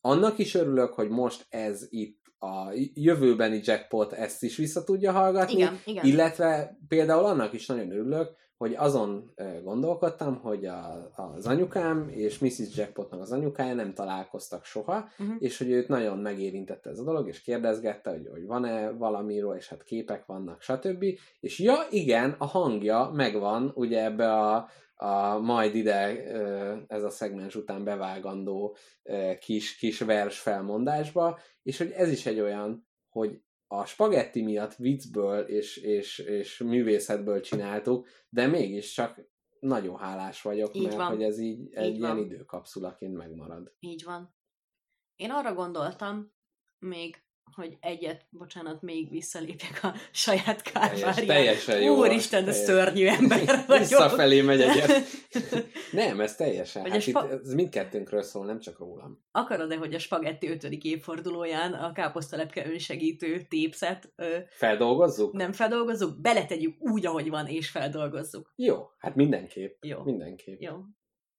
[0.00, 5.52] annak is örülök, hogy most ez itt a jövőbeni jackpot ezt is vissza tudja hallgatni,
[5.54, 6.04] Igen, igen.
[6.04, 9.34] illetve például annak is nagyon örülök, hogy azon
[9.64, 12.76] gondolkodtam, hogy a, az anyukám és Mrs.
[12.76, 15.36] Jackpotnak az anyukája nem találkoztak soha, Uh-huh.
[15.38, 19.68] és hogy őt nagyon megérintette ez a dolog, és kérdezgette, hogy, hogy van-e valamiről, és
[19.68, 21.04] hát képek vannak, stb.
[21.40, 24.68] És ja, igen, a hangja megvan, ugye ebbe a,
[25.02, 26.24] a majd ide
[26.86, 28.76] ez a szegmens után bevágandó
[29.38, 35.40] kis, kis vers felmondásba, és hogy ez is egy olyan, hogy a spagetti miatt viccből
[35.40, 39.20] és, és, és művészetből csináltuk, de mégiscsak
[39.60, 41.06] nagyon hálás vagyok, Így mert van.
[41.06, 42.24] hogy ez így egy Így ilyen van.
[42.24, 43.74] időkapszulaként megmarad.
[43.78, 44.34] Így van.
[45.16, 46.32] Én arra gondoltam,
[46.78, 47.22] még,
[47.54, 51.26] hogy egyet, bocsánat, még visszalépjek a saját Teljes, kárvárián.
[51.26, 51.96] teljesen jó.
[51.98, 53.78] Úristen, de szörnyű ember vagyok.
[53.88, 54.90] Visszafelé megy egyet.
[55.92, 56.82] Nem, ez teljesen.
[56.82, 59.18] Vagy Hát a itt, spa- ez mindkettőnkről szól, nem csak rólam.
[59.32, 65.32] Akarod-e, hogy a spagetti ötödik évfordulóján a káposztalepke önsegítő tépszet ö, Feldolgozzuk?
[65.32, 68.52] nem feldolgozzuk, beletegyük úgy, ahogy van, és feldolgozzuk.
[68.56, 69.76] Jó, hát mindenképp.
[69.84, 70.02] Jó.
[70.02, 70.60] Mindenképp.
[70.60, 70.72] Jó.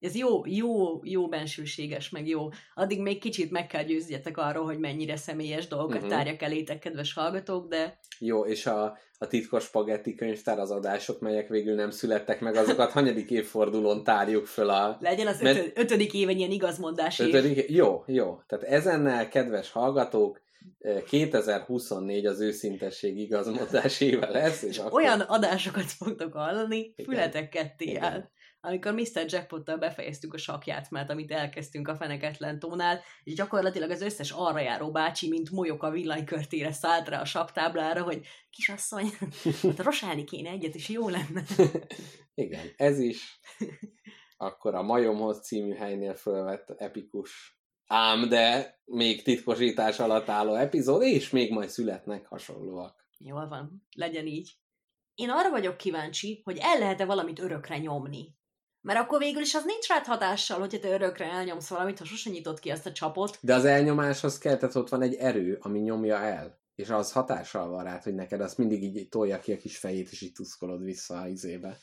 [0.02, 2.48] Ez jó, jó, jó bensőséges, meg jó.
[2.74, 6.10] Addig még kicsit meg kell győzjetek arról, hogy mennyire személyes dolgokat uh-huh.
[6.10, 11.48] tárjak elétek, kedves hallgatók, de Jó, és a, a titkos spagetti könyvtár az adások, melyek
[11.48, 16.14] végül nem születtek meg, azokat hanyadik évfordulón tárjuk föl a legyen az Mert- ötö- ötödik
[16.14, 17.26] év egy ilyen igazmondás év.
[17.26, 17.70] ötödik.
[17.70, 18.40] Jó, jó.
[18.46, 20.40] Tehát ezennel, kedves hallgatók,
[21.06, 25.02] 2024 az őszintesség igazmondás éve lesz, és akkor...
[25.02, 27.04] Olyan adásokat fogtok hallani, Igen.
[27.04, 28.30] fületek ketté áll.
[28.64, 29.24] Amikor Mr.
[29.26, 34.90] Jackpottal befejeztük a sakjátszmát, amit elkezdtünk a feneketlen tónál, és gyakorlatilag az összes arra járó
[34.90, 39.06] bácsi, mint molyok a villanykörtére szállt rá a saktáblára, hogy kisasszony,
[39.62, 41.42] hát rosálni kéne egyet, és jó lenne.
[42.34, 43.40] Igen, ez is.
[44.36, 51.30] Akkor a Majomhoz című helynél fölvett epikus ám, de még titkosítás alatt álló epizód, és
[51.30, 53.08] még majd születnek hasonlóak.
[53.18, 54.52] Jól van, legyen így.
[55.14, 58.40] Én arra vagyok kíváncsi, hogy el lehet-e valamit örökre nyomni.
[58.82, 62.30] Mert akkor végül is az nincs rád hatással, hogyha te örökre elnyomsz valamit, ha sose
[62.30, 63.38] nyitod ki azt a csapot.
[63.40, 66.60] De az elnyomáshoz kell, tehát ott van egy erő, ami nyomja el.
[66.74, 70.10] És az hatással van rád, hogy neked azt mindig így tolja ki a kis fejét,
[70.10, 71.78] és így tuszkolod vissza a izébe.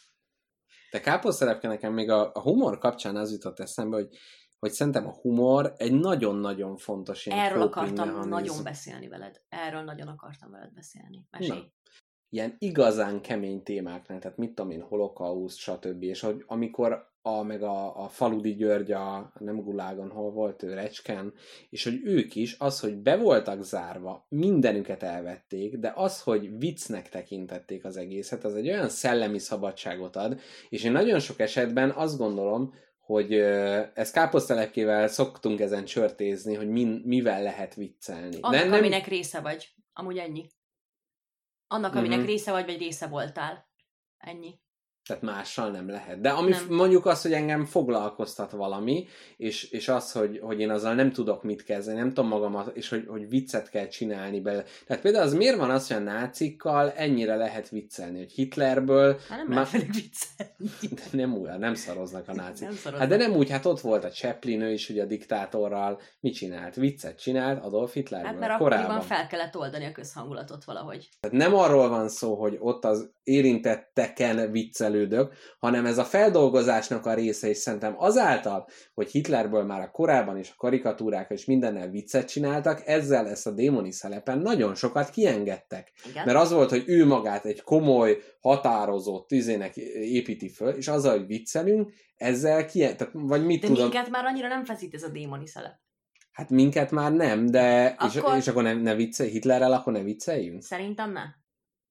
[0.92, 4.18] De káposztelepke nekem még a, a humor kapcsán az jutott eszembe, hogy,
[4.60, 8.30] hogy szerintem a humor egy nagyon-nagyon fontos ilyen Erről akartam mechanizm.
[8.30, 9.42] nagyon beszélni veled.
[9.50, 11.28] Erről nagyon akartam veled beszélni.
[11.30, 11.60] Mesélj.
[11.60, 11.66] Na.
[12.30, 16.04] Ilyen igazán kemény témáknál, tehát mit tudom én, holokauszt, stb.
[16.04, 20.74] És hogy amikor a, meg a, a Faludi György, a, nem Gulágon, hol volt ő,
[20.74, 21.34] Recsken,
[21.70, 27.10] és hogy ők is, az, hogy be voltak zárva, mindenüket elvették, de az, hogy viccnek
[27.10, 30.40] tekintették az egészet, az egy olyan szellemi szabadságot ad,
[30.70, 33.34] és én nagyon sok esetben azt gondolom, hogy
[33.94, 38.38] ezt káposztelepkével szoktunk ezen csörtézni, hogy min, mivel lehet viccelni.
[38.42, 39.68] Annak, nem, aminek része vagy.
[39.94, 40.46] Amúgy ennyi.
[41.72, 42.26] Annak, aminek Mhm.
[42.26, 43.68] része vagy, vagy része voltál.
[44.18, 44.60] Ennyi.
[45.10, 46.22] Tehát mással nem lehet.
[46.22, 46.66] De ami Nem.
[46.70, 49.08] mondjuk az, hogy engem foglalkoztat valami,
[49.38, 52.90] és, és az, hogy, hogy én azzal nem tudok mit kezdeni, nem tudom magamat, és
[52.90, 54.64] hogy, hogy viccet kell csinálni belőle.
[54.88, 59.48] Tehát például az miért van az, hogy a nácikkal ennyire lehet viccelni, hogy Hitlerből, Hát
[59.48, 60.96] nem velük viccelni.
[60.96, 62.68] de nem úgy, nem szaroznak a nácik.
[62.68, 63.10] Nem szaroznak.
[63.10, 66.34] Hát de nem úgy, hát ott volt a Chaplin, ő is ugye a diktátorral, mit
[66.34, 66.76] csinált?
[66.76, 68.86] Viccet csinált Adolf Hitlerből Hát mert korábban.
[68.86, 71.10] akkoriban fel kellett oldani a közhangulatot valahogy.
[71.20, 74.52] Tehát nem arról van szó, hogy ott az érintetteken
[75.00, 80.38] viccelődök, hanem ez a feldolgozásnak a része, és szerintem azáltal, hogy Hitlerből már a korábban
[80.38, 85.92] is a karikatúrák és mindennel viccet csináltak, ezzel ezt a démoni szelepen nagyon sokat kiengedtek.
[86.10, 86.26] Igen.
[86.26, 91.28] Mert az volt, hogy ő magát egy komoly, határozott izének építi föl, és azzal, hogy
[91.28, 95.10] viccelünk, ezzel ki, tehát, vagy mit De tudom, minket már annyira nem feszít ez a
[95.10, 95.78] démoni szelep.
[96.32, 100.04] hát minket már nem, de Akkor- és, és akkor ne, ne viccelj, Hitlerrel akkor ne
[100.04, 100.62] vicceljünk?
[100.62, 101.22] Szerintem ne.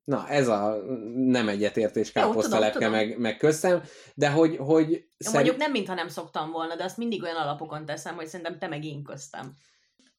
[0.09, 0.77] Na, ez a
[1.15, 3.83] nem egyetértés káposztalepke meg, meg köztem,
[4.15, 7.37] de hogy, hogy Jó, szerint- Mondjuk nem, mintha nem szoktam volna, de azt mindig olyan
[7.37, 9.55] alapokon teszem, hogy szerintem te meg én köztem.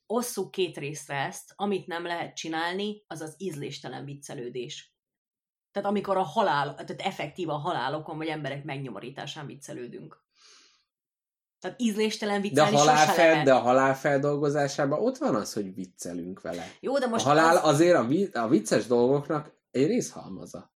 [0.05, 4.93] Osszuk két részre ezt, amit nem lehet csinálni, az az ízléstelen viccelődés.
[5.71, 10.23] Tehát amikor a halál, tehát effektív a halálokon, vagy emberek megnyomorításán viccelődünk.
[11.59, 13.45] Tehát ízléstelen de a, viccelni halálfel, lehet.
[13.45, 16.71] de a halál feldolgozásában ott van az, hogy viccelünk vele.
[16.79, 17.63] Jó, de most a halál az...
[17.63, 20.73] azért a, vi- a vicces dolgoknak egy részhalmaza.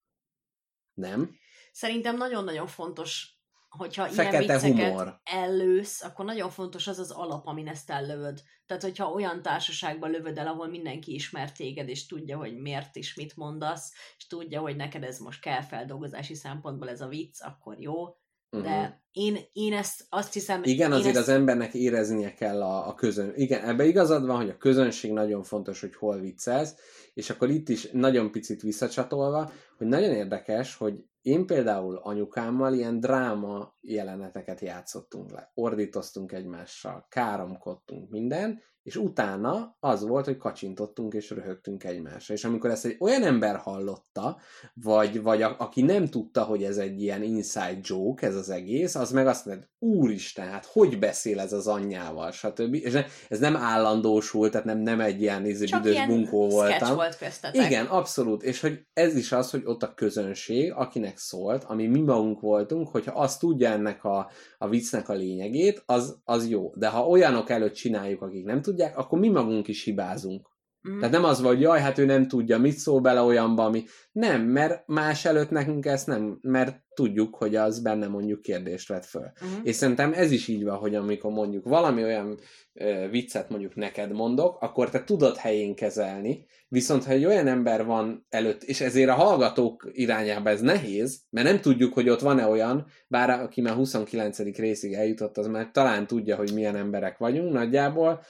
[0.93, 1.35] Nem?
[1.72, 3.39] Szerintem nagyon-nagyon fontos,
[3.69, 5.19] hogyha Fekete ilyen vicceket humor.
[5.23, 8.43] ellősz, akkor nagyon fontos az az alap, amin ezt ellövöd.
[8.65, 13.15] Tehát, hogyha olyan társaságban lövöd el, ahol mindenki ismer téged, és tudja, hogy miért is
[13.15, 17.80] mit mondasz, és tudja, hogy neked ez most kell feldolgozási szempontból ez a vicc, akkor
[17.80, 18.20] jó.
[18.51, 18.69] Uh-huh.
[18.69, 20.63] De én, én ezt azt hiszem...
[20.63, 23.31] Igen, azért ezt, az embernek éreznie kell a, a közön.
[23.35, 26.75] Igen, ebbe igazad van, hogy a közönség nagyon fontos, hogy hol viccelsz,
[27.13, 32.99] és akkor itt is nagyon picit visszacsatolva, hogy nagyon érdekes, hogy én például anyukámmal ilyen
[32.99, 35.52] dráma jeleneteket játszottunk le.
[35.53, 42.34] Ordítoztunk egymással, káromkodtunk minden, és utána az volt, hogy kacsintottunk és röhögtünk egymásra.
[42.34, 44.38] És amikor ezt egy olyan ember hallotta,
[44.73, 48.95] vagy, vagy a, aki nem tudta, hogy ez egy ilyen inside joke, ez az egész,
[48.95, 52.73] az meg azt mondta, úristen, hát hogy beszél ez az anyjával, stb.
[52.73, 56.95] És ne, ez nem állandósult, tehát nem, nem egy ilyen izé, büdös ilyen bunkó voltam.
[56.95, 57.65] volt köztetek.
[57.65, 58.43] Igen, abszolút.
[58.43, 62.88] És hogy ez is az, hogy ott a közönség, akinek szólt, ami mi magunk voltunk,
[62.88, 66.71] hogyha azt tudja ennek a, a viccnek a lényegét, az, az jó.
[66.75, 70.50] De ha olyanok előtt csináljuk, akik nem tudják, akkor mi magunk is hibázunk.
[70.89, 70.97] Mm.
[70.99, 73.83] Tehát nem az van, hogy jaj, hát ő nem tudja, mit szól bele olyanba, ami...
[74.11, 79.05] Nem, mert más előtt nekünk ezt nem, mert tudjuk, hogy az benne mondjuk kérdést vet
[79.05, 79.31] föl.
[79.41, 79.51] Mhm.
[79.63, 82.39] És szerintem ez is így van, hogy amikor mondjuk valami olyan
[82.73, 87.85] ö, viccet mondjuk neked mondok, akkor te tudod helyén kezelni, viszont ha egy olyan ember
[87.85, 92.45] van előtt, és ezért a hallgatók irányába ez nehéz, mert nem tudjuk, hogy ott van-e
[92.45, 94.37] olyan, bár aki már 29.
[94.57, 98.21] részig eljutott, az már talán tudja, hogy milyen emberek vagyunk nagyjából,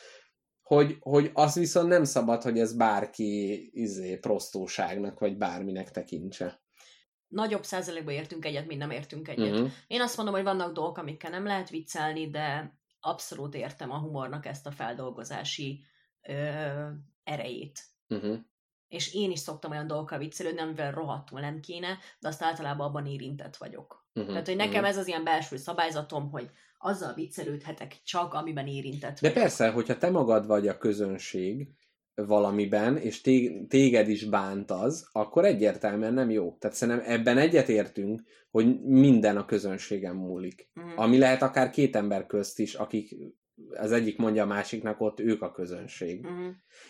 [0.76, 6.62] hogy, hogy az viszont nem szabad, hogy ez bárki izé, prostóságnak, vagy bárminek tekintse.
[7.28, 9.52] Nagyobb százalékban értünk egyet, mint nem értünk egyet.
[9.52, 9.72] Uh-huh.
[9.88, 14.46] Én azt mondom, hogy vannak dolgok, amikkel nem lehet viccelni, de abszolút értem a humornak
[14.46, 15.84] ezt a feldolgozási
[16.22, 16.34] ö,
[17.24, 17.80] erejét.
[18.08, 18.38] Uh-huh.
[18.88, 23.06] És én is szoktam olyan dolgokkal viccelődni, amivel rohadtul nem kéne, de azt általában abban
[23.06, 24.08] érintett vagyok.
[24.14, 24.32] Uh-huh.
[24.32, 26.52] Tehát, hogy nekem ez az ilyen belső szabályzatom, hogy
[26.82, 29.36] azzal viccelődhetek csak, amiben érintett De vagyok.
[29.36, 31.68] persze, hogyha te magad vagy a közönség
[32.16, 36.58] valamiben, és té- téged is bánt az, akkor egyértelműen nem jó.
[36.60, 38.22] Tehát szerintem ebben egyetértünk,
[38.52, 40.70] hogy minden a közönségen múlik.
[40.74, 40.88] Mhm.
[40.96, 43.16] Ami lehet akár két ember közt is, akik
[43.70, 46.22] az egyik mondja a másiknak, ott ők a közönség.
[46.22, 46.48] Mhm.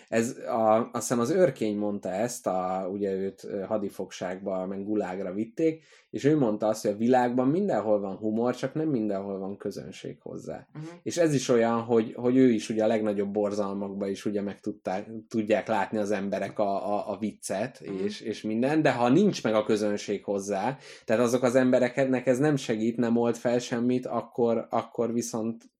[0.09, 5.83] Ez a, azt hiszem az őrkény mondta ezt, a, ugye őt hadifogságba, meg gulágra vitték,
[6.09, 10.17] és ő mondta azt, hogy a világban mindenhol van humor, csak nem mindenhol van közönség
[10.21, 10.67] hozzá.
[10.73, 10.83] Mhm.
[11.03, 14.59] És ez is olyan, hogy, hogy ő is ugye a legnagyobb borzalmakban is ugye meg
[14.59, 18.03] tudták, tudják látni az emberek a, a, a viccet, Mhm.
[18.03, 22.37] és, és minden, de ha nincs meg a közönség hozzá, tehát azok az embereknek ez
[22.37, 25.70] nem segít, nem old fel semmit, akkor, akkor viszont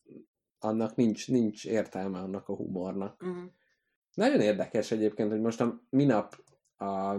[0.63, 3.21] annak nincs, nincs értelme annak a humornak.
[3.21, 3.43] Mhm.
[4.13, 6.43] Nagyon érdekes egyébként, hogy most a minap
[6.77, 7.15] a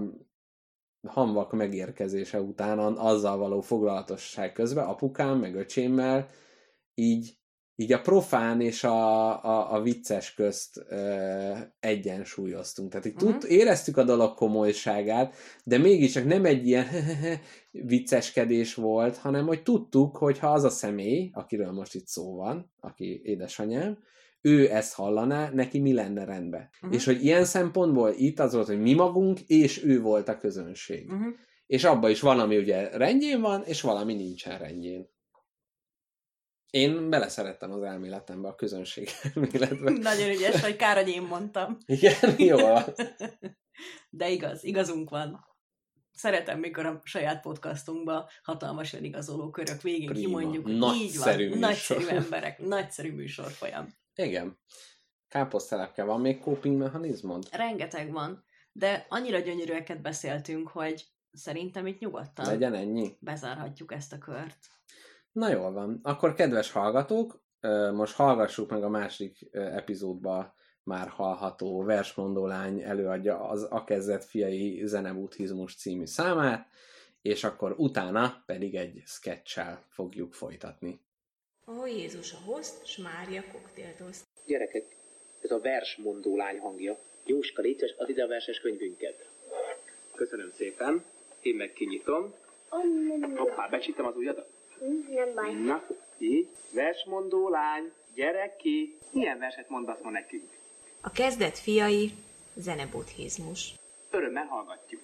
[1.08, 6.28] hamvak megérkezése után azzal való foglalatosság közben apukám meg öcsémmel
[6.94, 7.40] így,
[7.82, 12.90] így a profán és a, a, a vicces közt ö, egyensúlyoztunk.
[12.90, 15.34] Tehát így tud, éreztük a dolog komolyságát,
[15.64, 16.86] de mégiscsak nem egy ilyen
[17.70, 22.72] vicceskedés volt, hanem hogy tudtuk, hogy ha az a személy, akiről most itt szó van,
[22.80, 23.98] aki édesanyám,
[24.40, 26.68] ő ezt hallaná, neki mi lenne rendben.
[26.80, 26.92] Mhm.
[26.92, 31.06] És hogy ilyen szempontból itt az volt, hogy mi magunk, és ő volt a közönség.
[31.06, 31.28] Mhm.
[31.66, 35.08] És abban is van, ami ugye rendjén van, és valami nincsen rendjén.
[36.72, 39.90] Én beleszerettem az elméletembe, a közönség elméletbe.
[39.90, 41.78] Nagyon ügyes vagy, kár, hogy én mondtam.
[41.86, 42.58] Igen, jó.
[44.10, 45.46] De igaz, igazunk van.
[46.12, 50.26] Szeretem, mikor a saját podcastunkba hatalmas önigazoló körök végén Prima.
[50.38, 51.68] kimondjuk, hogy így Nagyszerű van, műsor.
[51.96, 53.88] nagyszerű emberek, nagyszerű műsorfolyam.
[54.14, 54.58] Igen.
[55.28, 57.48] Káposztelepke, van még coping mechanizmod?
[57.50, 63.16] Rengeteg van, de annyira gyönyörűeket beszéltünk, hogy szerintem itt nyugodtan Legyen ennyi?
[63.20, 64.56] bezárhatjuk ezt a kört.
[65.32, 66.00] Na jól van.
[66.02, 67.42] Akkor kedves hallgatók,
[67.92, 75.76] most hallgassuk meg a másik epizódba már hallható versmondó lány előadja az Akezzet fiai zenebuddhizmus
[75.76, 76.66] című számát,
[77.22, 81.00] és akkor utána pedig egy sketchel fogjuk folytatni.
[81.66, 84.24] Ó Jézus a host, s Mária koktéltoszt.
[84.46, 84.96] Gyerekek,
[85.42, 86.98] ez a versmondó lány hangja.
[87.24, 89.28] Jóska, légy add ide a verses könyvünket.
[90.14, 91.04] Köszönöm szépen.
[91.40, 92.34] Én meg kinyitom.
[93.36, 94.50] Hoppá, becsítem az ujjadat?
[94.82, 95.52] Nem baj.
[95.52, 95.82] Na,
[96.18, 96.48] így.
[96.72, 98.98] Versmondó lány, gyere ki.
[99.10, 100.50] Milyen verset mondasz ma nekünk?
[101.00, 102.12] A kezdet fiai,
[102.54, 103.74] zenebuddhizmus.
[104.10, 105.00] Örömmel hallgatjuk.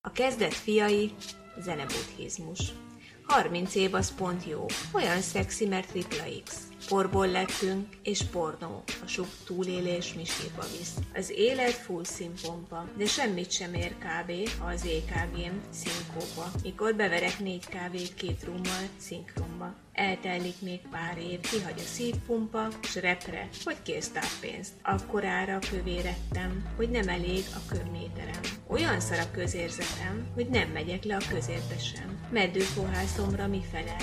[0.00, 1.10] A kezdet fiai,
[1.58, 2.72] zenebuddhizmus.
[3.22, 4.66] 30 év az pont jó.
[4.92, 6.73] Olyan szexi, mert tripla X.
[6.88, 8.82] Porból lettünk, és pornó.
[9.04, 10.94] A sub túlélés mi sírba visz.
[11.14, 14.48] Az élet full színpompa, de semmit sem ér kb.
[14.58, 16.50] ha az EKG-m szinkóba.
[16.62, 19.74] Mikor beverek négy kávét két rummal szinkronba.
[19.92, 24.72] Eltelik még pár év, kihagy a szívpumpa, s repre, hogy kész pénzt.
[24.82, 28.40] Akkorára kövérettem, hogy nem elég a körméterem.
[28.66, 32.18] Olyan szar a közérzetem, hogy nem megyek le a közérbe sem.
[32.30, 34.02] Meddőfohászomra mi felel?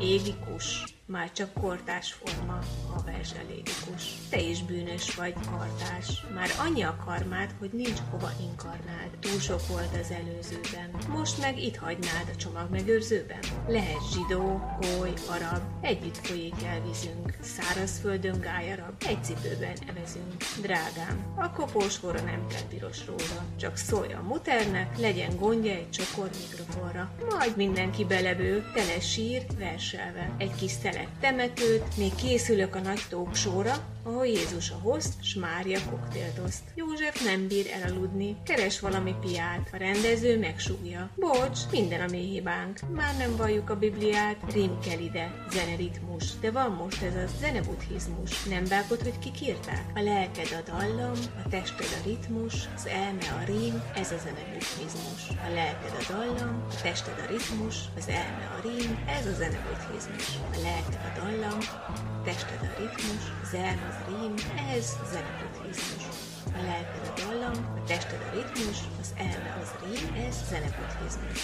[0.00, 2.58] Égi kus, már csak kortás forma,
[2.92, 4.02] ha vers elégikus.
[4.30, 6.24] Te is bűnös vagy, kartás.
[6.34, 9.10] Már annyi a karmád, hogy nincs hova inkarnád.
[9.20, 10.90] Túl sok volt az előzőben.
[11.08, 13.38] Most meg itt hagynád a csomagmegőrzőben.
[13.68, 17.36] Lehet zsidó, goly, arab, együtt folyik el vízünk.
[17.40, 20.44] Szárazföldön gályarab, egy cipőben evezünk.
[20.60, 23.44] Drágám, a kopós hora nem kell piros róla.
[23.56, 27.10] Csak szólj a muternek, legyen gondja egy csokor mikrofonra.
[27.28, 30.34] Majd mindenki beleből, tele sír, verselve.
[30.38, 35.78] Egy kis szelet temetőt, még készülök a nagy tóksóra, ahol Jézus a host, s Mária
[35.90, 36.62] koktéltoszt.
[36.74, 41.10] József nem bír elaludni, keres valami piát, a rendező megsúgja.
[41.16, 46.50] Bocs, minden a mi hibánk, már nem valljuk a Bibliát, rim kell ide, zeneritmus, de
[46.50, 48.42] van most ez a zenebuddhizmus.
[48.42, 49.84] Nem vágod, hogy kik írták?
[49.94, 55.28] A lelked a dallam, a tested a ritmus, az elme a rím, ez a zenebuddhizmus.
[55.28, 60.28] A lelked a dallam, a tested a ritmus, az elme a rím, ez a zenebuddhizmus.
[60.52, 61.58] A lelked a dallam,
[62.24, 64.34] tested a ritmus, elme az rím,
[64.76, 66.04] ez zenebuddhizmus.
[66.46, 71.40] A lelked a dallam, a tested a ritmus, az elme az rím, ez zenebuddhizmus.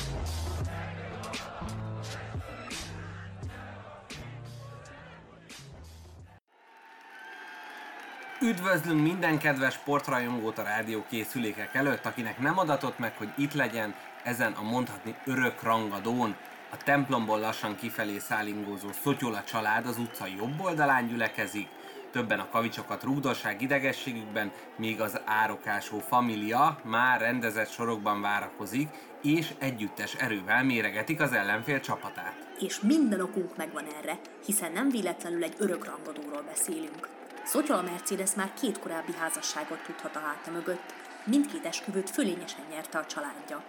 [8.40, 13.94] Üdvözlünk minden kedves sportrajongót a rádió készülékek előtt, akinek nem adatott meg, hogy itt legyen
[14.24, 16.36] ezen a mondhatni örök rangadón.
[16.70, 21.68] A templomból lassan kifelé szállingózó Szotyola család az utca jobb oldalán gyülekezik,
[22.10, 28.88] többen a kavicsokat rúgdosság idegességükben, míg az árokásó família már rendezett sorokban várakozik,
[29.22, 32.34] és együttes erővel méregetik az ellenfél csapatát.
[32.58, 37.08] És minden okunk megvan erre, hiszen nem véletlenül egy örök rangadóról beszélünk.
[37.44, 43.06] Szotyola Mercedes már két korábbi házasságot tudhat a háta mögött, mindkét esküvőt fölényesen nyerte a
[43.06, 43.62] családja.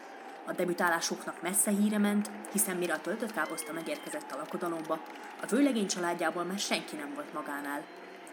[0.49, 4.99] A debütálásuknak messze híre ment, hiszen mire a töltött káposzta megérkezett a lakodalomba,
[5.41, 7.83] a vőlegény családjából már senki nem volt magánál.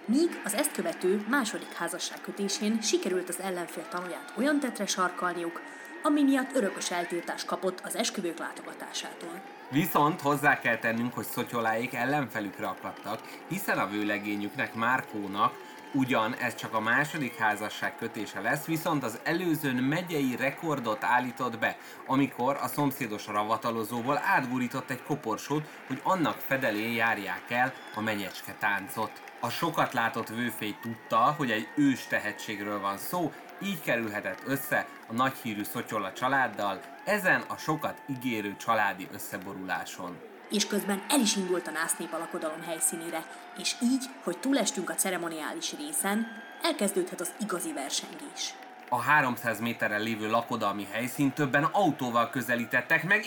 [0.04, 5.60] Míg az ezt követő második házasságkötésén sikerült az ellenfél tanúját olyan tetre sarkalniuk,
[6.02, 9.40] ami miatt örökös eltiltást kapott az esküvők látogatásától.
[9.70, 15.54] Viszont hozzá kell tennünk, hogy szotyoláik ellenfelükre akadtak, hiszen a vőlegényüknek, Márkónak
[15.92, 21.76] ugyan ez csak a második házasság kötése lesz, viszont az előzőn megyei rekordot állított be,
[22.06, 29.22] amikor a szomszédos ravatalozóból átgurított egy koporsót, hogy annak fedelén járják el a menyecske táncot.
[29.40, 33.32] A sokat látott vőfély tudta, hogy egy ős tehetségről van szó,
[33.62, 40.16] így kerülhetett össze a nagyhírű Szotyola családdal, ezen a sokat ígérő családi összeboruláson.
[40.50, 43.24] És közben el is indult a násznép alakodalom helyszínére,
[43.58, 46.26] és így, hogy túlestünk a ceremoniális részen,
[46.62, 48.54] elkezdődhet az igazi versengés.
[48.88, 53.24] A 300 méterrel lévő lakodalmi helyszín többen autóval közelítettek meg,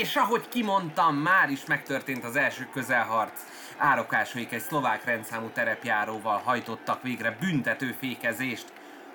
[0.00, 3.40] és ahogy kimondtam, már is megtörtént az első közelharc.
[3.76, 8.72] Árokásóik egy szlovák rendszámú terepjáróval hajtottak végre büntető fékezést.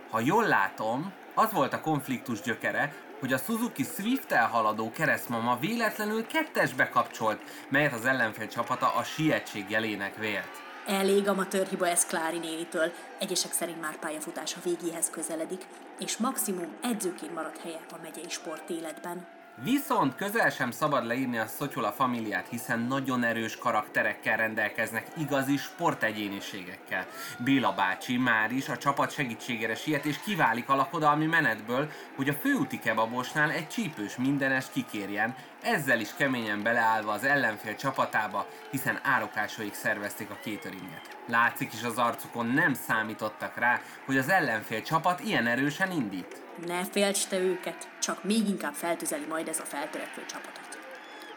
[0.09, 6.27] Ha jól látom, az volt a konfliktus gyökere, hogy a Suzuki Swift elhaladó keresztmama véletlenül
[6.27, 10.61] kettesbe kapcsolt, melyet az ellenfél csapata a sietség jelének vélt.
[10.87, 15.65] Elég amatőr hiba ez Klári nénitől, egyesek szerint már pályafutása végéhez közeledik,
[15.99, 19.38] és maximum edzőként marad helye a megyei sportéletben.
[19.63, 27.05] Viszont közel sem szabad leírni a Szotyola familiát, hiszen nagyon erős karakterekkel rendelkeznek, igazi sportegyéniségekkel.
[27.37, 32.33] Béla bácsi már is a csapat segítségére siet és kiválik a lakodalmi menetből, hogy a
[32.33, 39.73] főúti kebabosnál egy csípős mindenes kikérjen, ezzel is keményen beleállva az ellenfél csapatába, hiszen árokásóik
[39.73, 41.17] szervezték a kétöringet.
[41.27, 46.47] Látszik is az arcukon, nem számítottak rá, hogy az ellenfél csapat ilyen erősen indít.
[46.65, 50.79] Ne félts te őket, csak még inkább feltüzeli majd ez a feltörekvő csapatot.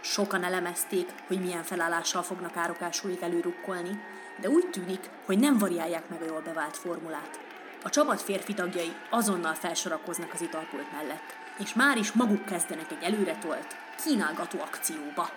[0.01, 4.01] Sokan elemezték, hogy milyen felállással fognak árokásúik előrukkolni,
[4.41, 7.41] de úgy tűnik, hogy nem variálják meg a jól bevált formulát.
[7.83, 13.03] A csapat férfi tagjai azonnal felsorakoznak az italpult mellett, és már is maguk kezdenek egy
[13.03, 15.31] előretolt, kínálgató akcióba.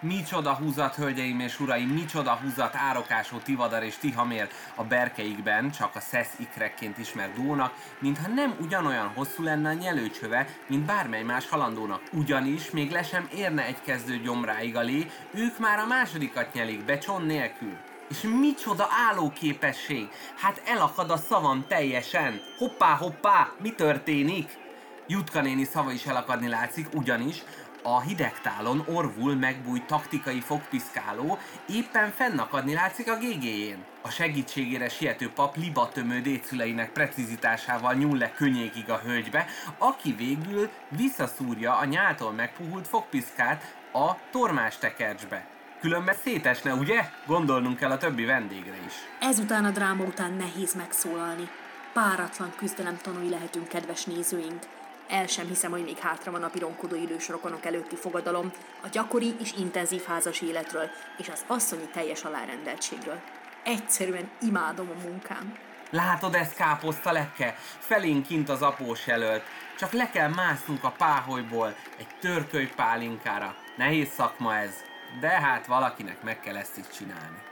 [0.00, 6.00] Micsoda húzat, hölgyeim és uraim, micsoda húzat árokásó Tivadar és Tihamér a berkeikben, csak a
[6.00, 12.02] szesz ikrekként ismert duónak, mintha nem ugyanolyan hosszú lenne a nyelőcsöve, mint bármely más halandónak.
[12.12, 16.84] Ugyanis még le sem érne egy kezdő gyomráig a lé, ők már a másodikat nyelik
[16.84, 17.76] becson nélkül.
[18.10, 20.08] És micsoda állóképesség!
[20.36, 22.40] Hát elakad a szavam teljesen!
[22.58, 23.48] Hoppá, hoppá!
[23.58, 24.60] Mi történik?
[25.06, 27.42] Jutka néni szava is elakadni látszik, ugyanis
[27.82, 31.38] a hidegtálon orvul megbújt taktikai fogpiszkáló
[31.68, 33.84] éppen fennakadni látszik a gégéjén.
[34.02, 39.46] A segítségére siető pap libatömő dédszüleinek precizitásával nyúl le könnyékig a hölgybe,
[39.78, 45.46] aki végül visszaszúrja a nyáltól megpuhult fogpiszkát a tormás tekercsbe.
[45.80, 47.10] Különben szétesne, ugye?
[47.26, 48.92] Gondolnunk kell a többi vendégre is.
[49.20, 51.48] Ezután a dráma után nehéz megszólalni.
[51.92, 54.62] Páratlan küzdelem tanúi lehetünk, kedves nézőink.
[55.08, 58.52] El sem hiszem, hogy még hátra van a pironkodó idős rokonok előtti fogadalom,
[58.82, 63.20] a gyakori és intenzív házas életről, és az asszonyi teljes alárendeltségről.
[63.64, 65.58] Egyszerűen imádom a munkám.
[65.90, 67.56] Látod, ez káposzta lepke?
[67.78, 69.42] Felénk kint az após jelölt.
[69.78, 73.54] Csak le kell másznunk a páholyból egy törköly pálinkára.
[73.76, 74.74] Nehéz szakma ez,
[75.20, 77.51] de hát valakinek meg kell ezt is csinálni.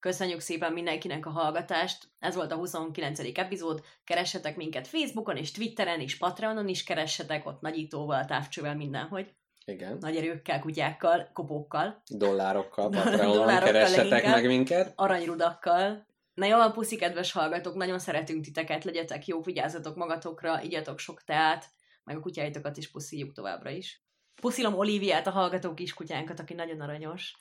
[0.00, 2.08] Köszönjük szépen mindenkinek a hallgatást.
[2.18, 3.20] Ez volt a 29.
[3.34, 3.82] epizód.
[4.04, 9.34] Keressetek minket Facebookon és Twitteren és Patreonon is keressetek, ott nagyítóval, távcsővel, mindenhogy.
[9.64, 9.96] Igen.
[10.00, 12.02] Nagy erőkkel, kutyákkal, kopókkal.
[12.06, 14.34] Dollárokkal, Patreonon Dollárokkal keressetek leginkább.
[14.34, 14.92] meg minket.
[14.96, 16.06] Aranyrudakkal.
[16.34, 21.24] Na jó, van, puszi, kedves hallgatók, nagyon szeretünk titeket, legyetek jók, vigyázzatok magatokra, igyatok sok
[21.24, 21.66] teát,
[22.04, 24.04] meg a kutyáitokat is puszíjuk továbbra is.
[24.40, 27.36] Puszilom Olíviát, a hallgató kiskutyánkat, aki nagyon aranyos.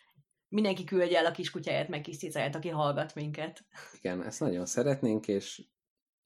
[0.50, 3.66] Mindenki küldje el a kiskutyáját, meg kis cicáját, aki hallgat minket.
[3.98, 5.62] Igen, ezt nagyon szeretnénk, és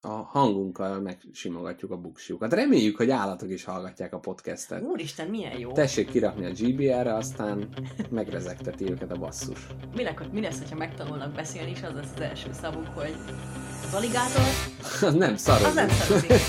[0.05, 2.53] a hangunkkal megsimogatjuk a buksjukat.
[2.53, 4.81] Reméljük, hogy állatok is hallgatják a podcastet.
[4.81, 5.71] Úristen, milyen jó.
[5.71, 7.69] Tessék kirakni a GBR-re, aztán
[8.09, 9.67] megrezegteti őket a basszus.
[9.95, 13.15] Mi, le, mi lesz, ha megtanulnak beszélni, és az lesz az első szavuk, hogy
[13.85, 14.41] az aligátor,
[15.01, 15.67] Az nem szarodik.
[15.67, 16.29] az nem szarodik.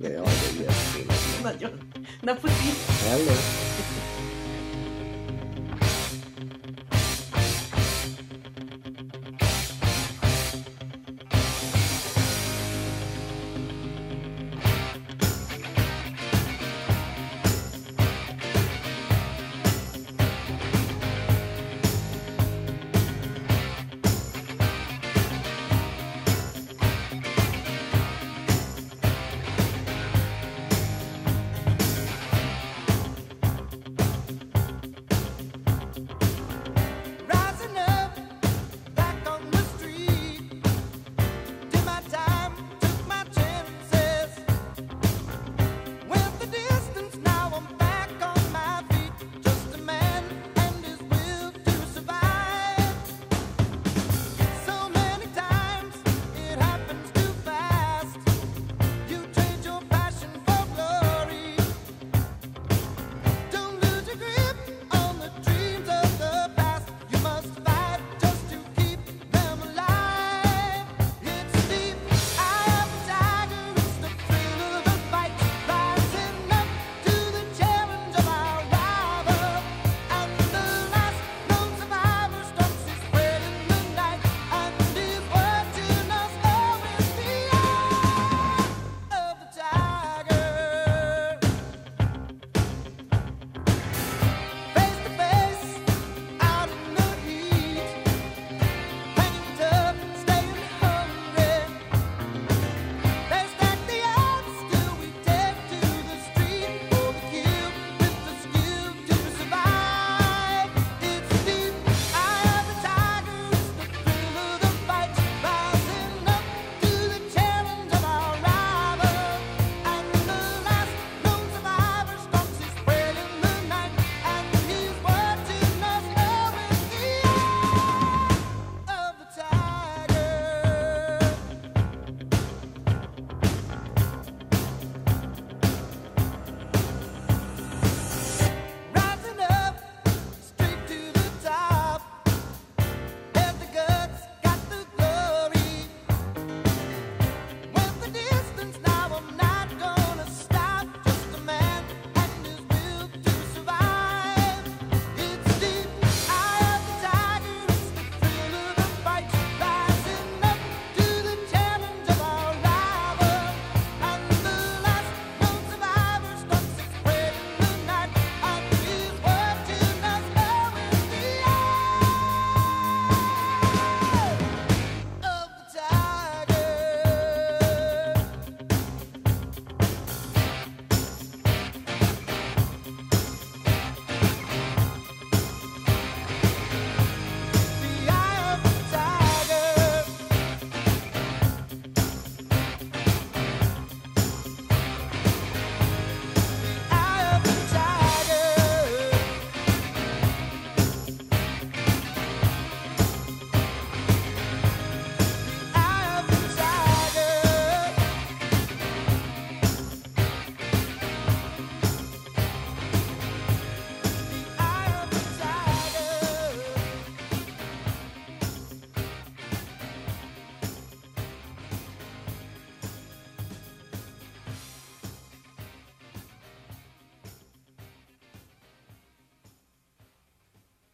[0.00, 1.02] Jaj, de ilyesmi.
[1.42, 1.70] Nagyon.
[2.20, 2.70] Na, puszi.
[3.08, 3.73] Hello.